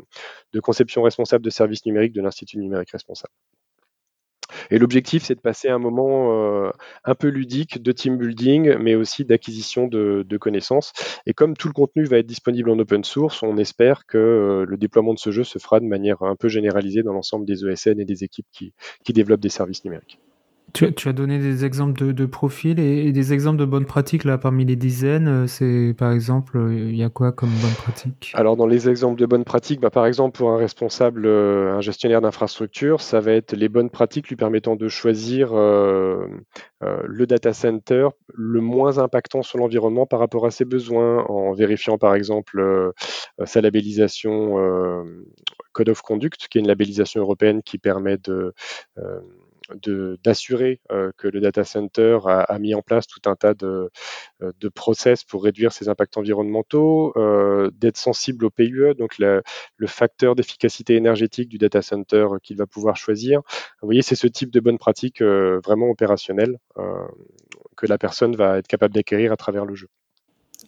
conception 0.62 1.04
responsable 1.04 1.44
de 1.44 1.50
services 1.50 1.86
numériques 1.86 2.14
de 2.14 2.22
l'Institut 2.22 2.58
numérique 2.58 2.92
responsable. 2.92 3.34
Et 4.72 4.78
l'objectif, 4.78 5.24
c'est 5.24 5.36
de 5.36 5.42
passer 5.42 5.70
un 5.70 5.80
moment 5.80 6.72
un 7.04 7.16
peu 7.16 7.28
ludique 7.28 7.82
de 7.82 7.92
team 7.92 8.18
building, 8.18 8.78
mais 8.78 8.96
aussi 8.96 9.26
d'acquisition 9.26 9.88
de, 9.88 10.38
connaissances. 10.38 10.94
Et 11.26 11.34
comme 11.34 11.58
tout 11.58 11.68
le 11.68 11.74
contenu 11.74 12.06
va 12.06 12.20
être 12.20 12.26
disponible 12.26 12.70
en 12.70 12.80
open 12.80 13.04
source, 13.04 13.44
on 13.44 13.58
espère 13.58 14.06
que 14.06 14.66
le 14.68 14.78
déploiement 14.78 15.14
de 15.14 15.20
ce 15.20 15.32
jeu 15.32 15.44
se 15.44 15.60
fera 15.60 15.80
de 15.80 15.86
manière 15.86 16.22
un 16.22 16.36
peu 16.36 16.48
généralisée 16.48 17.04
dans 17.04 17.14
l'ensemble 17.14 17.46
des 17.46 17.66
ESN 17.66 18.00
et 18.00 18.06
des 18.06 18.24
équipes 18.24 18.48
qui, 18.52 18.74
qui 19.04 19.14
développent 19.14 19.42
des 19.42 19.50
services 19.50 19.84
numériques. 19.84 20.20
Tu, 20.76 21.08
as 21.08 21.14
donné 21.14 21.40
des 21.40 21.64
exemples 21.64 22.14
de, 22.14 22.26
profils 22.26 22.78
et, 22.82 23.14
des 23.14 23.32
exemples 23.32 23.58
de 23.58 23.64
bonnes 23.64 23.86
pratiques 23.86 24.26
là 24.26 24.38
parmi 24.38 24.66
les 24.66 24.76
dizaines. 24.76 25.28
Euh, 25.30 25.48
c'est 25.48 25.96
par 25.98 26.12
exemple, 26.12 26.58
euh, 26.58 26.74
il 26.74 26.98
y 26.98 27.04
a 27.04 27.10
quoi 27.10 27.32
comme 27.32 27.50
bonnes 27.50 27.76
pratiques 27.78 28.32
Alors 28.34 28.58
dans 28.58 28.68
les 28.68 28.90
exemples 28.90 29.18
de 29.18 29.26
bonnes 29.26 29.46
pratiques, 29.46 29.80
bah, 29.80 29.90
par 29.90 30.06
exemple 30.06 30.38
pour 30.38 30.52
un 30.52 30.58
responsable, 30.58 31.28
euh, 31.28 31.78
un 31.78 31.80
gestionnaire 31.80 32.20
d'infrastructure, 32.20 33.00
ça 33.00 33.22
va 33.22 33.32
être 33.32 33.56
les 33.56 33.70
bonnes 33.70 33.90
pratiques 33.90 34.28
lui 34.28 34.36
permettant 34.36 34.76
de 34.76 34.90
choisir 34.90 35.54
le 35.54 37.26
data 37.26 37.54
center 37.54 38.10
le 38.34 38.60
moins 38.60 38.98
impactant 38.98 39.44
sur 39.44 39.58
l'environnement 39.58 40.06
par 40.06 40.20
rapport 40.20 40.46
à 40.46 40.52
ses 40.52 40.66
besoins, 40.66 41.24
en 41.28 41.54
vérifiant 41.54 41.98
par 41.98 42.16
exemple 42.16 42.92
sa 43.46 43.62
labellisation 43.62 44.58
Code 45.72 45.90
of 45.90 46.02
Conduct, 46.02 46.48
qui 46.50 46.58
est 46.58 46.62
une 46.62 46.68
labellisation 46.68 47.22
européenne 47.22 47.62
qui 47.64 47.78
permet 47.78 48.18
de 48.18 48.54
d'assurer 50.24 50.80
euh, 50.92 51.12
que 51.18 51.28
le 51.28 51.40
data 51.40 51.64
center 51.64 52.20
a, 52.26 52.60
mis 52.60 52.76
en 52.76 52.82
place 52.82 53.08
tout 53.08 53.22
un 53.30 53.36
tas 53.36 53.54
de, 53.54 53.90
euh, 54.42 54.52
de 54.60 54.70
process 54.70 55.24
pour 55.24 55.44
réduire 55.44 55.72
ses 55.72 55.90
impacts 55.90 56.18
environnementaux, 56.18 57.14
euh, 57.18 57.72
d'être 57.74 57.98
sensible 57.98 58.46
au 58.46 58.50
PUE, 58.50 58.94
donc 58.96 59.18
le, 59.18 59.42
le 59.78 59.88
facteur 59.88 60.36
d'efficacité 60.36 60.96
énergétique 60.96 61.50
du 61.50 61.58
data 61.58 61.82
center 61.82 62.28
qu'il 62.44 62.58
va 62.58 62.68
pouvoir 62.68 62.96
choisir. 62.96 63.42
Vous 63.82 63.88
voyez, 63.88 64.02
c'est 64.02 64.16
ce 64.16 64.28
type 64.28 64.52
de 64.52 64.60
bonne 64.60 64.78
pratique 64.78 65.22
vraiment 65.22 65.90
opérationnelle 65.90 66.58
que 67.78 67.86
la 67.88 67.98
personne 67.98 68.36
va 68.36 68.58
être 68.58 68.68
capable 68.68 68.94
d'acquérir 68.94 69.32
à 69.32 69.38
travers 69.38 69.66
le 69.66 69.76
jeu. 69.76 69.88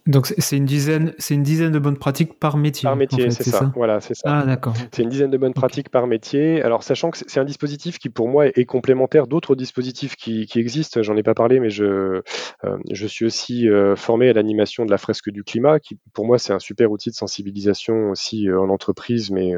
Donc 0.08 0.26
c'est 0.38 0.56
une 0.56 0.64
dizaine, 0.64 1.12
c'est 1.18 1.34
une 1.34 1.42
dizaine 1.42 1.70
de 1.70 1.78
bonnes 1.78 1.98
pratiques 1.98 2.38
par 2.38 2.56
métier. 2.56 2.86
Par 2.86 2.96
métier, 2.96 3.30
c'est 3.30 3.44
ça. 3.44 3.70
Voilà, 3.76 4.00
c'est 4.00 4.14
ça. 4.14 4.38
Ah 4.38 4.46
d'accord. 4.46 4.72
C'est 4.90 5.02
une 5.02 5.10
dizaine 5.10 5.30
de 5.30 5.36
bonnes 5.36 5.52
pratiques 5.52 5.90
par 5.90 6.06
métier. 6.06 6.62
Alors 6.62 6.82
sachant 6.82 7.10
que 7.10 7.18
c'est 7.18 7.38
un 7.38 7.44
dispositif 7.44 7.98
qui 7.98 8.08
pour 8.08 8.26
moi 8.26 8.46
est 8.46 8.64
complémentaire 8.64 9.26
d'autres 9.26 9.54
dispositifs 9.54 10.16
qui, 10.16 10.46
qui 10.46 10.60
existent. 10.60 11.02
J'en 11.02 11.14
ai 11.18 11.22
pas 11.22 11.34
parlé, 11.34 11.60
mais 11.60 11.68
je 11.68 12.22
euh, 12.64 12.78
je 12.90 13.06
suis 13.06 13.26
aussi 13.26 13.68
euh, 13.68 13.96
formé 13.96 14.30
à 14.30 14.32
l'animation 14.32 14.86
de 14.86 14.90
la 14.90 14.96
fresque 14.96 15.28
du 15.28 15.44
climat, 15.44 15.78
qui 15.78 15.98
pour 16.14 16.24
moi 16.24 16.38
c'est 16.38 16.54
un 16.54 16.58
super 16.58 16.90
outil 16.90 17.10
de 17.10 17.14
sensibilisation 17.14 18.08
aussi 18.10 18.48
euh, 18.48 18.58
en 18.58 18.70
entreprise, 18.70 19.30
mais 19.30 19.52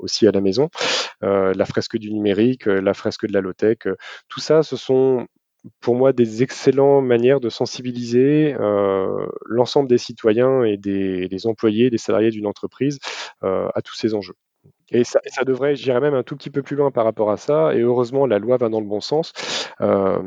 aussi 0.00 0.26
à 0.26 0.32
la 0.32 0.42
maison. 0.42 0.68
la 1.22 1.64
fresque 1.64 1.96
du 1.96 2.12
numérique, 2.12 2.66
la 2.66 2.92
fresque 2.92 3.26
de 3.26 3.32
la 3.32 3.40
low 3.40 3.54
tech, 3.54 3.78
tout 4.28 4.40
ça, 4.40 4.62
ce 4.62 4.76
sont 4.76 5.26
pour 5.80 5.94
moi 5.94 6.12
des 6.12 6.42
excellentes 6.42 7.04
manières 7.04 7.40
de 7.40 7.48
sensibiliser 7.48 8.54
euh, 8.60 9.26
l'ensemble 9.46 9.88
des 9.88 9.98
citoyens 9.98 10.64
et 10.64 10.76
des, 10.76 11.46
employés, 11.46 11.90
des 11.90 11.98
salariés 11.98 12.30
d'une 12.30 12.46
entreprise 12.46 12.98
euh, 13.42 13.68
à 13.74 13.82
tous 13.82 13.94
ces 13.94 14.14
enjeux. 14.14 14.34
Et 14.90 15.04
ça, 15.04 15.20
ça 15.26 15.44
devrait, 15.44 15.74
j'irais 15.74 16.00
même 16.00 16.14
un 16.14 16.22
tout 16.22 16.36
petit 16.36 16.50
peu 16.50 16.62
plus 16.62 16.76
loin 16.76 16.90
par 16.90 17.04
rapport 17.04 17.30
à 17.30 17.36
ça, 17.36 17.74
et 17.74 17.80
heureusement 17.80 18.26
la 18.26 18.38
loi 18.38 18.58
va 18.58 18.68
dans 18.68 18.80
le 18.80 18.86
bon 18.86 19.00
sens. 19.00 19.32
Euh, 19.80 20.22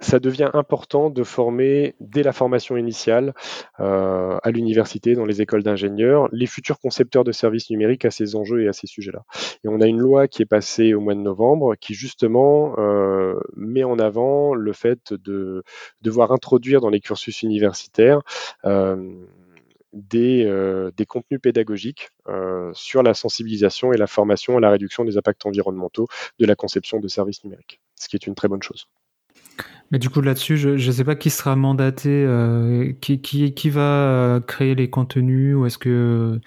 ça 0.00 0.18
devient 0.18 0.50
important 0.54 1.10
de 1.10 1.22
former 1.22 1.94
dès 2.00 2.22
la 2.22 2.32
formation 2.32 2.76
initiale 2.76 3.34
euh, 3.80 4.36
à 4.42 4.50
l'université, 4.50 5.14
dans 5.14 5.24
les 5.24 5.40
écoles 5.40 5.62
d'ingénieurs, 5.62 6.28
les 6.32 6.46
futurs 6.46 6.78
concepteurs 6.80 7.24
de 7.24 7.32
services 7.32 7.70
numériques 7.70 8.04
à 8.04 8.10
ces 8.10 8.36
enjeux 8.36 8.62
et 8.62 8.68
à 8.68 8.72
ces 8.72 8.86
sujets-là. 8.86 9.24
Et 9.64 9.68
on 9.68 9.80
a 9.80 9.86
une 9.86 10.00
loi 10.00 10.28
qui 10.28 10.42
est 10.42 10.46
passée 10.46 10.94
au 10.94 11.00
mois 11.00 11.14
de 11.14 11.20
novembre 11.20 11.76
qui 11.76 11.94
justement 11.94 12.74
euh, 12.78 13.38
met 13.56 13.84
en 13.84 13.98
avant 13.98 14.54
le 14.54 14.72
fait 14.72 15.12
de 15.12 15.62
devoir 16.02 16.32
introduire 16.32 16.80
dans 16.80 16.90
les 16.90 17.00
cursus 17.00 17.42
universitaires 17.42 18.20
euh, 18.64 19.26
des, 19.94 20.44
euh, 20.44 20.90
des, 20.96 21.06
contenus 21.06 21.40
pédagogiques 21.40 22.10
euh, 22.28 22.70
sur 22.74 23.02
la 23.02 23.14
sensibilisation 23.14 23.92
et 23.92 23.96
la 23.96 24.06
formation 24.06 24.56
à 24.56 24.60
la 24.60 24.70
réduction 24.70 25.04
des 25.04 25.16
impacts 25.16 25.46
environnementaux 25.46 26.08
de 26.38 26.46
la 26.46 26.56
conception 26.56 27.00
de 27.00 27.08
services 27.08 27.44
numériques, 27.44 27.80
ce 27.94 28.08
qui 28.08 28.16
est 28.16 28.26
une 28.26 28.34
très 28.34 28.48
bonne 28.48 28.62
chose. 28.62 28.88
Mais 29.94 30.00
du 30.00 30.10
coup, 30.10 30.20
là-dessus, 30.20 30.56
je 30.56 30.70
ne 30.70 30.92
sais 30.92 31.04
pas 31.04 31.14
qui 31.14 31.30
sera 31.30 31.54
mandaté, 31.54 32.08
euh, 32.10 32.92
qui, 33.00 33.20
qui, 33.20 33.54
qui, 33.54 33.70
va 33.70 33.80
euh, 33.80 34.40
créer 34.40 34.74
les 34.74 34.90
contenus, 34.90 35.54
ou 35.54 35.66
est-ce 35.66 35.78
que 35.78 36.40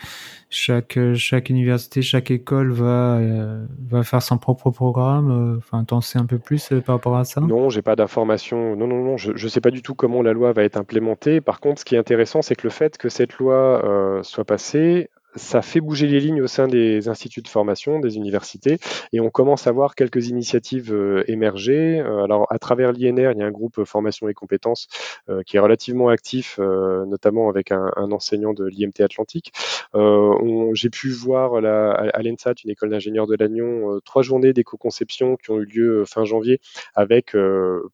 chaque, 0.49 0.99
chaque 1.15 1.49
université, 1.49 2.01
chaque 2.01 2.29
école 2.29 2.73
va, 2.73 3.15
euh, 3.19 3.65
va 3.89 4.03
faire 4.03 4.21
son 4.21 4.37
propre 4.37 4.69
programme 4.69 5.55
Enfin, 5.59 5.85
t'en 5.85 6.01
sais 6.01 6.19
un 6.19 6.25
peu 6.25 6.39
plus 6.39 6.73
par 6.85 6.95
rapport 6.95 7.15
à 7.15 7.23
ça? 7.23 7.39
Non, 7.39 7.69
j'ai 7.69 7.81
pas 7.81 7.95
d'informations. 7.95 8.75
Non, 8.75 8.85
non, 8.85 9.01
non, 9.01 9.15
je 9.15 9.31
ne 9.31 9.49
sais 9.49 9.61
pas 9.61 9.71
du 9.71 9.81
tout 9.81 9.95
comment 9.95 10.21
la 10.21 10.33
loi 10.33 10.51
va 10.51 10.65
être 10.65 10.75
implémentée. 10.75 11.39
Par 11.39 11.61
contre, 11.61 11.79
ce 11.79 11.85
qui 11.85 11.95
est 11.95 11.99
intéressant, 11.99 12.41
c'est 12.41 12.55
que 12.55 12.67
le 12.67 12.69
fait 12.69 12.97
que 12.97 13.07
cette 13.07 13.37
loi 13.37 14.19
soit 14.23 14.43
passée 14.43 15.09
ça 15.37 15.61
fait 15.61 15.81
bouger 15.81 16.07
les 16.07 16.19
lignes 16.19 16.41
au 16.41 16.47
sein 16.47 16.67
des 16.67 17.07
instituts 17.07 17.41
de 17.41 17.47
formation, 17.47 17.99
des 17.99 18.17
universités, 18.17 18.79
et 19.13 19.19
on 19.19 19.29
commence 19.29 19.67
à 19.67 19.71
voir 19.71 19.95
quelques 19.95 20.27
initiatives 20.27 20.93
euh, 20.93 21.23
émerger. 21.27 21.99
Euh, 21.99 22.23
alors, 22.23 22.47
à 22.49 22.59
travers 22.59 22.91
l'INR, 22.91 23.31
il 23.31 23.37
y 23.37 23.41
a 23.41 23.45
un 23.45 23.51
groupe 23.51 23.83
formation 23.83 24.27
et 24.27 24.33
compétences 24.33 24.87
euh, 25.29 25.43
qui 25.43 25.57
est 25.57 25.59
relativement 25.59 26.09
actif, 26.09 26.59
notamment 26.59 27.49
avec 27.49 27.71
un, 27.71 27.91
enseignant 28.11 28.53
de 28.53 28.65
l'IMT 28.65 29.01
Atlantique. 29.01 29.51
J'ai 29.93 30.89
pu 30.89 31.09
voir 31.09 31.55
à 31.55 32.21
l'ENSAT, 32.21 32.53
une 32.63 32.71
école 32.71 32.89
d'ingénieurs 32.89 33.27
de 33.27 33.35
Lannion, 33.35 33.99
trois 34.03 34.21
journées 34.21 34.53
d'éco-conception 34.53 35.35
qui 35.37 35.51
ont 35.51 35.59
eu 35.59 35.65
lieu 35.65 36.05
fin 36.05 36.25
janvier, 36.25 36.59
avec 36.95 37.35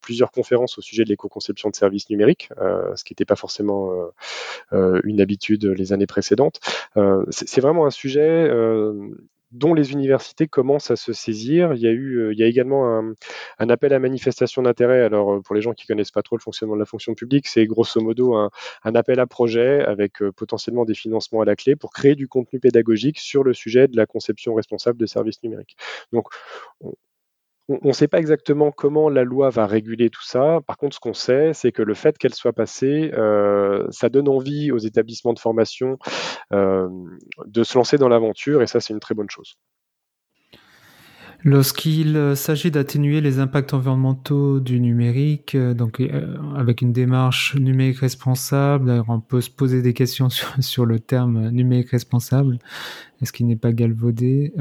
plusieurs 0.00 0.30
conférences 0.30 0.78
au 0.78 0.80
sujet 0.80 1.04
de 1.04 1.08
l'éco-conception 1.08 1.70
de 1.70 1.74
services 1.74 2.08
numériques, 2.10 2.48
ce 2.94 3.04
qui 3.04 3.12
n'était 3.12 3.24
pas 3.24 3.36
forcément 3.36 3.90
une 4.72 5.20
habitude 5.20 5.64
les 5.64 5.92
années 5.92 6.06
précédentes 6.06 6.60
c'est 7.34 7.60
vraiment 7.60 7.86
un 7.86 7.90
sujet 7.90 8.20
euh, 8.20 9.10
dont 9.52 9.74
les 9.74 9.92
universités 9.92 10.48
commencent 10.48 10.90
à 10.90 10.96
se 10.96 11.12
saisir. 11.12 11.74
Il 11.74 11.80
y 11.80 11.86
a 11.86 11.90
eu, 11.90 12.18
euh, 12.18 12.32
il 12.32 12.38
y 12.38 12.42
a 12.42 12.46
également 12.46 12.98
un, 13.58 13.68
appel 13.68 13.92
à 13.92 13.98
manifestation 13.98 14.62
d'intérêt. 14.62 15.02
Alors 15.02 15.34
euh, 15.34 15.40
pour 15.40 15.54
les 15.54 15.62
gens 15.62 15.72
qui 15.72 15.86
connaissent 15.86 16.10
pas 16.10 16.22
trop 16.22 16.36
le 16.36 16.42
fonctionnement 16.42 16.74
de 16.74 16.80
la 16.80 16.86
fonction 16.86 17.14
publique, 17.14 17.46
c'est 17.48 17.66
grosso 17.66 18.00
modo 18.00 18.34
un, 18.34 18.50
appel 18.84 19.20
à 19.20 19.26
projet 19.26 19.84
avec 19.84 20.18
potentiellement 20.36 20.84
des 20.84 20.94
financements 20.94 21.40
à 21.40 21.44
la 21.44 21.56
clé 21.56 21.76
pour 21.76 21.92
créer 21.92 22.14
du 22.14 22.28
contenu 22.28 22.60
pédagogique 22.60 23.18
sur 23.18 23.44
le 23.44 23.54
sujet 23.54 23.88
de 23.88 23.96
la 23.96 24.06
conception 24.06 24.54
responsable 24.54 24.98
de 24.98 25.06
services 25.06 25.42
numériques. 25.42 25.76
Donc 26.12 26.28
on 26.80 26.94
ne 27.68 27.92
sait 27.92 28.08
pas 28.08 28.18
exactement 28.18 28.70
comment 28.70 29.08
la 29.08 29.24
loi 29.24 29.50
va 29.50 29.66
réguler 29.66 30.10
tout 30.10 30.24
ça. 30.24 30.60
Par 30.66 30.76
contre, 30.76 30.96
ce 30.96 31.00
qu'on 31.00 31.14
sait, 31.14 31.52
c'est 31.54 31.72
que 31.72 31.82
le 31.82 31.94
fait 31.94 32.18
qu'elle 32.18 32.34
soit 32.34 32.52
passée, 32.52 33.10
euh, 33.14 33.86
ça 33.90 34.08
donne 34.08 34.28
envie 34.28 34.70
aux 34.70 34.78
établissements 34.78 35.32
de 35.32 35.38
formation 35.38 35.98
euh, 36.52 36.88
de 37.46 37.62
se 37.64 37.76
lancer 37.78 37.96
dans 37.96 38.08
l'aventure, 38.08 38.62
et 38.62 38.66
ça, 38.66 38.80
c'est 38.80 38.92
une 38.92 39.00
très 39.00 39.14
bonne 39.14 39.30
chose. 39.30 39.54
Lorsqu'il 41.46 42.16
euh, 42.16 42.34
s'agit 42.34 42.70
d'atténuer 42.70 43.20
les 43.20 43.38
impacts 43.38 43.74
environnementaux 43.74 44.60
du 44.60 44.80
numérique, 44.80 45.54
euh, 45.54 45.74
donc 45.74 46.00
euh, 46.00 46.38
avec 46.56 46.80
une 46.80 46.90
démarche 46.90 47.54
numérique 47.54 47.98
responsable, 47.98 49.04
on 49.08 49.20
peut 49.20 49.42
se 49.42 49.50
poser 49.50 49.82
des 49.82 49.92
questions 49.92 50.30
sur, 50.60 50.86
le 50.86 50.98
terme 51.00 51.50
numérique 51.50 51.90
responsable, 51.90 52.58
est-ce 53.20 53.30
qu'il 53.30 53.46
n'est 53.46 53.56
pas 53.56 53.72
galvaudé, 53.72 54.52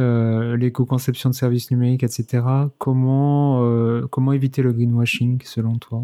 l'éco-conception 0.58 1.30
de 1.30 1.36
services 1.36 1.72
numériques, 1.72 2.04
etc. 2.04 2.44
Comment, 2.78 3.62
comment 4.10 4.32
éviter 4.32 4.62
le 4.62 4.72
greenwashing 4.72 5.42
selon 5.44 5.76
toi? 5.76 6.04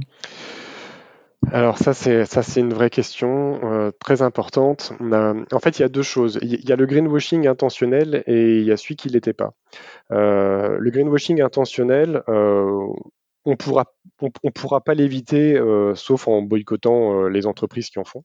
Alors 1.52 1.78
ça 1.78 1.94
c'est 1.94 2.26
ça 2.26 2.44
c'est 2.44 2.60
une 2.60 2.74
vraie 2.74 2.90
question 2.90 3.60
euh, 3.64 3.92
très 4.00 4.22
importante. 4.22 4.94
en 5.00 5.60
fait, 5.60 5.80
il 5.80 5.82
y 5.82 5.86
a 5.86 5.90
deux 5.90 6.04
choses. 6.04 6.38
Il 6.42 6.68
y 6.68 6.72
a 6.72 6.76
le 6.76 6.86
greenwashing 6.86 7.48
intentionnel 7.48 8.24
et 8.28 8.60
il 8.60 8.66
y 8.66 8.72
a 8.72 8.78
celui 8.78 8.96
qui 8.96 9.10
l'était 9.10 9.34
pas. 9.34 9.54
Euh, 10.12 10.78
le 10.80 10.92
greenwashing 10.92 11.42
intentionnel, 11.42 12.24
euh, 12.28 12.88
on 13.50 13.56
pourra 13.56 13.86
on, 14.22 14.52
pourra 14.52 14.82
pas 14.82 14.94
l'éviter 14.94 15.58
euh, 15.58 15.96
sauf 15.96 16.28
en 16.28 16.42
boycottant 16.42 17.24
euh, 17.24 17.30
les 17.30 17.46
entreprises 17.46 17.90
qui 17.90 18.00
en 18.00 18.04
font. 18.04 18.24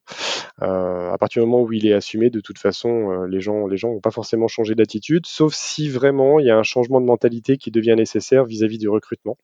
Euh, 0.61 1.11
à 1.11 1.17
partir 1.17 1.41
du 1.41 1.49
moment 1.49 1.63
où 1.63 1.71
il 1.71 1.87
est 1.87 1.93
assumé, 1.93 2.29
de 2.29 2.41
toute 2.41 2.59
façon, 2.59 3.23
les 3.23 3.39
gens 3.39 3.67
les 3.67 3.77
gens 3.77 3.91
vont 3.91 4.01
pas 4.01 4.11
forcément 4.11 4.47
changer 4.47 4.75
d'attitude, 4.75 5.25
sauf 5.25 5.53
si 5.53 5.89
vraiment 5.89 6.39
il 6.39 6.47
y 6.47 6.49
a 6.49 6.57
un 6.57 6.63
changement 6.63 7.01
de 7.01 7.05
mentalité 7.05 7.57
qui 7.57 7.71
devient 7.71 7.95
nécessaire 7.95 8.45
vis-à-vis 8.45 8.77
du 8.77 8.89
recrutement. 8.89 9.37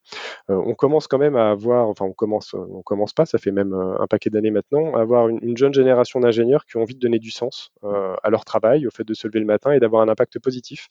on 0.49 0.73
commence 0.73 1.07
quand 1.07 1.17
même 1.17 1.35
à 1.35 1.51
avoir, 1.51 1.87
enfin 1.87 2.05
on 2.05 2.13
commence, 2.13 2.53
on 2.53 2.81
commence 2.81 3.13
pas, 3.13 3.25
ça 3.25 3.37
fait 3.37 3.51
même 3.51 3.73
un 3.73 4.07
paquet 4.07 4.29
d'années 4.29 4.51
maintenant, 4.51 4.93
à 4.95 5.01
avoir 5.01 5.27
une 5.29 5.57
jeune 5.57 5.73
génération 5.73 6.19
d'ingénieurs 6.19 6.65
qui 6.65 6.77
ont 6.77 6.81
envie 6.81 6.95
de 6.95 6.99
donner 6.99 7.19
du 7.19 7.31
sens 7.31 7.71
à 7.83 8.29
leur 8.29 8.45
travail, 8.45 8.87
au 8.87 8.91
fait 8.91 9.03
de 9.05 9.13
se 9.13 9.27
lever 9.27 9.39
le 9.39 9.45
matin 9.45 9.71
et 9.71 9.79
d'avoir 9.79 10.01
un 10.01 10.09
impact 10.09 10.39
positif 10.39 10.87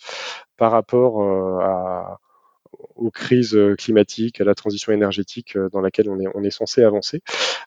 par 0.56 0.72
rapport 0.72 1.22
à 1.62 2.18
aux 3.00 3.10
crises 3.10 3.58
climatiques, 3.78 4.40
à 4.40 4.44
la 4.44 4.54
transition 4.54 4.92
énergétique 4.92 5.58
dans 5.72 5.80
laquelle 5.80 6.08
on 6.08 6.44
est, 6.44 6.50
censé 6.50 6.82
avancer. 6.82 7.22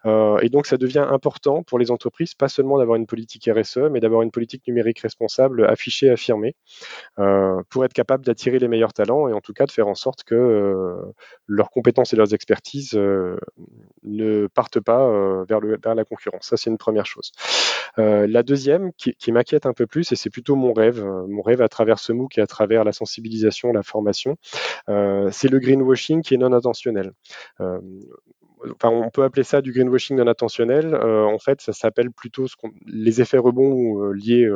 et 0.06 0.50
donc 0.50 0.67
ça 0.67 0.78
devient 0.78 1.06
important 1.10 1.63
pour 1.63 1.80
les 1.80 1.89
entreprises, 1.91 2.36
pas 2.36 2.50
seulement 2.50 2.78
d'avoir 2.78 2.98
une 2.98 3.08
politique 3.08 3.50
RSE, 3.52 3.89
mais 3.91 4.00
d'avoir 4.00 4.22
une 4.22 4.32
politique 4.32 4.63
numérique 4.67 5.00
responsable 5.00 5.65
affichée, 5.65 6.10
affirmée, 6.10 6.56
pour 7.15 7.86
être 7.86 7.93
capable 7.93 8.26
d'attirer 8.26 8.60
les 8.60 8.67
meilleurs 8.67 8.93
talents 8.93 9.28
et 9.28 9.34
en 9.34 9.41
tout 9.41 9.54
cas 9.54 9.65
de 9.65 9.72
faire 9.72 9.88
en 9.88 9.96
sorte 9.96 10.24
que 10.24 10.96
leurs 11.48 11.69
compétences 11.72 12.13
et 12.13 12.15
leurs 12.15 12.34
expertises 12.34 12.93
ne 12.93 14.48
partent 14.48 14.82
pas 14.82 15.43
vers, 15.48 15.96
la 15.96 16.06
concurrence. 16.06 16.48
Ça, 16.48 16.58
c'est 16.58 16.69
une 16.69 16.78
première 16.78 17.06
chose. 17.06 17.32
la 17.98 18.43
deuxième, 18.43 18.91
qui, 18.93 19.15
qui 19.15 19.32
m'inquiète 19.32 19.65
un 19.65 19.74
peu 19.74 19.88
plus, 19.88 20.12
et 20.12 20.15
c'est 20.15 20.30
plutôt 20.30 20.56
mon 20.56 20.74
rêve, 20.74 21.04
mon 21.04 21.41
rêve 21.41 21.62
à 21.62 21.69
travers 21.69 22.00
ce 22.00 22.12
MOOC 22.12 22.38
et 22.38 22.41
à 22.41 22.48
travers 22.48 22.84
la 22.84 22.91
sensibilisation, 22.91 23.72
la 23.72 23.84
formation, 23.84 24.38
euh, 24.89 25.23
c'est 25.32 25.50
le 25.50 25.60
greenwashing 25.60 26.22
qui 26.22 26.36
est 26.36 26.38
non 26.38 26.54
intentionnel. 26.54 27.12
Euh, 27.62 27.80
on 28.84 29.10
peut 29.10 29.24
appeler 29.24 29.44
ça 29.44 29.62
du 29.62 29.74
greenwashing 29.74 30.18
non 30.18 30.28
intentionnel. 30.28 30.94
Euh, 30.94 31.24
en 31.26 31.40
fait, 31.40 31.62
ça 31.62 31.74
s'appelle 31.74 32.12
plutôt 32.12 32.46
les 32.86 33.22
effets 33.22 33.38
rebonds 33.38 34.12
liés 34.12 34.50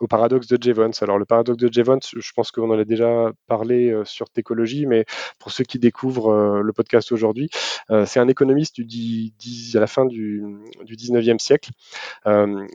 au 0.00 0.06
paradoxe 0.06 0.48
de 0.48 0.58
Jevons. 0.60 0.90
Alors 1.00 1.18
le 1.18 1.24
paradoxe 1.24 1.58
de 1.58 1.72
Jevons, 1.72 2.00
je 2.02 2.32
pense 2.34 2.50
qu'on 2.50 2.70
en 2.70 2.78
a 2.78 2.84
déjà 2.84 3.32
parlé 3.46 3.90
euh, 3.90 4.04
sur 4.04 4.28
Técologie, 4.30 4.86
mais 4.86 5.04
pour 5.38 5.52
ceux 5.52 5.64
qui 5.64 5.78
découvrent 5.78 6.32
euh, 6.32 6.62
le 6.62 6.72
podcast 6.72 7.12
aujourd'hui, 7.12 7.48
euh, 7.90 8.06
c'est 8.06 8.20
un 8.20 8.28
économiste 8.28 8.80
du, 8.80 9.32
à 9.74 9.80
la 9.80 9.86
fin 9.86 10.04
du, 10.04 10.42
du 10.84 10.96
19e 10.96 11.38
siècle 11.38 11.70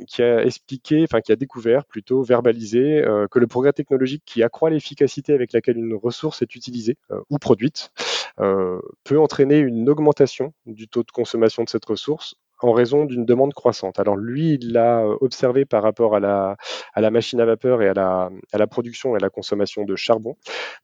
qui 0.07 0.21
a 0.21 0.43
expliqué, 0.43 1.03
enfin 1.03 1.21
qui 1.21 1.31
a 1.31 1.35
découvert 1.35 1.85
plutôt, 1.85 2.21
verbalisé 2.21 3.03
que 3.31 3.39
le 3.39 3.47
progrès 3.47 3.73
technologique 3.73 4.23
qui 4.25 4.43
accroît 4.43 4.69
l'efficacité 4.69 5.33
avec 5.33 5.53
laquelle 5.53 5.77
une 5.77 5.95
ressource 5.95 6.41
est 6.41 6.55
utilisée 6.55 6.97
ou 7.29 7.37
produite 7.37 7.91
peut 8.37 9.19
entraîner 9.19 9.57
une 9.57 9.89
augmentation 9.89 10.53
du 10.65 10.87
taux 10.87 11.03
de 11.03 11.11
consommation 11.11 11.63
de 11.63 11.69
cette 11.69 11.85
ressource 11.85 12.35
en 12.61 12.71
raison 12.71 13.05
d'une 13.05 13.25
demande 13.25 13.53
croissante. 13.53 13.99
Alors 13.99 14.17
lui, 14.17 14.55
il 14.55 14.73
l'a 14.73 14.99
euh, 14.99 15.17
observé 15.21 15.65
par 15.65 15.83
rapport 15.83 16.15
à 16.15 16.19
la, 16.19 16.57
machine 17.11 17.39
à 17.39 17.45
vapeur 17.45 17.81
et 17.81 17.87
à 17.87 17.93
la, 17.93 18.29
à 18.51 18.57
la 18.57 18.67
production 18.67 19.13
et 19.13 19.17
à 19.17 19.19
la 19.19 19.29
consommation 19.29 19.85
de 19.85 19.95
charbon. 19.95 20.35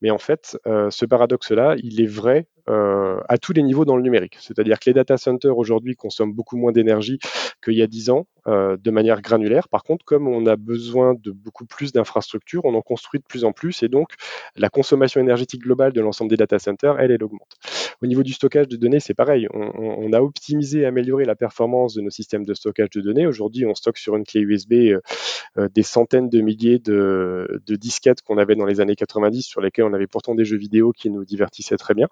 Mais 0.01 0.11
en 0.11 0.17
fait, 0.17 0.57
euh, 0.67 0.89
ce 0.89 1.05
paradoxe-là, 1.05 1.75
il 1.77 2.01
est 2.01 2.07
vrai 2.07 2.47
euh, 2.69 3.19
à 3.29 3.37
tous 3.37 3.53
les 3.53 3.63
niveaux 3.63 3.85
dans 3.85 3.95
le 3.95 4.01
numérique. 4.01 4.37
C'est-à-dire 4.39 4.79
que 4.79 4.89
les 4.89 4.93
data 4.93 5.17
centers 5.17 5.57
aujourd'hui 5.57 5.95
consomment 5.95 6.33
beaucoup 6.33 6.57
moins 6.57 6.71
d'énergie 6.71 7.19
qu'il 7.63 7.75
y 7.75 7.81
a 7.81 7.87
10 7.87 8.09
ans 8.09 8.27
euh, 8.47 8.77
de 8.77 8.91
manière 8.91 9.21
granulaire. 9.21 9.69
Par 9.69 9.83
contre, 9.83 10.05
comme 10.05 10.27
on 10.27 10.45
a 10.45 10.55
besoin 10.55 11.15
de 11.15 11.31
beaucoup 11.31 11.65
plus 11.65 11.91
d'infrastructures, 11.91 12.65
on 12.65 12.73
en 12.75 12.81
construit 12.81 13.19
de 13.19 13.25
plus 13.25 13.43
en 13.43 13.51
plus 13.51 13.83
et 13.83 13.87
donc 13.87 14.09
la 14.55 14.69
consommation 14.69 15.21
énergétique 15.21 15.61
globale 15.61 15.93
de 15.93 16.01
l'ensemble 16.01 16.29
des 16.29 16.37
data 16.37 16.59
centers, 16.59 16.99
elle, 16.99 17.11
elle 17.11 17.23
augmente. 17.23 17.57
Au 18.01 18.07
niveau 18.07 18.23
du 18.23 18.33
stockage 18.33 18.67
de 18.67 18.75
données, 18.75 18.99
c'est 18.99 19.13
pareil. 19.13 19.47
On, 19.53 19.71
on, 19.77 20.13
a 20.13 20.19
optimisé 20.19 20.81
et 20.81 20.85
amélioré 20.85 21.25
la 21.25 21.35
performance 21.35 21.93
de 21.95 22.01
nos 22.01 22.09
systèmes 22.09 22.45
de 22.45 22.53
stockage 22.53 22.89
de 22.91 23.01
données. 23.01 23.25
Aujourd'hui, 23.25 23.65
on 23.65 23.73
stocke 23.73 23.97
sur 23.97 24.15
une 24.15 24.25
clé 24.25 24.41
USB 24.41 24.73
euh, 24.73 25.01
euh, 25.57 25.69
des 25.73 25.83
centaines 25.83 26.29
de 26.29 26.41
milliers 26.41 26.79
de, 26.79 27.61
de 27.65 27.75
disquettes 27.75 28.21
qu'on 28.21 28.37
avait 28.37 28.55
dans 28.55 28.65
les 28.65 28.81
années 28.81 28.95
90 28.95 29.43
sur 29.43 29.61
lesquelles 29.61 29.85
on 29.85 29.93
avait 29.93 30.07
pourtant 30.07 30.35
des 30.35 30.45
jeux 30.45 30.57
vidéo 30.57 30.91
qui 30.91 31.09
nous 31.09 31.23
divertissaient 31.23 31.77
très 31.77 31.93
bien. 31.93 32.07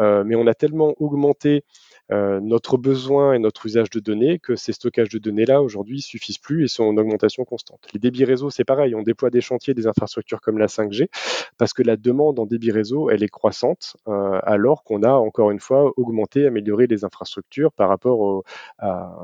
Euh, 0.00 0.24
mais 0.24 0.34
on 0.34 0.46
a 0.46 0.54
tellement 0.54 0.94
augmenté 0.98 1.64
notre 2.10 2.76
besoin 2.76 3.34
et 3.34 3.38
notre 3.38 3.66
usage 3.66 3.90
de 3.90 4.00
données 4.00 4.38
que 4.38 4.56
ces 4.56 4.72
stockages 4.72 5.08
de 5.08 5.18
données-là 5.18 5.62
aujourd'hui 5.62 6.00
suffisent 6.00 6.38
plus 6.38 6.64
et 6.64 6.68
sont 6.68 6.84
en 6.84 6.96
augmentation 6.96 7.44
constante. 7.44 7.80
Les 7.92 7.98
débits 7.98 8.24
réseau, 8.24 8.50
c'est 8.50 8.64
pareil, 8.64 8.94
on 8.94 9.02
déploie 9.02 9.30
des 9.30 9.40
chantiers, 9.40 9.74
des 9.74 9.86
infrastructures 9.86 10.40
comme 10.40 10.58
la 10.58 10.66
5G 10.66 11.08
parce 11.56 11.72
que 11.72 11.82
la 11.82 11.96
demande 11.96 12.38
en 12.38 12.46
débit 12.46 12.70
réseau, 12.70 13.10
elle 13.10 13.22
est 13.22 13.28
croissante 13.28 13.96
euh, 14.08 14.38
alors 14.42 14.84
qu'on 14.84 15.02
a 15.02 15.12
encore 15.12 15.50
une 15.50 15.60
fois 15.60 15.92
augmenté, 15.96 16.46
amélioré 16.46 16.86
les 16.86 17.04
infrastructures 17.04 17.72
par 17.72 17.88
rapport 17.88 18.20
au, 18.20 18.44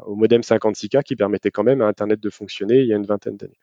au 0.06 0.14
modem 0.14 0.40
56K 0.40 1.02
qui 1.02 1.16
permettait 1.16 1.50
quand 1.50 1.64
même 1.64 1.82
à 1.82 1.86
Internet 1.86 2.20
de 2.20 2.30
fonctionner 2.30 2.80
il 2.80 2.86
y 2.86 2.92
a 2.92 2.96
une 2.96 3.06
vingtaine 3.06 3.36
d'années. 3.36 3.58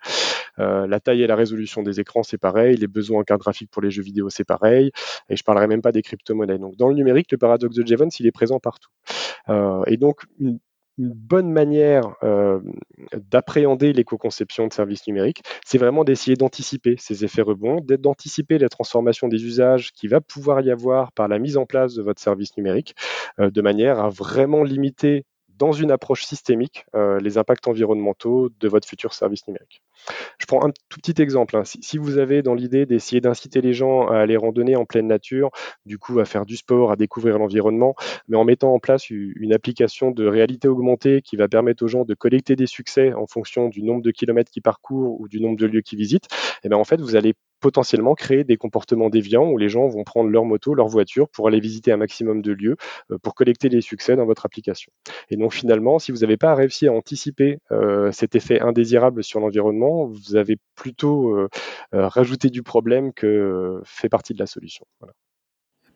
Euh, 0.59 0.88
la 0.88 0.99
taille 0.99 1.22
et 1.22 1.28
la 1.28 1.36
résolution 1.36 1.84
des 1.84 1.99
écrans, 1.99 2.24
c'est 2.24 2.38
pareil. 2.38 2.78
Les 2.78 2.88
besoins 2.88 3.22
en 3.22 3.24
carte 3.24 3.41
graphique 3.41 3.70
pour 3.72 3.82
les 3.82 3.91
jeux 3.91 4.01
vidéo, 4.01 4.30
c'est 4.30 4.43
pareil. 4.43 4.91
Et 5.30 5.36
je 5.36 5.43
parlerai 5.43 5.68
même 5.68 5.82
pas 5.82 5.91
des 5.91 6.01
crypto-monnaies. 6.01 6.57
Donc, 6.57 6.76
dans 6.78 6.89
le 6.89 6.95
numérique, 6.95 7.32
le 7.32 7.38
paradoxe 7.38 7.76
de 7.76 7.86
Jevons, 7.86 8.09
il 8.20 8.26
est 8.26 8.32
présent 8.32 8.59
partout. 8.59 8.89
Euh, 9.49 9.84
et 9.88 9.97
donc, 9.97 10.24
une, 10.39 10.60
bonne 10.99 11.51
manière 11.51 12.16
euh, 12.24 12.60
d'appréhender 13.14 13.93
l'éco-conception 13.93 14.66
de 14.66 14.74
services 14.74 15.05
numériques, 15.05 15.43
c'est 15.64 15.78
vraiment 15.78 16.03
d'essayer 16.03 16.36
d'anticiper 16.36 16.95
ces 16.97 17.24
effets 17.24 17.43
rebonds, 17.43 17.82
d'anticiper 17.82 18.58
la 18.58 18.68
transformation 18.68 19.28
des 19.28 19.45
usages 19.45 19.91
qui 19.91 20.08
va 20.08 20.22
pouvoir 20.22 20.62
y 20.62 20.72
avoir 20.72 21.12
par 21.12 21.28
la 21.28 21.38
mise 21.38 21.55
en 21.55 21.68
place 21.68 21.93
de 21.93 22.01
votre 22.01 22.20
service 22.20 22.58
numérique, 22.58 22.95
de 23.38 23.62
manière 23.62 23.99
à 23.99 24.10
vraiment 24.10 24.64
limiter 24.64 25.26
dans 25.49 25.72
une 25.72 25.91
approche 25.91 26.24
systémique 26.24 26.88
les 26.95 27.38
impacts 27.38 27.68
environnementaux 27.68 28.49
de 28.60 28.68
votre 28.68 28.88
futur 28.88 29.14
service 29.14 29.47
numérique. 29.47 29.84
Je 30.39 30.45
prends 30.45 30.66
un 30.66 30.72
tout 30.89 31.00
petit 31.02 31.22
exemple. 31.22 31.58
Hein. 31.58 31.64
Si, 31.66 31.98
vous 31.98 32.18
avez 32.18 32.41
dans 32.41 32.54
l'idée 32.54 32.86
d'essayer 32.86 33.22
d'inciter 33.22 33.62
les 33.62 33.74
gens 33.74 34.08
à 34.08 34.18
aller 34.18 34.38
randonner 34.38 34.76
en 34.76 34.86
pleine 34.86 35.08
nature, 35.08 35.50
du 35.86 35.98
coup 35.98 36.20
à 36.20 36.26
faire 36.26 36.45
du 36.45 36.56
sport, 36.56 36.91
à 36.91 36.95
découvrir 36.95 37.38
l'environnement, 37.39 37.95
mais 38.28 38.38
en 38.38 38.43
mettant 38.43 38.74
en 38.74 38.80
place 38.80 39.10
une 39.10 39.54
application 39.54 40.12
de 40.12 40.26
réalité 40.26 40.68
augmentée 40.68 41.22
qui 41.22 41.36
va 41.36 41.48
permettre 41.48 41.84
aux 41.84 41.88
gens 41.88 42.06
de 42.06 42.14
collecter 42.14 42.56
des 42.56 42.68
succès 42.68 43.14
en 43.14 43.28
fonction 43.28 43.70
du 43.70 43.84
nombre 43.84 44.02
de 44.02 44.12
kilomètres 44.12 44.52
qu'ils 44.52 44.62
parcourent 44.62 45.20
ou 45.20 45.28
du 45.28 45.41
nombre 45.41 45.58
de 45.58 45.66
lieux 45.66 45.82
qu'ils 45.82 46.00
visitent, 46.00 46.28
eh 46.64 46.70
bien 46.70 46.78
en 46.78 46.84
fait 46.84 47.02
vous 47.02 47.16
allez 47.16 47.34
potentiellement 47.60 48.16
créer 48.16 48.43
des 48.43 48.58
comportements 48.58 49.10
déviants 49.10 49.50
où 49.50 49.58
les 49.58 49.70
gens 49.70 49.88
vont 49.88 50.04
prendre 50.04 50.30
leur 50.30 50.45
moto, 50.45 50.74
leur 50.74 50.88
voiture 50.88 51.28
pour 51.30 51.48
aller 51.48 51.60
visiter 51.60 51.91
un 51.91 51.98
maximum 51.98 52.41
de 52.41 52.52
lieux 52.52 52.78
euh, 53.12 53.18
pour 53.18 53.36
collecter 53.36 53.70
les 53.70 53.82
succès 53.82 54.16
dans 54.16 54.26
votre 54.26 54.45
application. 54.45 54.91
Et 55.30 55.38
donc 55.38 55.54
finalement, 55.54 56.00
si 56.00 56.12
vous 56.12 56.20
n'avez 56.20 56.38
pas 56.38 56.54
réussi 56.56 56.88
à 56.88 56.93
anticiper 56.93 57.60
euh, 57.72 58.12
cet 58.12 58.36
effet 58.36 58.60
indésirable 58.60 59.24
sur 59.24 59.39
l'environnement, 59.39 59.87
vous 60.06 60.36
avez 60.36 60.58
plutôt 60.76 61.38
euh, 61.38 61.48
rajouté 61.94 62.50
du 62.50 62.64
problème 62.64 63.14
que 63.14 63.82
fait 63.86 64.10
partie 64.10 64.34
de 64.34 64.40
la 64.40 64.48
solution. 64.48 64.86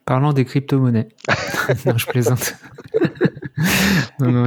Parlant 0.05 0.33
des 0.33 0.45
crypto-monnaies. 0.45 1.09
non, 1.85 1.97
je 1.97 2.07
plaisante. 2.07 2.55
non. 4.19 4.45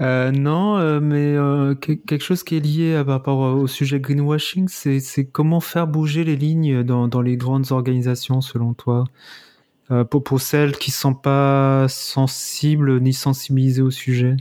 Euh, 0.00 0.32
euh, 0.78 1.00
mais 1.00 1.34
euh, 1.36 1.74
quelque 1.74 2.22
chose 2.22 2.44
qui 2.44 2.56
est 2.56 2.60
lié 2.60 3.02
par 3.04 3.14
rapport 3.14 3.38
au 3.56 3.66
sujet 3.66 4.00
greenwashing, 4.00 4.68
c'est 4.68 5.26
comment 5.26 5.60
faire 5.60 5.86
bouger 5.86 6.24
les 6.24 6.36
lignes 6.36 6.82
dans, 6.82 7.08
dans 7.08 7.20
les 7.20 7.36
grandes 7.36 7.72
organisations, 7.72 8.40
selon 8.40 8.74
toi? 8.74 9.04
Pour, 10.10 10.22
pour 10.22 10.38
celles 10.38 10.76
qui 10.76 10.90
ne 10.90 10.94
sont 10.94 11.14
pas 11.14 11.86
sensibles 11.88 13.00
ni 13.00 13.14
sensibilisées 13.14 13.80
au 13.80 13.90
sujet? 13.90 14.36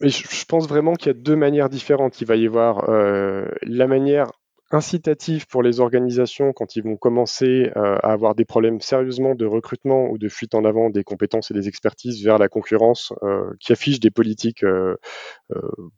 Je 0.00 0.44
pense 0.44 0.68
vraiment 0.68 0.94
qu'il 0.94 1.08
y 1.08 1.10
a 1.10 1.18
deux 1.18 1.36
manières 1.36 1.68
différentes. 1.68 2.20
Il 2.20 2.26
va 2.26 2.36
y 2.36 2.46
avoir 2.46 2.88
la 2.88 3.86
manière 3.86 4.30
incitatif 4.70 5.46
pour 5.46 5.62
les 5.62 5.80
organisations 5.80 6.52
quand 6.52 6.76
ils 6.76 6.82
vont 6.82 6.96
commencer 6.96 7.70
euh, 7.76 7.96
à 8.02 8.12
avoir 8.12 8.34
des 8.34 8.44
problèmes 8.44 8.80
sérieusement 8.80 9.34
de 9.34 9.46
recrutement 9.46 10.10
ou 10.10 10.18
de 10.18 10.28
fuite 10.28 10.54
en 10.54 10.64
avant 10.64 10.90
des 10.90 11.04
compétences 11.04 11.50
et 11.50 11.54
des 11.54 11.68
expertises 11.68 12.22
vers 12.22 12.38
la 12.38 12.48
concurrence 12.48 13.12
euh, 13.22 13.50
qui 13.60 13.72
affichent 13.72 14.00
des 14.00 14.10
politiques 14.10 14.64
euh, 14.64 14.96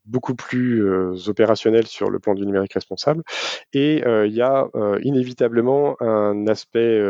beaucoup 0.06 0.34
plus 0.34 1.28
opérationnelles 1.28 1.86
sur 1.86 2.10
le 2.10 2.18
plan 2.18 2.34
du 2.34 2.46
numérique 2.46 2.74
responsable. 2.74 3.22
Et 3.72 4.02
il 4.06 4.32
y 4.32 4.42
a 4.42 4.68
inévitablement 5.02 5.96
un 6.00 6.46
aspect 6.46 7.00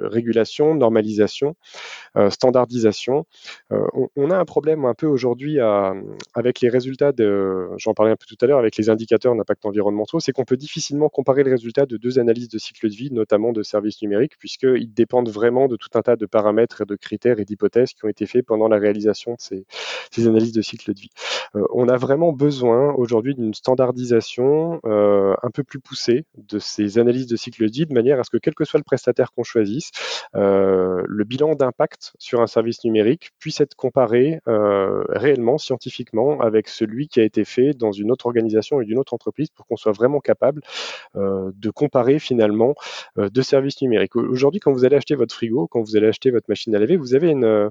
régulation, 0.00 0.74
normalisation, 0.74 1.56
standardisation. 2.30 3.26
On, 3.70 4.30
a 4.30 4.38
un 4.38 4.44
problème 4.44 4.84
un 4.84 4.94
peu 4.94 5.06
aujourd'hui 5.06 5.58
avec 6.34 6.60
les 6.60 6.68
résultats 6.68 7.12
de, 7.12 7.68
j'en 7.76 7.94
parlais 7.94 8.12
un 8.12 8.16
peu 8.16 8.26
tout 8.26 8.42
à 8.44 8.46
l'heure, 8.46 8.58
avec 8.58 8.76
les 8.76 8.90
indicateurs 8.90 9.34
d'impact 9.34 9.66
environnementaux, 9.66 10.20
c'est 10.20 10.32
qu'on 10.32 10.44
peut 10.44 10.56
difficilement 10.56 11.08
comparer 11.08 11.42
le 11.42 11.50
résultat 11.50 11.86
de 11.86 11.96
deux 11.96 12.18
analyses 12.18 12.48
de 12.48 12.58
cycle 12.58 12.88
de 12.88 12.94
vie, 12.94 13.10
notamment 13.12 13.52
de 13.52 13.62
services 13.62 14.02
numériques, 14.02 14.38
puisqu'ils 14.38 14.92
dépendent 14.92 15.28
vraiment 15.28 15.68
de 15.68 15.76
tout 15.76 15.88
un 15.94 16.02
tas 16.02 16.16
de 16.16 16.26
paramètres 16.26 16.82
et 16.82 16.84
de 16.84 16.96
critères 16.96 17.38
et 17.40 17.44
d'hypothèses 17.44 17.92
qui 17.92 18.04
ont 18.04 18.08
été 18.08 18.26
faits 18.26 18.44
pendant 18.46 18.68
la 18.68 18.78
réalisation 18.78 19.32
de 19.32 19.64
ces, 20.10 20.26
analyses 20.26 20.52
de 20.52 20.62
cycle 20.62 20.92
de 20.92 21.00
vie. 21.00 21.10
Euh, 21.54 21.65
on 21.72 21.88
a 21.88 21.96
vraiment 21.96 22.32
besoin 22.32 22.92
aujourd'hui 22.94 23.34
d'une 23.34 23.54
standardisation 23.54 24.80
euh, 24.84 25.34
un 25.42 25.50
peu 25.50 25.62
plus 25.62 25.80
poussée 25.80 26.24
de 26.36 26.58
ces 26.58 26.98
analyses 26.98 27.26
de 27.26 27.36
cycle 27.36 27.66
de 27.66 27.70
vie, 27.70 27.86
de 27.86 27.94
manière 27.94 28.20
à 28.20 28.24
ce 28.24 28.30
que 28.30 28.38
quel 28.38 28.54
que 28.54 28.64
soit 28.64 28.78
le 28.78 28.84
prestataire 28.84 29.32
qu'on 29.32 29.44
choisisse, 29.44 29.90
euh, 30.34 31.02
le 31.06 31.24
bilan 31.24 31.54
d'impact 31.54 32.12
sur 32.18 32.40
un 32.40 32.46
service 32.46 32.84
numérique 32.84 33.30
puisse 33.38 33.60
être 33.60 33.74
comparé 33.74 34.40
réellement, 34.46 35.58
scientifiquement, 35.58 36.40
avec 36.40 36.68
celui 36.68 37.08
qui 37.08 37.20
a 37.20 37.24
été 37.24 37.44
fait 37.44 37.72
dans 37.72 37.92
une 37.92 38.10
autre 38.10 38.26
organisation 38.26 38.80
et 38.80 38.84
d'une 38.84 38.98
autre 38.98 39.14
entreprise 39.14 39.50
pour 39.50 39.66
qu'on 39.66 39.76
soit 39.76 39.92
vraiment 39.92 40.20
capable 40.20 40.62
euh, 41.16 41.50
de 41.56 41.70
comparer 41.70 42.18
finalement 42.18 42.74
euh, 43.18 43.28
deux 43.30 43.42
services 43.42 43.80
numériques. 43.80 44.16
Aujourd'hui, 44.16 44.60
quand 44.60 44.72
vous 44.72 44.84
allez 44.84 44.96
acheter 44.96 45.14
votre 45.14 45.34
frigo, 45.34 45.66
quand 45.66 45.80
vous 45.80 45.96
allez 45.96 46.08
acheter 46.08 46.30
votre 46.30 46.46
machine 46.48 46.74
à 46.74 46.78
laver, 46.78 46.96
vous 46.96 47.14
avez 47.14 47.30
une, 47.30 47.44
euh, 47.44 47.70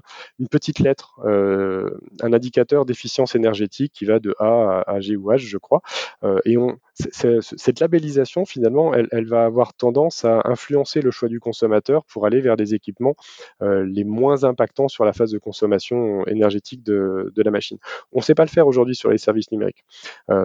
petite 0.50 0.78
lettre, 0.78 1.20
un 1.24 2.32
indicateur 2.32 2.86
d'efficience 2.86 3.34
énergétique 3.34 3.85
qui 3.88 4.04
va 4.04 4.18
de 4.18 4.34
A 4.38 4.82
à, 4.86 5.00
G 5.00 5.16
ou 5.16 5.30
H, 5.30 5.38
je 5.38 5.58
crois. 5.58 5.82
et 6.44 6.56
on, 6.56 6.78
cette 6.98 7.80
labellisation, 7.80 8.44
finalement, 8.44 8.94
elle, 8.94 9.26
va 9.26 9.44
avoir 9.44 9.74
tendance 9.74 10.24
à 10.24 10.40
influencer 10.44 11.02
le 11.02 11.10
choix 11.10 11.28
du 11.28 11.40
consommateur 11.40 12.04
pour 12.06 12.26
aller 12.26 12.40
vers 12.40 12.56
des 12.56 12.74
équipements 12.74 13.14
les 13.60 14.04
moins 14.04 14.44
impactants 14.44 14.88
sur 14.88 15.04
la 15.04 15.12
phase 15.12 15.30
de 15.30 15.38
consommation 15.38 16.26
énergétique 16.26 16.82
de, 16.82 17.32
la 17.36 17.50
machine. 17.50 17.78
On 18.12 18.18
ne 18.18 18.22
sait 18.22 18.34
pas 18.34 18.44
le 18.44 18.50
faire 18.50 18.66
aujourd'hui 18.66 18.94
sur 18.94 19.10
les 19.10 19.18
services 19.18 19.50
numériques. 19.52 19.84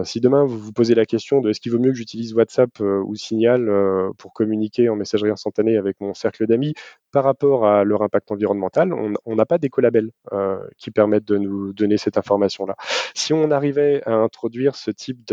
si 0.04 0.20
demain 0.20 0.44
vous 0.44 0.58
vous 0.58 0.72
posez 0.72 0.94
la 0.94 1.06
question 1.06 1.40
de 1.40 1.50
est-ce 1.50 1.60
qu'il 1.60 1.72
vaut 1.72 1.78
mieux 1.78 1.90
que 1.90 1.96
j'utilise 1.96 2.34
WhatsApp 2.34 2.80
ou 2.80 3.14
Signal 3.14 3.70
pour 4.18 4.32
communiquer 4.32 4.88
en 4.88 4.96
messagerie 4.96 5.30
instantanée 5.30 5.76
avec 5.76 6.00
mon 6.00 6.14
cercle 6.14 6.46
d'amis 6.46 6.74
par 7.12 7.24
rapport 7.24 7.66
à 7.66 7.84
leur 7.84 8.02
impact 8.02 8.32
environnemental, 8.32 8.92
on 8.92 9.36
n'a 9.36 9.46
pas 9.46 9.58
d'écolabel 9.58 10.10
euh, 10.32 10.58
qui 10.78 10.90
permettent 10.90 11.26
de 11.26 11.36
nous 11.36 11.72
donner 11.72 11.98
cette 11.98 12.16
information-là. 12.16 12.74
Si 13.14 13.32
on 13.34 13.50
arrivait 13.50 14.02
à 14.06 14.14
introduire 14.14 14.74
ce 14.76 14.90
type 14.90 15.30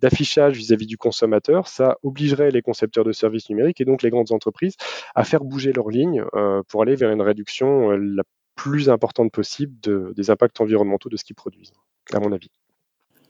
d'affichage 0.00 0.37
vis-à-vis 0.48 0.86
du 0.86 0.96
consommateur, 0.96 1.68
ça 1.68 1.96
obligerait 2.02 2.50
les 2.50 2.62
concepteurs 2.62 3.04
de 3.04 3.12
services 3.12 3.48
numériques 3.50 3.80
et 3.80 3.84
donc 3.84 4.02
les 4.02 4.10
grandes 4.10 4.32
entreprises 4.32 4.76
à 5.14 5.24
faire 5.24 5.44
bouger 5.44 5.72
leurs 5.72 5.88
lignes 5.88 6.24
euh, 6.34 6.62
pour 6.68 6.82
aller 6.82 6.94
vers 6.94 7.10
une 7.10 7.22
réduction 7.22 7.90
euh, 7.90 7.96
la 7.96 8.22
plus 8.54 8.90
importante 8.90 9.32
possible 9.32 9.74
des 10.16 10.30
impacts 10.30 10.60
environnementaux 10.60 11.08
de 11.08 11.16
ce 11.16 11.24
qu'ils 11.24 11.36
produisent, 11.36 11.72
à 12.12 12.18
mon 12.18 12.32
avis. 12.32 12.50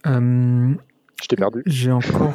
je 0.04 1.26
t'ai 1.28 1.36
perdu. 1.36 1.62
J'ai 1.66 1.92
encore. 1.92 2.32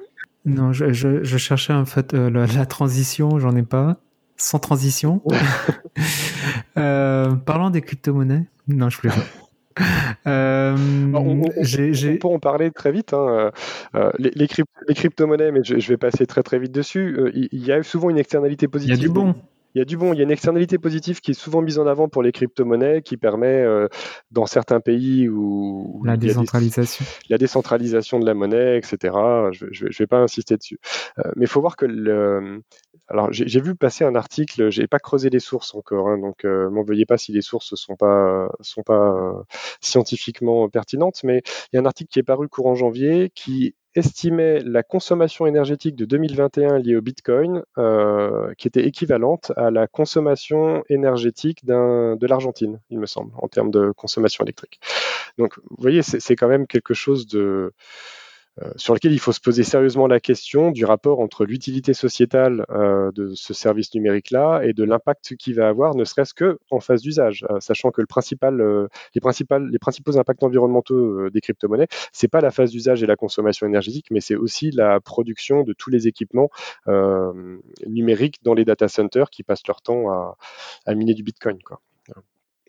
non, 0.44 0.72
je, 0.72 1.36
cherchais 1.38 1.72
en 1.72 1.86
fait 1.86 2.12
la 2.12 2.66
transition, 2.66 3.38
j'en 3.38 3.56
ai 3.56 3.62
pas 3.62 3.98
sans 4.36 4.58
transition. 4.58 5.22
euh, 6.76 7.34
parlant 7.36 7.70
des 7.70 7.80
crypto-monnaies. 7.80 8.46
Non, 8.68 8.88
je 8.88 9.00
voulais 9.00 9.14
pas. 9.14 9.43
Euh, 10.26 10.74
on, 11.12 11.42
peut 11.42 12.28
en 12.28 12.38
parler 12.38 12.70
très 12.70 12.90
vite. 12.90 13.12
Hein. 13.12 13.26
Euh, 13.28 13.50
euh, 13.94 14.10
les, 14.18 14.30
les, 14.34 14.94
crypto-monnaies, 14.94 15.52
mais 15.52 15.62
je, 15.62 15.86
vais 15.86 15.98
passer 15.98 16.26
très 16.26 16.42
très 16.42 16.58
vite 16.58 16.72
dessus. 16.72 17.30
Il 17.34 17.64
y 17.64 17.72
a 17.72 17.82
souvent 17.82 18.08
une 18.08 18.16
externalité 18.16 18.66
positive. 18.66 18.96
Il 18.96 19.02
y 19.02 19.04
a 19.04 19.06
du 19.06 19.12
bon 19.12 19.34
il 19.74 19.78
y 19.78 19.82
a 19.82 19.84
du 19.84 19.96
bon, 19.96 20.12
il 20.12 20.18
y 20.18 20.20
a 20.20 20.22
une 20.22 20.30
externalité 20.30 20.78
positive 20.78 21.20
qui 21.20 21.32
est 21.32 21.34
souvent 21.34 21.60
mise 21.60 21.80
en 21.80 21.86
avant 21.86 22.08
pour 22.08 22.22
les 22.22 22.30
crypto-monnaies, 22.30 23.02
qui 23.02 23.16
permet 23.16 23.60
euh, 23.60 23.88
dans 24.30 24.46
certains 24.46 24.80
pays 24.80 25.28
où, 25.28 26.00
la 26.04 26.16
décentralisation, 26.16 27.04
la 27.28 27.38
décentralisation 27.38 28.20
de 28.20 28.26
la 28.26 28.34
monnaie, 28.34 28.78
etc. 28.78 29.14
Je 29.50 29.66
ne 29.66 29.98
vais, 29.98 30.06
pas 30.06 30.18
insister 30.18 30.56
dessus, 30.56 30.78
euh, 31.18 31.30
mais 31.34 31.46
il 31.46 31.48
faut 31.48 31.60
voir 31.60 31.76
que 31.76 31.86
le, 31.86 32.62
alors 33.08 33.32
j'ai 33.32 33.60
vu 33.60 33.74
passer 33.74 34.04
un 34.04 34.14
article, 34.14 34.70
j'ai 34.70 34.86
pas 34.86 35.00
creusé 35.00 35.28
les 35.28 35.40
sources 35.40 35.74
encore, 35.74 36.08
hein, 36.08 36.18
donc 36.18 36.44
euh, 36.44 36.70
m'en 36.70 36.84
veuillez 36.84 37.06
pas 37.06 37.18
si 37.18 37.32
les 37.32 37.42
sources 37.42 37.74
sont 37.74 37.96
pas 37.96 38.48
sont 38.60 38.82
pas 38.82 39.44
scientifiquement 39.80 40.68
pertinentes, 40.68 41.24
mais 41.24 41.42
il 41.72 41.76
y 41.76 41.78
a 41.78 41.82
un 41.82 41.86
article 41.86 42.10
qui 42.10 42.20
est 42.20 42.24
paru 42.24 42.48
courant 42.48 42.76
janvier 42.76 43.32
qui 43.34 43.74
estimait 43.94 44.60
la 44.60 44.82
consommation 44.82 45.46
énergétique 45.46 45.96
de 45.96 46.04
2021 46.04 46.78
liée 46.78 46.96
au 46.96 47.00
Bitcoin 47.00 47.62
euh, 47.78 48.52
qui 48.58 48.68
était 48.68 48.86
équivalente 48.86 49.52
à 49.56 49.70
la 49.70 49.86
consommation 49.86 50.82
énergétique 50.88 51.64
de 51.64 52.26
l'Argentine, 52.26 52.80
il 52.90 52.98
me 52.98 53.06
semble, 53.06 53.32
en 53.36 53.48
termes 53.48 53.70
de 53.70 53.90
consommation 53.92 54.44
électrique. 54.44 54.80
Donc, 55.38 55.56
vous 55.58 55.76
voyez, 55.78 56.02
c'est 56.02 56.36
quand 56.36 56.48
même 56.48 56.66
quelque 56.66 56.94
chose 56.94 57.26
de, 57.26 57.72
sur 58.76 58.94
lequel 58.94 59.12
il 59.12 59.18
faut 59.18 59.32
se 59.32 59.40
poser 59.40 59.64
sérieusement 59.64 60.06
la 60.06 60.20
question 60.20 60.70
du 60.70 60.84
rapport 60.84 61.20
entre 61.20 61.44
l'utilité 61.44 61.92
sociétale 61.92 62.64
euh, 62.70 63.10
de 63.12 63.34
ce 63.34 63.52
service 63.52 63.92
numérique-là 63.94 64.62
et 64.62 64.72
de 64.72 64.84
l'impact 64.84 65.34
qu'il 65.36 65.56
va 65.56 65.68
avoir, 65.68 65.94
ne 65.96 66.04
serait-ce 66.04 66.34
que 66.34 66.58
en 66.70 66.80
phase 66.80 67.02
d'usage, 67.02 67.44
euh, 67.50 67.58
sachant 67.60 67.90
que 67.90 68.00
le 68.00 68.06
principal, 68.06 68.88
les, 69.14 69.20
principales, 69.20 69.68
les 69.70 69.78
principaux 69.78 70.18
impacts 70.18 70.42
environnementaux 70.42 71.30
des 71.30 71.40
crypto-monnaies, 71.40 71.88
c'est 72.12 72.28
pas 72.28 72.40
la 72.40 72.50
phase 72.50 72.70
d'usage 72.70 73.02
et 73.02 73.06
la 73.06 73.16
consommation 73.16 73.66
énergétique, 73.66 74.06
mais 74.10 74.20
c'est 74.20 74.36
aussi 74.36 74.70
la 74.70 75.00
production 75.00 75.62
de 75.62 75.72
tous 75.72 75.90
les 75.90 76.06
équipements 76.06 76.50
numériques 77.86 78.38
dans 78.42 78.54
les 78.54 78.64
data 78.64 78.88
centers 78.88 79.30
qui 79.30 79.42
passent 79.42 79.66
leur 79.66 79.82
temps 79.82 80.10
à, 80.10 80.36
à 80.86 80.94
miner 80.94 81.14
du 81.14 81.22
Bitcoin. 81.22 81.58
Quoi. 81.62 81.80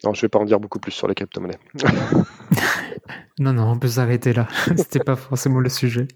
Non, 0.03 0.13
je 0.13 0.21
vais 0.21 0.29
pas 0.29 0.39
en 0.39 0.45
dire 0.45 0.59
beaucoup 0.59 0.79
plus 0.79 0.91
sur 0.91 1.07
les 1.07 1.15
crypto-monnaies. 1.15 1.59
non, 3.39 3.53
non, 3.53 3.69
on 3.69 3.77
peut 3.77 3.87
s'arrêter 3.87 4.33
là. 4.33 4.47
C'était 4.77 4.99
pas 4.99 5.15
forcément 5.15 5.59
le 5.59 5.69
sujet. 5.69 6.07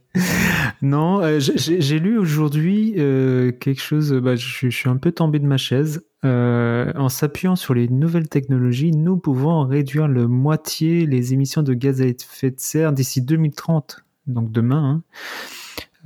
Non, 0.82 1.22
euh, 1.22 1.40
j'ai 1.40 2.00
lu 2.00 2.18
aujourd'hui 2.18 2.96
euh, 2.98 3.52
quelque 3.52 3.82
chose. 3.82 4.14
Bah, 4.14 4.36
je, 4.36 4.70
suis 4.70 4.90
un 4.90 4.98
peu 4.98 5.12
tombé 5.12 5.40
de 5.40 5.46
ma 5.46 5.58
chaise. 5.58 6.04
Euh, 6.26 6.92
en 6.96 7.10
s'appuyant 7.10 7.56
sur 7.56 7.74
les 7.74 7.88
nouvelles 7.88 8.30
technologies, 8.30 8.92
nous 8.92 9.18
pouvons 9.18 9.66
réduire 9.66 10.08
le 10.08 10.28
moitié 10.28 11.06
les 11.06 11.34
émissions 11.34 11.64
de 11.64 11.74
gaz 11.74 12.02
à 12.02 12.06
effet 12.06 12.52
de 12.52 12.60
serre 12.60 12.94
d'ici 12.94 13.22
2030. 13.22 14.04
Donc 14.28 14.52
demain. 14.52 15.02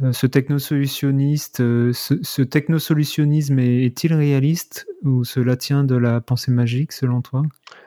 Hein. 0.02 0.12
ce 0.12 0.28
technosolutionnisme 2.44 3.60
est-il 3.60 4.14
réaliste 4.14 4.88
ou 5.04 5.24
cela 5.24 5.58
tient 5.58 5.84
de 5.84 5.96
la 5.96 6.22
pensée 6.22 6.52
magique 6.52 6.92
selon 6.92 7.22
toi? 7.22 7.44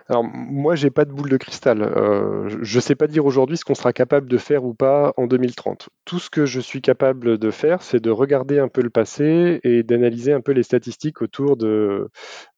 Alors 0.09 0.23
moi, 0.23 0.77
j'ai 0.77 0.91
pas 0.91 1.05
de 1.05 1.11
boule 1.13 1.29
de 1.29 1.37
cristal. 1.37 1.83
Euh, 1.83 2.49
je 2.63 2.77
ne 2.77 2.81
sais 2.81 2.95
pas 2.95 3.09
dire 3.09 3.27
aujourd'hui 3.27 3.57
ce 3.57 3.65
qu'on 3.65 3.75
sera 3.75 3.93
capable 3.93 4.29
de 4.29 4.39
faire 4.39 4.65
ou 4.65 4.73
pas 4.73 5.13
en 5.17 5.27
2030. 5.27 5.89
Tout 6.05 6.21
ce 6.21 6.31
que 6.31 6.47
je 6.47 6.61
suis 6.61 6.81
capable 6.81 7.39
de 7.39 7.51
faire, 7.51 7.83
c'est 7.83 7.99
de 7.99 8.11
regarder 8.11 8.61
un 8.61 8.69
peu 8.69 8.83
le 8.83 8.91
passé 8.91 9.59
et 9.65 9.83
d'analyser 9.83 10.33
un 10.33 10.41
peu 10.41 10.53
les 10.53 10.63
statistiques 10.63 11.23
autour 11.23 11.57
de, 11.57 12.09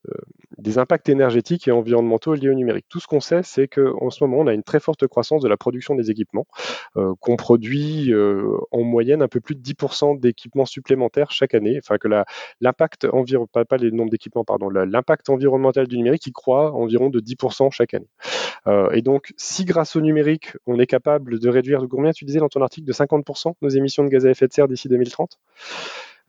euh, 0.09 0.15
des 0.59 0.77
impacts 0.77 1.09
énergétiques 1.09 1.69
et 1.69 1.73
environnementaux 1.73 2.35
liés 2.35 2.51
au 2.51 2.55
numérique. 2.55 2.85
Tout 2.91 3.01
ce 3.01 3.07
qu'on 3.07 3.21
sait, 3.21 3.43
c'est 3.43 3.67
qu'en 3.67 4.11
ce 4.11 4.23
moment, 4.25 4.41
on 4.41 4.47
a 4.47 4.53
une 4.53 4.63
très 4.63 4.81
forte 4.81 5.07
croissance 5.07 5.41
de 5.41 5.49
la 5.49 5.57
production 5.57 5.95
des 5.95 6.11
équipements, 6.11 6.47
euh, 6.99 7.15
qu'on 7.21 7.37
produit 7.37 8.13
en 8.73 8.83
moyenne 8.83 9.23
un 9.23 9.29
peu 9.29 9.41
plus 9.41 9.55
de 9.55 9.63
10% 9.63 10.15
d'équipements 10.21 10.67
supplémentaires 10.67 11.31
chaque 11.31 11.55
année. 11.55 11.79
Enfin, 11.83 11.97
que 11.97 12.09
l'impact 12.61 13.07
environnemental, 13.11 13.65
pas, 13.65 13.77
les 13.79 13.91
nombres 13.91 14.11
d'équipements, 14.11 14.45
pardon, 14.45 14.69
l'impact 14.69 15.31
environnemental 15.31 15.87
du 15.87 15.97
numérique, 15.97 16.27
il 16.27 16.33
croît 16.33 16.73
environ 16.73 17.09
de 17.09 17.21
10 17.21 17.38
chaque 17.71 17.95
année. 17.95 18.09
Euh, 18.67 18.91
et 18.93 19.03
donc, 19.03 19.33
si 19.37 19.65
grâce 19.65 19.97
au 19.97 20.01
numérique, 20.01 20.57
on 20.67 20.79
est 20.79 20.87
capable 20.87 21.39
de 21.39 21.49
réduire 21.49 21.81
de 21.81 21.87
combien 21.87 22.13
tu 22.13 22.25
disais 22.25 22.41
dans 22.41 22.49
ton 22.49 22.63
article 22.63 22.87
de 22.87 22.93
50% 22.93 23.55
nos 23.63 23.69
émissions 23.69 24.05
de 24.05 24.09
gaz 24.09 24.27
à 24.27 24.31
effet 24.31 24.47
de 24.47 24.53
serre 24.53 24.69
d'ici 24.69 24.89
2030 24.89 25.39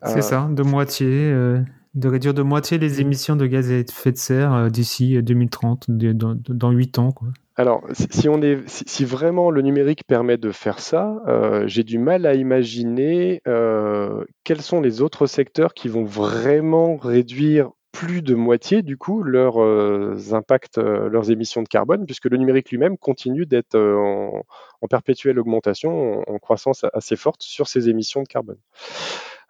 C'est 0.06 0.18
euh, 0.18 0.22
ça, 0.22 0.48
de 0.50 0.64
moitié, 0.64 1.08
euh, 1.08 1.60
de 1.96 2.08
réduire 2.08 2.34
de 2.34 2.42
moitié 2.42 2.78
les 2.78 3.02
émissions 3.02 3.36
de 3.36 3.46
gaz 3.46 3.72
à 3.72 3.76
effet 3.76 4.12
de 4.12 4.18
serre 4.18 4.70
d'ici 4.72 5.22
2030, 5.22 5.86
dans, 5.90 6.38
dans 6.48 6.72
8 6.72 7.00
ans. 7.00 7.12
Quoi. 7.12 7.30
Alors, 7.56 7.84
si, 7.92 8.30
on 8.30 8.42
est, 8.42 8.58
si, 8.68 9.04
vraiment 9.04 9.52
le 9.52 9.62
numérique 9.62 10.06
permet 10.08 10.38
de 10.38 10.52
faire 10.52 10.80
ça, 10.80 11.22
j'ai 11.66 11.84
du 11.84 11.98
mal 11.98 12.26
à 12.26 12.34
imaginer 12.34 13.42
quels 14.46 14.62
sont 14.62 14.80
les 14.80 15.02
autres 15.02 15.26
secteurs 15.26 15.74
qui 15.74 15.90
vont 15.90 16.06
vraiment 16.06 16.96
réduire 16.96 17.72
plus 18.00 18.22
de 18.22 18.34
moitié 18.34 18.82
du 18.82 18.96
coup 18.96 19.24
leurs 19.24 19.62
euh, 19.62 20.16
impacts, 20.32 20.78
euh, 20.78 21.10
leurs 21.10 21.32
émissions 21.32 21.62
de 21.62 21.68
carbone, 21.68 22.06
puisque 22.06 22.26
le 22.26 22.38
numérique 22.38 22.70
lui-même 22.72 22.98
continue 22.98 23.46
d'être 23.46 23.76
euh, 23.76 24.32
en, 24.82 24.88
perpétuelle 24.88 25.38
augmentation, 25.38 26.22
en, 26.26 26.38
croissance 26.40 26.86
assez 26.94 27.18
forte 27.18 27.42
sur 27.42 27.68
ses 27.68 27.90
émissions 27.90 28.24
de 28.24 28.28
carbone. 28.28 28.58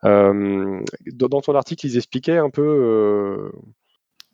dans 0.04 1.41
ton 1.41 1.54
article, 1.54 1.86
ils 1.86 1.97
expliquaient 1.97 2.38
un 2.38 2.50
peu. 2.50 3.52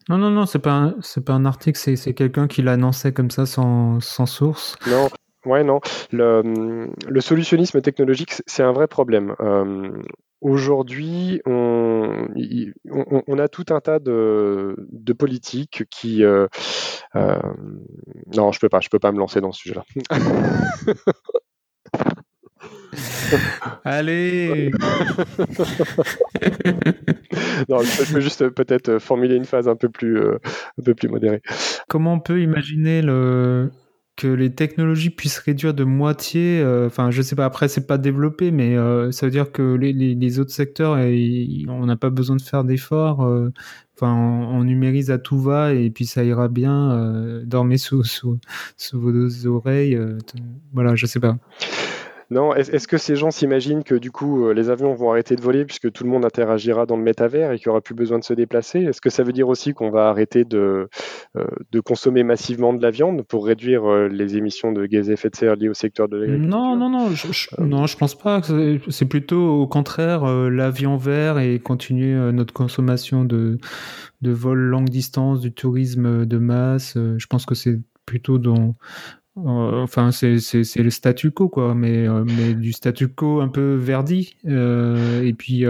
Non, 0.07 0.17
non, 0.17 0.29
non, 0.29 0.45
c'est 0.45 0.59
pas 0.59 0.93
c'est 1.01 1.25
pas 1.25 1.33
un 1.33 1.45
article, 1.45 1.77
c'est 1.77 2.13
quelqu'un 2.13 2.47
qui 2.47 2.61
l'annonçait 2.61 3.11
comme 3.11 3.31
ça 3.31 3.45
sans, 3.45 3.99
sans 3.99 4.25
source. 4.25 4.77
Non, 4.87 5.09
Ouais, 5.45 5.63
non. 5.63 5.79
Le, 6.11 6.89
le 7.07 7.21
solutionnisme 7.21 7.79
technologique, 7.79 8.41
c'est 8.47 8.63
un 8.63 8.71
vrai 8.71 8.87
problème. 8.87 9.35
Aujourd'hui, 10.45 11.41
on, 11.47 12.27
on, 12.85 13.39
a 13.39 13.47
tout 13.47 13.65
un 13.71 13.79
tas 13.79 13.97
de, 13.97 14.75
de 14.91 15.13
politiques 15.13 15.85
qui. 15.89 16.23
Euh, 16.23 16.45
euh, 17.15 17.39
non, 18.35 18.51
je 18.51 18.59
peux 18.59 18.69
pas, 18.69 18.79
je 18.79 18.89
peux 18.89 18.99
pas 18.99 19.11
me 19.11 19.17
lancer 19.17 19.41
dans 19.41 19.51
ce 19.51 19.61
sujet-là. 19.61 19.83
Allez 23.83 24.69
Non, 27.67 27.81
je 27.81 28.13
peux 28.13 28.19
juste 28.19 28.47
peut-être 28.49 28.99
formuler 28.99 29.37
une 29.37 29.45
phase 29.45 29.67
un 29.67 29.75
peu 29.75 29.89
plus, 29.89 30.19
euh, 30.19 30.37
un 30.79 30.83
peu 30.83 30.93
plus 30.93 31.09
modérée. 31.09 31.41
Comment 31.89 32.13
on 32.13 32.19
peut 32.19 32.39
imaginer 32.39 33.01
le, 33.01 33.71
que 34.15 34.27
les 34.27 34.53
technologies 34.53 35.09
puissent 35.09 35.39
réduire 35.39 35.73
de 35.73 35.83
moitié, 35.83 36.61
euh, 36.61 36.87
enfin 36.87 37.11
je 37.11 37.21
sais 37.21 37.35
pas, 37.35 37.45
après 37.45 37.67
c'est 37.67 37.85
pas 37.85 37.97
développé, 37.97 38.51
mais 38.51 38.77
euh, 38.77 39.11
ça 39.11 39.25
veut 39.25 39.31
dire 39.31 39.51
que 39.51 39.75
les, 39.75 39.91
les, 39.91 40.39
autres 40.39 40.51
secteurs, 40.51 40.93
on 40.93 41.85
n'a 41.85 41.95
pas 41.97 42.09
besoin 42.09 42.37
de 42.37 42.41
faire 42.41 42.63
d'efforts, 42.63 43.25
euh, 43.25 43.51
enfin 43.95 44.13
on, 44.13 44.63
numérise 44.63 45.11
à 45.11 45.17
tout 45.17 45.39
va 45.39 45.73
et 45.73 45.89
puis 45.89 46.05
ça 46.05 46.23
ira 46.23 46.47
bien, 46.47 47.41
dormez 47.45 47.77
sous, 47.77 48.03
sous, 48.03 48.39
sous 48.77 48.99
vos 48.99 49.47
oreilles, 49.47 49.99
voilà, 50.73 50.95
je 50.95 51.05
sais 51.05 51.19
pas. 51.19 51.37
Non, 52.31 52.55
est-ce 52.55 52.87
que 52.87 52.97
ces 52.97 53.15
gens 53.15 53.31
s'imaginent 53.31 53.83
que 53.83 53.95
du 53.95 54.11
coup 54.11 54.51
les 54.51 54.69
avions 54.69 54.93
vont 54.93 55.11
arrêter 55.11 55.35
de 55.35 55.41
voler 55.41 55.65
puisque 55.65 55.91
tout 55.91 56.03
le 56.03 56.09
monde 56.09 56.25
interagira 56.25 56.85
dans 56.85 56.97
le 56.97 57.03
métavers 57.03 57.51
et 57.51 57.57
qu'il 57.57 57.67
n'y 57.67 57.71
aura 57.71 57.81
plus 57.81 57.95
besoin 57.95 58.17
de 58.19 58.23
se 58.23 58.33
déplacer? 58.33 58.79
Est-ce 58.79 59.01
que 59.01 59.09
ça 59.09 59.23
veut 59.23 59.33
dire 59.33 59.47
aussi 59.47 59.73
qu'on 59.73 59.91
va 59.91 60.09
arrêter 60.09 60.43
de, 60.43 60.89
de 61.71 61.79
consommer 61.79 62.23
massivement 62.23 62.73
de 62.73 62.81
la 62.81 62.89
viande 62.91 63.23
pour 63.23 63.45
réduire 63.45 63.85
les 64.07 64.37
émissions 64.37 64.71
de 64.71 64.85
gaz 64.85 65.09
à 65.09 65.13
effet 65.13 65.29
de 65.29 65.35
serre 65.35 65.55
liées 65.55 65.69
au 65.69 65.73
secteur 65.73 66.07
de 66.07 66.17
l'agriculture? 66.17 66.57
Non, 66.57 66.75
non, 66.75 66.89
non, 66.89 67.09
je, 67.11 67.31
je, 67.31 67.49
non, 67.59 67.85
je 67.85 67.97
pense 67.97 68.15
pas. 68.15 68.41
C'est 68.89 69.05
plutôt 69.05 69.61
au 69.61 69.67
contraire 69.67 70.25
l'avion 70.25 70.97
vert 70.97 71.39
et 71.39 71.59
continuer 71.59 72.15
notre 72.31 72.53
consommation 72.53 73.23
de, 73.23 73.59
de 74.21 74.31
vols 74.31 74.59
longue 74.59 74.89
distance, 74.89 75.41
du 75.41 75.53
tourisme 75.53 76.25
de 76.25 76.37
masse. 76.37 76.95
Je 76.95 77.27
pense 77.27 77.45
que 77.45 77.55
c'est 77.55 77.79
plutôt 78.05 78.37
dans 78.37 78.75
euh, 79.37 79.83
enfin, 79.83 80.11
c'est 80.11 80.39
le 80.75 80.89
statu 80.89 81.31
quo, 81.31 81.49
quoi, 81.49 81.75
mais, 81.75 82.07
euh, 82.07 82.23
mais 82.23 82.53
du 82.53 82.71
statu 82.71 83.09
quo 83.09 83.41
un 83.41 83.49
peu 83.49 83.75
verdi. 83.75 84.37
Euh, 84.47 85.23
et 85.23 85.33
puis, 85.33 85.65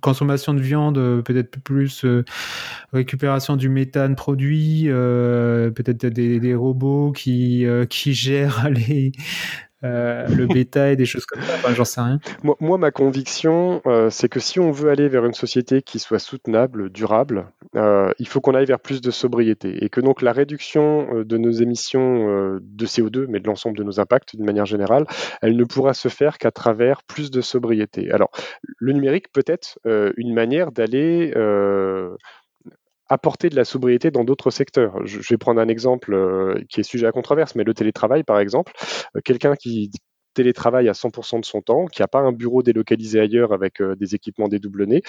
consommation 0.00 0.54
de 0.54 0.60
viande, 0.60 1.22
peut-être 1.24 1.60
plus 1.60 2.04
récupération 2.92 3.56
du 3.56 3.68
méthane 3.68 4.16
produit, 4.16 4.86
peut-être 4.88 6.06
des, 6.06 6.40
des, 6.40 6.54
robots 6.54 7.12
qui, 7.12 7.64
qui 7.88 8.12
gèrent 8.12 8.68
les, 8.88 9.12
euh, 9.82 10.26
le 10.28 10.46
bétail, 10.46 10.96
des 10.96 11.06
choses 11.06 11.24
comme 11.24 11.40
ça. 11.42 11.72
j'en 11.72 11.84
sais 11.84 12.00
rien. 12.00 12.18
Moi, 12.42 12.78
ma 12.78 12.90
conviction, 12.90 13.80
euh, 13.86 14.10
c'est 14.10 14.28
que 14.28 14.40
si 14.40 14.60
on 14.60 14.70
veut 14.70 14.90
aller 14.90 15.08
vers 15.08 15.24
une 15.24 15.32
société 15.32 15.80
qui 15.80 15.98
soit 15.98 16.18
soutenable, 16.18 16.90
durable, 16.90 17.46
euh, 17.76 18.10
il 18.18 18.28
faut 18.28 18.40
qu'on 18.40 18.54
aille 18.54 18.66
vers 18.66 18.80
plus 18.80 19.00
de 19.00 19.10
sobriété 19.10 19.84
et 19.84 19.88
que 19.88 20.00
donc 20.00 20.22
la 20.22 20.32
réduction 20.32 21.22
de 21.24 21.36
nos 21.38 21.50
émissions 21.50 22.58
de 22.60 22.86
CO2, 22.86 23.26
mais 23.28 23.40
de 23.40 23.46
l'ensemble 23.46 23.78
de 23.78 23.84
nos 23.84 24.00
impacts 24.00 24.36
d'une 24.36 24.44
manière 24.44 24.66
générale, 24.66 25.06
elle 25.40 25.56
ne 25.56 25.64
pourra 25.64 25.94
se 25.94 26.08
faire 26.08 26.38
qu'à 26.38 26.50
travers 26.50 27.02
plus 27.02 27.30
de 27.30 27.40
sobriété. 27.40 28.10
Alors, 28.10 28.30
le 28.78 28.92
numérique 28.92 29.32
peut 29.32 29.44
être 29.46 29.78
une 29.84 30.34
manière 30.34 30.72
d'aller 30.72 31.32
apporter 33.10 33.50
de 33.50 33.56
la 33.56 33.64
sobriété 33.64 34.10
dans 34.10 34.24
d'autres 34.24 34.50
secteurs. 34.50 35.04
Je, 35.04 35.18
vais 35.28 35.36
prendre 35.36 35.60
un 35.60 35.68
exemple 35.68 36.14
euh, 36.14 36.54
qui 36.68 36.80
est 36.80 36.84
sujet 36.84 37.06
à 37.06 37.12
controverse, 37.12 37.56
mais 37.56 37.64
le 37.64 37.74
télétravail, 37.74 38.22
par 38.22 38.38
exemple. 38.38 38.72
Euh, 39.16 39.20
quelqu'un 39.22 39.56
qui 39.56 39.90
télétravaille 40.34 40.88
à 40.88 40.92
100% 40.92 41.40
de 41.40 41.44
son 41.44 41.60
temps, 41.60 41.86
qui 41.86 42.02
n'a 42.02 42.08
pas 42.08 42.20
un 42.20 42.32
bureau 42.32 42.62
délocalisé 42.62 43.20
ailleurs 43.20 43.52
avec 43.52 43.80
euh, 43.80 43.96
des 43.96 44.14
équipements 44.14 44.48
dédoublonnés, 44.48 45.02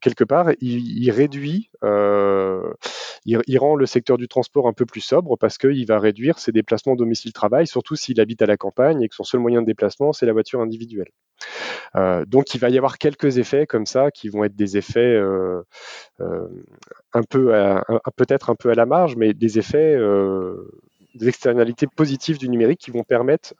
quelque 0.00 0.24
part, 0.24 0.50
il, 0.60 1.10
réduit, 1.10 1.70
il, 3.24 3.58
rend 3.58 3.76
le 3.76 3.86
secteur 3.86 4.16
du 4.16 4.28
transport 4.28 4.68
un 4.68 4.72
peu 4.72 4.86
plus 4.86 5.00
sobre 5.00 5.36
parce 5.36 5.58
qu'il 5.58 5.86
va 5.86 5.98
réduire 5.98 6.38
ses 6.38 6.52
déplacements 6.52 6.96
domicile-travail, 6.96 7.66
surtout 7.66 7.96
s'il 7.96 8.20
habite 8.20 8.42
à 8.42 8.46
la 8.46 8.56
campagne 8.56 9.02
et 9.02 9.08
que 9.08 9.14
son 9.14 9.24
seul 9.24 9.40
moyen 9.40 9.60
de 9.62 9.66
déplacement, 9.66 10.12
c'est 10.12 10.26
la 10.26 10.32
voiture 10.32 10.60
individuelle. 10.60 11.08
Euh, 11.96 12.24
donc 12.24 12.54
il 12.54 12.58
va 12.58 12.70
y 12.70 12.78
avoir 12.78 12.98
quelques 12.98 13.38
effets 13.38 13.66
comme 13.66 13.86
ça 13.86 14.10
qui 14.10 14.28
vont 14.28 14.44
être 14.44 14.56
des 14.56 14.76
effets 14.76 15.14
euh, 15.14 15.62
euh, 16.20 16.48
un 17.12 17.22
peu, 17.22 17.52
peut-être 18.16 18.50
un 18.50 18.54
peu 18.54 18.70
à 18.70 18.74
la 18.74 18.86
marge, 18.86 19.16
mais 19.16 19.34
des 19.34 19.58
effets 19.58 19.96
des 21.14 21.28
externalités 21.28 21.86
positives 21.86 22.38
du 22.38 22.48
numérique 22.48 22.80
qui 22.80 22.90
vont 22.90 23.04
permettre 23.04 23.54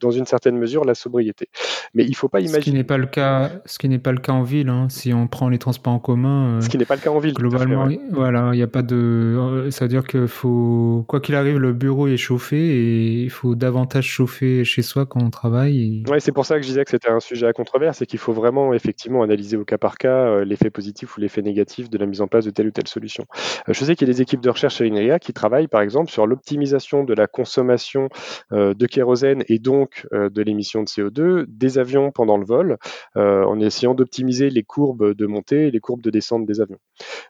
dans 0.00 0.10
une 0.10 0.26
certaine 0.26 0.56
mesure 0.56 0.84
la 0.84 0.94
sobriété. 0.94 1.48
Mais 1.94 2.04
il 2.04 2.10
ne 2.10 2.14
faut 2.14 2.28
pas 2.28 2.40
imaginer. 2.40 2.60
Ce 2.60 2.64
qui 2.64 2.72
n'est 2.72 2.84
pas 2.84 2.98
le 2.98 3.06
cas, 3.06 3.50
ce 3.64 3.78
qui 3.78 3.88
n'est 3.88 3.98
pas 3.98 4.12
le 4.12 4.18
cas 4.18 4.32
en 4.32 4.42
ville. 4.42 4.68
Hein. 4.68 4.88
Si 4.90 5.12
on 5.12 5.26
prend 5.26 5.48
les 5.48 5.58
transports 5.58 5.92
en 5.92 5.98
commun. 5.98 6.56
Euh, 6.56 6.60
ce 6.60 6.68
qui 6.68 6.78
n'est 6.78 6.84
pas 6.84 6.96
le 6.96 7.00
cas 7.00 7.10
en 7.10 7.18
ville. 7.18 7.34
Globalement, 7.34 7.88
voilà, 8.10 8.50
il 8.52 8.56
n'y 8.56 8.62
a 8.62 8.68
pas 8.68 8.82
de. 8.82 8.96
Euh, 8.96 9.70
ça 9.70 9.84
veut 9.84 9.88
dire 9.88 10.04
que 10.04 10.26
faut, 10.26 11.04
quoi 11.08 11.20
qu'il 11.20 11.34
arrive, 11.34 11.58
le 11.58 11.72
bureau 11.72 12.08
est 12.08 12.16
chauffé 12.16 12.58
et 12.58 13.22
il 13.22 13.30
faut 13.30 13.54
davantage 13.54 14.04
chauffer 14.04 14.64
chez 14.64 14.82
soi 14.82 15.06
quand 15.06 15.22
on 15.22 15.30
travaille. 15.30 16.02
Oui, 16.08 16.20
c'est 16.20 16.32
pour 16.32 16.46
ça 16.46 16.56
que 16.56 16.62
je 16.62 16.68
disais 16.68 16.84
que 16.84 16.90
c'était 16.90 17.10
un 17.10 17.20
sujet 17.20 17.46
à 17.46 17.52
controverse 17.52 18.02
et 18.02 18.06
qu'il 18.06 18.18
faut 18.18 18.32
vraiment 18.32 18.74
effectivement 18.74 19.22
analyser 19.22 19.56
au 19.56 19.64
cas 19.64 19.78
par 19.78 19.98
cas 19.98 20.08
euh, 20.08 20.44
l'effet 20.44 20.70
positif 20.70 21.16
ou 21.16 21.20
l'effet 21.20 21.42
négatif 21.42 21.90
de 21.90 21.98
la 21.98 22.06
mise 22.06 22.20
en 22.20 22.28
place 22.28 22.44
de 22.44 22.50
telle 22.50 22.68
ou 22.68 22.70
telle 22.70 22.88
solution. 22.88 23.24
je 23.66 23.84
sais 23.84 23.96
qu'il 23.96 24.06
y 24.06 24.10
a 24.10 24.14
des 24.14 24.22
équipes 24.22 24.40
de 24.40 24.50
recherche 24.50 24.80
à 24.80 24.84
l'INRIA 24.84 25.18
qui 25.18 25.32
travaillent 25.32 25.68
par 25.68 25.80
exemple 25.80 26.10
sur 26.10 26.26
l'optimisation 26.26 26.77
de 26.78 27.14
la 27.14 27.26
consommation 27.26 28.08
de 28.50 28.86
kérosène 28.86 29.44
et 29.48 29.58
donc 29.58 30.06
euh, 30.12 30.30
de 30.30 30.42
l'émission 30.42 30.82
de 30.82 30.88
CO2 30.88 31.44
des 31.48 31.78
avions 31.78 32.10
pendant 32.10 32.36
le 32.36 32.44
vol, 32.44 32.78
euh, 33.16 33.44
en 33.44 33.60
essayant 33.60 33.94
d'optimiser 33.94 34.50
les 34.50 34.62
courbes 34.62 35.14
de 35.14 35.26
montée 35.26 35.68
et 35.68 35.70
les 35.70 35.80
courbes 35.80 36.02
de 36.02 36.10
descente 36.10 36.46
des 36.46 36.60
avions. 36.60 36.78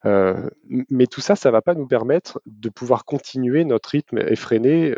Euh, 0.05 0.49
mais 0.90 1.07
tout 1.07 1.20
ça, 1.20 1.36
ça 1.36 1.49
ne 1.49 1.53
va 1.53 1.62
pas 1.62 1.74
nous 1.74 1.86
permettre 1.86 2.40
de 2.46 2.68
pouvoir 2.68 3.05
continuer 3.05 3.64
notre 3.64 3.90
rythme 3.90 4.18
effréné 4.18 4.94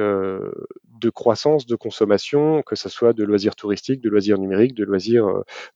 de 1.00 1.10
croissance 1.10 1.66
de 1.66 1.76
consommation, 1.76 2.62
que 2.62 2.76
ce 2.76 2.88
soit 2.88 3.12
de 3.12 3.24
loisirs 3.24 3.56
touristiques, 3.56 4.00
de 4.00 4.08
loisirs 4.08 4.38
numériques, 4.38 4.74
de 4.74 4.84
loisirs 4.84 5.26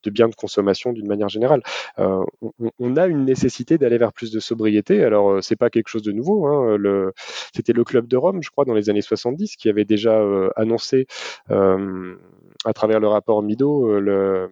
de 0.02 0.10
biens 0.10 0.28
de 0.28 0.34
consommation 0.34 0.92
d'une 0.92 1.08
manière 1.08 1.28
générale. 1.28 1.62
on, 1.98 2.96
a 2.96 3.06
une 3.06 3.24
nécessité 3.24 3.78
d'aller 3.78 3.98
vers 3.98 4.12
plus 4.12 4.30
de 4.30 4.40
sobriété. 4.40 5.02
Alors, 5.02 5.42
c'est 5.42 5.56
pas 5.56 5.70
quelque 5.70 5.88
chose 5.88 6.02
de 6.02 6.12
nouveau. 6.12 6.46
Hein. 6.46 6.78
C'était 7.54 7.72
le 7.72 7.84
Club 7.84 8.06
de 8.06 8.16
Rome, 8.16 8.42
je 8.42 8.50
crois, 8.50 8.64
dans 8.64 8.74
les 8.74 8.90
années 8.90 9.02
70, 9.02 9.56
qui 9.56 9.68
avait 9.68 9.84
déjà 9.84 10.22
annoncé 10.56 11.06
euh, 11.50 12.16
à 12.64 12.72
travers 12.72 13.00
le 13.00 13.08
rapport 13.08 13.42
Mido, 13.42 13.88
euh, 13.88 14.00
le, 14.00 14.50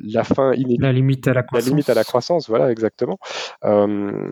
la 0.00 0.24
fin 0.24 0.52
La 0.78 0.92
limite 0.92 1.28
à 1.28 1.34
la 1.34 1.42
croissance. 1.42 1.66
La 1.66 1.70
limite 1.70 1.90
à 1.90 1.94
la 1.94 2.04
croissance, 2.04 2.48
voilà, 2.48 2.70
exactement. 2.70 3.18
Euh, 3.64 4.30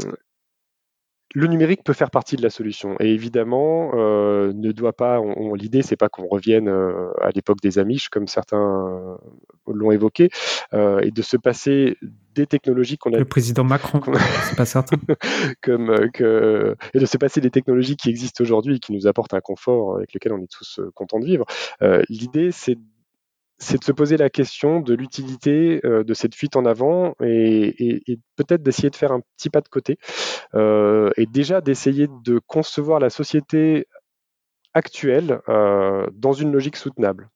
le 1.35 1.47
numérique 1.47 1.85
peut 1.85 1.93
faire 1.93 2.11
partie 2.11 2.37
de 2.37 2.43
la 2.43 2.51
solution 2.51 2.97
et 3.01 3.13
évidemment 3.13 3.93
ne 3.95 4.73
doit 4.73 4.93
pas. 4.93 5.21
L'idée 5.55 5.83
c'est 5.83 5.97
pas 5.97 6.09
qu'on 6.09 6.27
revienne 6.27 6.69
à 6.69 7.31
l'époque 7.35 7.61
des 7.61 7.79
Amish 7.79 8.09
comme 8.09 8.29
certains 8.29 9.19
l'ont 9.67 9.91
évoqué 9.91 10.31
et 10.73 11.11
de 11.11 11.23
se 11.23 11.37
passer 11.37 11.97
des 12.35 12.47
technologies 12.47 12.99
qu'on 12.99 13.13
a. 13.13 13.19
Le 13.19 13.25
président 13.25 13.65
Macron, 13.65 14.01
c'est 14.49 14.57
pas 14.57 14.65
certain. 14.65 14.97
comme 15.63 15.91
euh, 15.91 16.09
que 16.13 16.77
et 16.93 16.99
de 16.99 17.07
se 17.07 17.17
passer 17.17 17.41
des 17.41 17.51
technologies 17.51 17.97
qui 17.97 18.11
existent 18.11 18.43
aujourd'hui 18.43 18.77
et 18.77 18.79
qui 18.79 18.93
nous 18.93 19.07
apportent 19.07 19.35
un 19.35 19.41
confort 19.41 19.97
avec 19.97 20.13
lequel 20.15 20.33
on 20.33 20.39
est 20.39 20.51
tous 20.51 20.81
euh, 20.81 20.91
contents 20.95 21.21
de 21.21 21.27
vivre. 21.27 21.45
Euh, 21.83 22.03
l'idée, 22.09 22.51
c'est 22.53 22.77
c'est 23.59 23.79
de 23.79 23.85
se 23.85 23.93
poser 23.93 24.17
la 24.17 24.31
question 24.31 24.81
de 24.81 24.95
l'utilité 24.95 25.81
de 25.85 26.15
cette 26.15 26.35
fuite 26.35 26.57
en 26.57 26.65
avant 26.65 27.15
et, 27.21 28.19
peut-être 28.37 28.63
d'essayer 28.63 28.91
de 28.91 28.97
faire 28.97 29.13
un 29.13 29.21
petit 29.37 29.51
pas 29.51 29.61
de 29.61 29.69
côté 29.69 29.99
et 30.55 31.27
déjà 31.27 31.61
d'essayer 31.61 32.09
de 32.25 32.41
concevoir 32.47 33.01
la 33.01 33.11
société 33.11 33.87
actuelle 34.75 35.41
dans 35.47 36.33
une 36.33 36.53
logique 36.53 36.77
soutenable, 36.77 37.31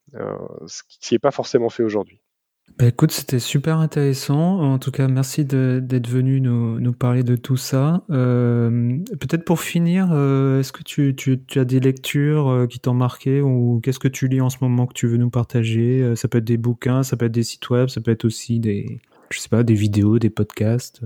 ce 0.66 0.82
qui 0.88 1.14
n'est 1.14 1.20
pas 1.20 1.30
forcément 1.30 1.68
fait 1.68 1.84
aujourd'hui. 1.84 2.20
Bah 2.76 2.86
écoute, 2.86 3.10
c'était 3.10 3.40
super 3.40 3.78
intéressant. 3.78 4.60
En 4.60 4.78
tout 4.78 4.92
cas, 4.92 5.08
merci 5.08 5.44
d'être 5.44 6.08
venu 6.08 6.40
nous, 6.40 6.78
nous, 6.78 6.92
parler 6.92 7.24
de 7.24 7.34
tout 7.34 7.56
ça. 7.56 8.04
Euh, 8.10 8.98
Peut-être 9.18 9.44
pour 9.44 9.60
finir, 9.60 10.10
euh, 10.12 10.60
est-ce 10.60 10.72
que 10.72 10.84
tu, 10.84 11.16
tu, 11.16 11.40
tu, 11.44 11.58
as 11.58 11.64
des 11.64 11.80
lectures 11.80 12.48
euh, 12.48 12.66
qui 12.66 12.78
t'ont 12.78 12.94
marqué 12.94 13.40
ou 13.40 13.80
qu'est-ce 13.82 13.98
que 13.98 14.06
tu 14.06 14.28
lis 14.28 14.40
en 14.40 14.48
ce 14.48 14.58
moment 14.60 14.86
que 14.86 14.94
tu 14.94 15.08
veux 15.08 15.16
nous 15.16 15.30
partager? 15.30 16.02
Euh, 16.02 16.14
Ça 16.14 16.28
peut 16.28 16.38
être 16.38 16.44
des 16.44 16.56
bouquins, 16.56 17.02
ça 17.02 17.16
peut 17.16 17.26
être 17.26 17.32
des 17.32 17.42
sites 17.42 17.68
web, 17.70 17.88
ça 17.88 18.00
peut 18.00 18.12
être 18.12 18.24
aussi 18.24 18.60
des, 18.60 19.00
je 19.30 19.40
sais 19.40 19.48
pas, 19.48 19.64
des 19.64 19.74
vidéos, 19.74 20.20
des 20.20 20.30
podcasts. 20.30 21.00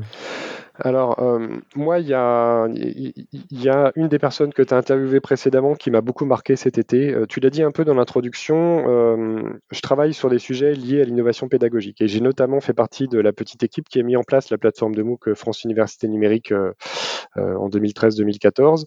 Alors, 0.76 1.18
euh, 1.22 1.48
moi, 1.76 1.98
il 1.98 2.08
y 2.08 2.14
a, 2.14 2.66
y 2.68 3.68
a, 3.68 3.92
une 3.94 4.08
des 4.08 4.18
personnes 4.18 4.52
que 4.54 4.62
tu 4.62 4.72
as 4.72 4.76
interviewées 4.76 5.20
précédemment 5.20 5.74
qui 5.74 5.90
m'a 5.90 6.00
beaucoup 6.00 6.24
marqué 6.24 6.56
cet 6.56 6.78
été. 6.78 7.12
Euh, 7.12 7.26
tu 7.26 7.40
l'as 7.40 7.50
dit 7.50 7.62
un 7.62 7.72
peu 7.72 7.84
dans 7.84 7.94
l'introduction, 7.94 8.84
euh, 8.88 9.42
je 9.70 9.80
travaille 9.80 10.14
sur 10.14 10.30
des 10.30 10.38
sujets 10.38 10.72
liés 10.72 11.02
à 11.02 11.04
l'innovation 11.04 11.48
pédagogique 11.48 12.00
et 12.00 12.08
j'ai 12.08 12.20
notamment 12.20 12.60
fait 12.60 12.72
partie 12.72 13.06
de 13.06 13.20
la 13.20 13.32
petite 13.32 13.62
équipe 13.62 13.88
qui 13.88 14.00
a 14.00 14.02
mis 14.02 14.16
en 14.16 14.22
place 14.22 14.50
la 14.50 14.58
plateforme 14.58 14.94
de 14.94 15.02
MOOC 15.02 15.34
France 15.34 15.64
Université 15.64 16.08
Numérique 16.08 16.52
en 17.36 17.68
2013-2014, 17.68 18.84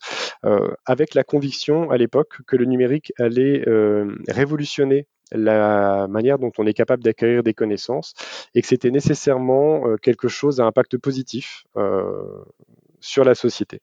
avec 0.86 1.14
la 1.14 1.24
conviction 1.24 1.92
à 1.92 1.98
l'époque 1.98 2.40
que 2.48 2.56
le 2.56 2.66
numérique 2.66 3.14
allait 3.20 3.64
révolutionner 4.28 5.08
la 5.32 6.08
manière 6.08 6.40
dont 6.40 6.52
on 6.58 6.66
est 6.66 6.74
capable 6.74 7.04
d'acquérir 7.04 7.44
des 7.44 7.54
connaissances 7.54 8.14
et 8.54 8.62
que 8.62 8.68
c'était 8.68 8.92
nécessairement 8.92 9.88
euh, 9.88 9.98
quelque 9.98 10.28
chose 10.28 10.60
à 10.60 10.66
impact 10.66 10.98
positif 10.98 11.66
euh, 11.78 12.44
sur 13.00 13.24
la 13.24 13.36
société. 13.36 13.82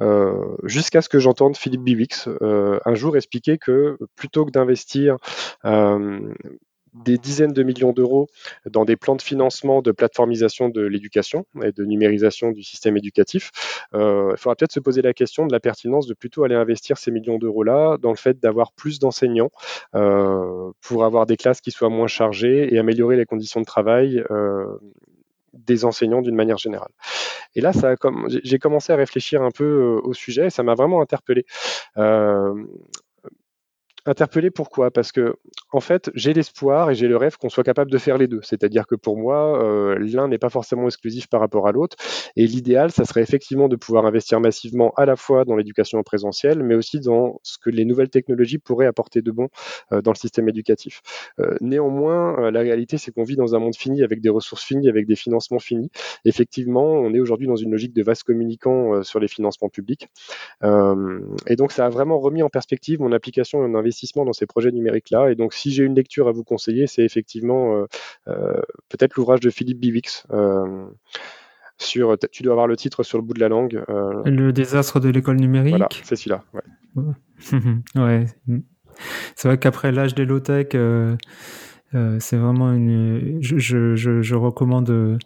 Euh, 0.00 0.56
jusqu'à 0.64 1.02
ce 1.02 1.08
que 1.08 1.18
j'entende 1.18 1.56
Philippe 1.56 1.82
Biwix 1.82 2.28
un 2.40 2.94
jour 2.94 3.16
expliquer 3.16 3.58
que 3.58 3.98
plutôt 4.16 4.44
que 4.44 4.50
d'investir 4.50 5.16
des 6.94 7.18
dizaines 7.18 7.52
de 7.52 7.62
millions 7.62 7.92
d'euros 7.92 8.28
dans 8.70 8.84
des 8.84 8.96
plans 8.96 9.16
de 9.16 9.22
financement 9.22 9.82
de 9.82 9.90
plateformisation 9.92 10.68
de 10.68 10.82
l'éducation 10.82 11.44
et 11.62 11.72
de 11.72 11.84
numérisation 11.84 12.52
du 12.52 12.62
système 12.62 12.96
éducatif, 12.96 13.50
euh, 13.94 14.30
il 14.32 14.38
faudra 14.38 14.54
peut-être 14.54 14.72
se 14.72 14.80
poser 14.80 15.02
la 15.02 15.12
question 15.12 15.46
de 15.46 15.52
la 15.52 15.60
pertinence 15.60 16.06
de 16.06 16.14
plutôt 16.14 16.44
aller 16.44 16.54
investir 16.54 16.96
ces 16.96 17.10
millions 17.10 17.38
d'euros-là 17.38 17.98
dans 18.00 18.10
le 18.10 18.16
fait 18.16 18.38
d'avoir 18.40 18.72
plus 18.72 18.98
d'enseignants 18.98 19.50
euh, 19.94 20.70
pour 20.80 21.04
avoir 21.04 21.26
des 21.26 21.36
classes 21.36 21.60
qui 21.60 21.72
soient 21.72 21.90
moins 21.90 22.06
chargées 22.06 22.72
et 22.72 22.78
améliorer 22.78 23.16
les 23.16 23.26
conditions 23.26 23.60
de 23.60 23.66
travail 23.66 24.22
euh, 24.30 24.66
des 25.52 25.84
enseignants 25.84 26.22
d'une 26.22 26.34
manière 26.34 26.58
générale. 26.58 26.90
Et 27.54 27.60
là, 27.60 27.70
j'ai 28.42 28.58
commencé 28.58 28.92
à 28.92 28.96
réfléchir 28.96 29.42
un 29.42 29.52
peu 29.52 30.00
au 30.02 30.12
sujet 30.12 30.46
et 30.46 30.50
ça 30.50 30.64
m'a 30.64 30.74
vraiment 30.74 31.00
interpellé. 31.00 31.46
Interpellé 34.06 34.50
pourquoi? 34.50 34.90
Parce 34.90 35.12
que 35.12 35.36
en 35.72 35.80
fait, 35.80 36.10
j'ai 36.14 36.34
l'espoir 36.34 36.90
et 36.90 36.94
j'ai 36.94 37.08
le 37.08 37.16
rêve 37.16 37.38
qu'on 37.38 37.48
soit 37.48 37.64
capable 37.64 37.90
de 37.90 37.96
faire 37.96 38.18
les 38.18 38.28
deux. 38.28 38.40
C'est-à-dire 38.42 38.86
que 38.86 38.94
pour 38.94 39.16
moi, 39.16 39.64
euh, 39.64 39.98
l'un 39.98 40.28
n'est 40.28 40.38
pas 40.38 40.50
forcément 40.50 40.84
exclusif 40.86 41.26
par 41.26 41.40
rapport 41.40 41.66
à 41.66 41.72
l'autre. 41.72 41.96
Et 42.36 42.46
l'idéal, 42.46 42.90
ça 42.90 43.06
serait 43.06 43.22
effectivement 43.22 43.66
de 43.66 43.76
pouvoir 43.76 44.04
investir 44.04 44.40
massivement 44.40 44.92
à 44.96 45.06
la 45.06 45.16
fois 45.16 45.46
dans 45.46 45.56
l'éducation 45.56 45.98
en 45.98 46.02
présentiel, 46.02 46.62
mais 46.62 46.74
aussi 46.74 47.00
dans 47.00 47.40
ce 47.42 47.56
que 47.58 47.70
les 47.70 47.86
nouvelles 47.86 48.10
technologies 48.10 48.58
pourraient 48.58 48.86
apporter 48.86 49.22
de 49.22 49.30
bon 49.30 49.48
euh, 49.92 50.02
dans 50.02 50.12
le 50.12 50.16
système 50.16 50.50
éducatif. 50.50 51.00
Euh, 51.40 51.56
néanmoins, 51.62 52.50
la 52.50 52.60
réalité, 52.60 52.98
c'est 52.98 53.10
qu'on 53.10 53.24
vit 53.24 53.36
dans 53.36 53.54
un 53.54 53.58
monde 53.58 53.74
fini, 53.74 54.02
avec 54.02 54.20
des 54.20 54.28
ressources 54.28 54.64
finies, 54.64 54.90
avec 54.90 55.06
des 55.06 55.16
financements 55.16 55.58
finis. 55.58 55.90
Effectivement, 56.26 56.84
on 56.84 57.14
est 57.14 57.20
aujourd'hui 57.20 57.46
dans 57.46 57.56
une 57.56 57.70
logique 57.70 57.94
de 57.94 58.02
vaste 58.02 58.24
communicant 58.24 59.02
sur 59.02 59.18
les 59.18 59.28
financements 59.28 59.70
publics. 59.70 60.08
et 60.62 61.56
donc, 61.56 61.72
ça 61.72 61.86
a 61.86 61.88
vraiment 61.88 62.18
remis 62.18 62.42
en 62.42 62.50
perspective 62.50 63.00
mon 63.00 63.12
application 63.12 63.64
et 63.64 63.68
mon 63.68 63.78
investissement 63.78 63.93
dans 64.24 64.32
ces 64.32 64.46
projets 64.46 64.72
numériques-là. 64.72 65.30
Et 65.30 65.34
donc, 65.34 65.54
si 65.54 65.70
j'ai 65.72 65.84
une 65.84 65.94
lecture 65.94 66.28
à 66.28 66.32
vous 66.32 66.44
conseiller, 66.44 66.86
c'est 66.86 67.02
effectivement 67.02 67.76
euh, 67.76 67.86
euh, 68.28 68.60
peut-être 68.88 69.16
l'ouvrage 69.16 69.40
de 69.40 69.50
Philippe 69.50 69.80
Biwix. 69.80 70.26
Euh, 70.32 70.86
sur, 71.78 72.16
tu 72.30 72.44
dois 72.44 72.52
avoir 72.52 72.68
le 72.68 72.76
titre 72.76 73.02
sur 73.02 73.18
le 73.18 73.24
bout 73.24 73.34
de 73.34 73.40
la 73.40 73.48
langue. 73.48 73.82
Le 73.88 74.52
désastre 74.52 75.00
de 75.00 75.08
l'école 75.08 75.36
numérique. 75.36 75.72
Voilà, 75.72 75.88
c'est 76.04 76.14
celui-là. 76.14 76.44
Ouais. 77.96 78.26
C'est 79.34 79.48
vrai 79.48 79.58
qu'après 79.58 79.90
l'âge 79.90 80.14
des 80.14 80.24
low-tech, 80.24 80.68
c'est 80.70 82.36
vraiment 82.36 82.72
une. 82.72 83.38
Je, 83.40 83.58
je, 83.58 83.96
je, 83.96 84.34
recommande 84.36 85.18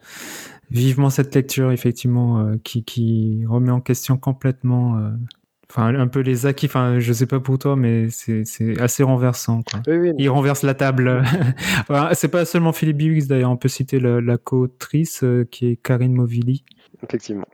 vivement 0.70 1.10
cette 1.10 1.34
lecture, 1.34 1.70
effectivement, 1.70 2.56
qui, 2.64 2.82
qui, 2.82 3.44
remet 3.46 3.70
en 3.70 3.82
question 3.82 4.16
complètement 4.16 5.12
Enfin, 5.70 5.94
un 5.94 6.08
peu 6.08 6.20
les 6.20 6.46
acquis. 6.46 6.66
Enfin, 6.66 6.98
je 6.98 7.12
sais 7.12 7.26
pas 7.26 7.40
pour 7.40 7.58
toi, 7.58 7.76
mais 7.76 8.08
c'est 8.10 8.44
assez 8.80 9.02
renversant. 9.02 9.62
Quoi. 9.62 9.80
Il 10.18 10.28
renverse 10.30 10.62
la 10.62 10.74
table. 10.74 11.22
c'est 12.14 12.28
pas 12.28 12.46
seulement 12.46 12.72
Philippe 12.72 12.96
Biwix 12.96 13.26
d'ailleurs. 13.26 13.50
On 13.50 13.58
peut 13.58 13.68
citer 13.68 14.00
la, 14.00 14.20
la 14.20 14.38
co-autrice 14.38 15.22
euh, 15.24 15.46
qui 15.50 15.66
est 15.66 15.76
Karine 15.76 16.14
Movili. 16.14 16.64
Effectivement. 17.02 17.46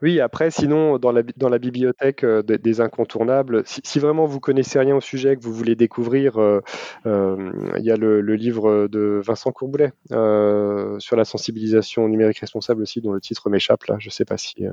Oui, 0.00 0.20
après, 0.20 0.50
sinon, 0.50 0.98
dans 0.98 1.12
la, 1.12 1.22
dans 1.36 1.48
la 1.48 1.58
bibliothèque 1.58 2.24
euh, 2.24 2.42
des, 2.42 2.80
incontournables, 2.80 3.62
si, 3.66 3.98
vraiment 3.98 4.24
vous 4.24 4.40
connaissez 4.40 4.78
rien 4.78 4.96
au 4.96 5.00
sujet, 5.00 5.36
que 5.36 5.42
vous 5.42 5.52
voulez 5.52 5.76
découvrir, 5.76 6.38
euh, 6.38 6.60
il 7.04 7.84
y 7.84 7.90
a 7.90 7.96
le, 7.96 8.20
le, 8.22 8.34
livre 8.34 8.88
de 8.88 9.20
Vincent 9.24 9.52
Courboulet 9.52 9.92
sur 10.08 11.16
la 11.16 11.24
sensibilisation 11.24 12.08
numérique 12.08 12.38
responsable 12.38 12.82
aussi, 12.82 13.02
dont 13.02 13.12
le 13.12 13.20
titre 13.20 13.50
m'échappe 13.50 13.84
là. 13.84 13.96
Je 13.98 14.08
sais 14.08 14.24
pas 14.24 14.38
si. 14.38 14.66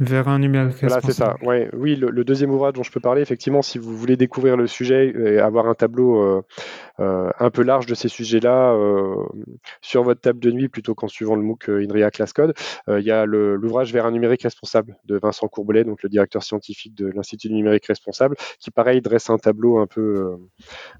Vers 0.00 0.28
un 0.28 0.38
numérique 0.38 0.76
Voilà, 0.80 1.00
c'est 1.00 1.12
ça. 1.12 1.36
Ouais, 1.42 1.68
oui, 1.72 1.96
le, 1.96 2.24
deuxième 2.24 2.50
ouvrage 2.52 2.74
dont 2.74 2.84
je 2.84 2.92
peux 2.92 3.00
parler, 3.00 3.20
effectivement, 3.20 3.62
si 3.62 3.78
vous 3.78 3.96
voulez 3.96 4.16
découvrir 4.16 4.56
le 4.56 4.68
sujet 4.68 5.12
et 5.16 5.38
avoir 5.40 5.66
un 5.66 5.74
tableau 5.74 6.22
euh, 6.22 6.42
euh, 7.00 7.30
un 7.38 7.50
peu 7.50 7.62
large 7.62 7.86
de 7.86 7.94
ces 7.94 8.08
sujets-là 8.08 8.74
euh, 8.74 9.16
sur 9.80 10.04
votre 10.04 10.20
table 10.20 10.38
de 10.38 10.52
nuit 10.52 10.68
plutôt 10.68 10.94
qu'en 10.94 11.08
suivant 11.08 11.34
le 11.34 11.42
MOOC 11.42 11.68
INRIA 11.68 12.10
Class 12.10 12.32
Code, 12.32 12.54
il 12.88 13.04
y 13.04 13.10
a 13.10 13.26
l'ouvrage 13.26 13.92
Vers 13.92 14.06
un 14.06 14.10
numérique 14.10 14.42
responsable 14.42 14.96
de 15.04 15.18
Vincent 15.18 15.48
Courbelet, 15.48 15.84
donc 15.84 16.02
le 16.02 16.08
directeur 16.08 16.42
scientifique 16.42 16.94
de 16.94 17.08
l'Institut 17.08 17.48
du 17.48 17.54
numérique 17.54 17.86
responsable, 17.86 18.36
qui 18.60 18.70
pareil 18.70 19.00
dresse 19.00 19.30
un 19.30 19.38
tableau 19.38 19.78
un 19.78 19.86
peu, 19.86 20.36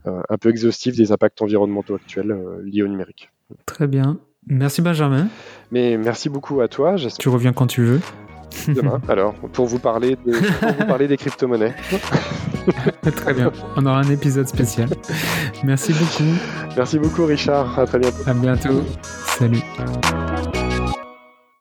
un 0.05 0.38
peu 0.38 0.49
exhaustif 0.49 0.96
des 0.96 1.12
impacts 1.12 1.40
environnementaux 1.42 1.94
actuels 1.94 2.36
liés 2.64 2.82
au 2.82 2.88
numérique. 2.88 3.30
Très 3.66 3.86
bien. 3.86 4.18
Merci 4.46 4.80
Benjamin. 4.80 5.28
Mais 5.70 5.96
merci 5.99 6.28
beaucoup 6.28 6.61
à 6.61 6.68
toi. 6.68 6.96
Tu 7.18 7.28
reviens 7.28 7.53
quand 7.53 7.66
tu 7.66 7.82
veux. 7.82 8.01
demain, 8.68 9.01
alors, 9.09 9.34
pour 9.53 9.66
vous 9.66 9.78
parler, 9.78 10.16
de, 10.26 10.32
pour 10.32 10.72
vous 10.72 10.84
parler 10.88 11.09
des 11.09 11.16
crypto-monnaies. 11.16 11.74
Très 13.16 13.34
bien, 13.34 13.51
on 13.76 13.86
aura 13.86 14.01
un 14.01 14.11
épisode 14.11 14.49
spécial. 14.49 14.88
Merci 15.64 15.92
beaucoup. 15.92 16.30
Merci 16.76 16.99
beaucoup 16.99 17.24
Richard, 17.24 17.78
à 17.78 17.86
très 17.86 17.99
bientôt. 17.99 18.22
À 18.26 18.34
bientôt, 18.34 18.82
salut. 19.03 19.62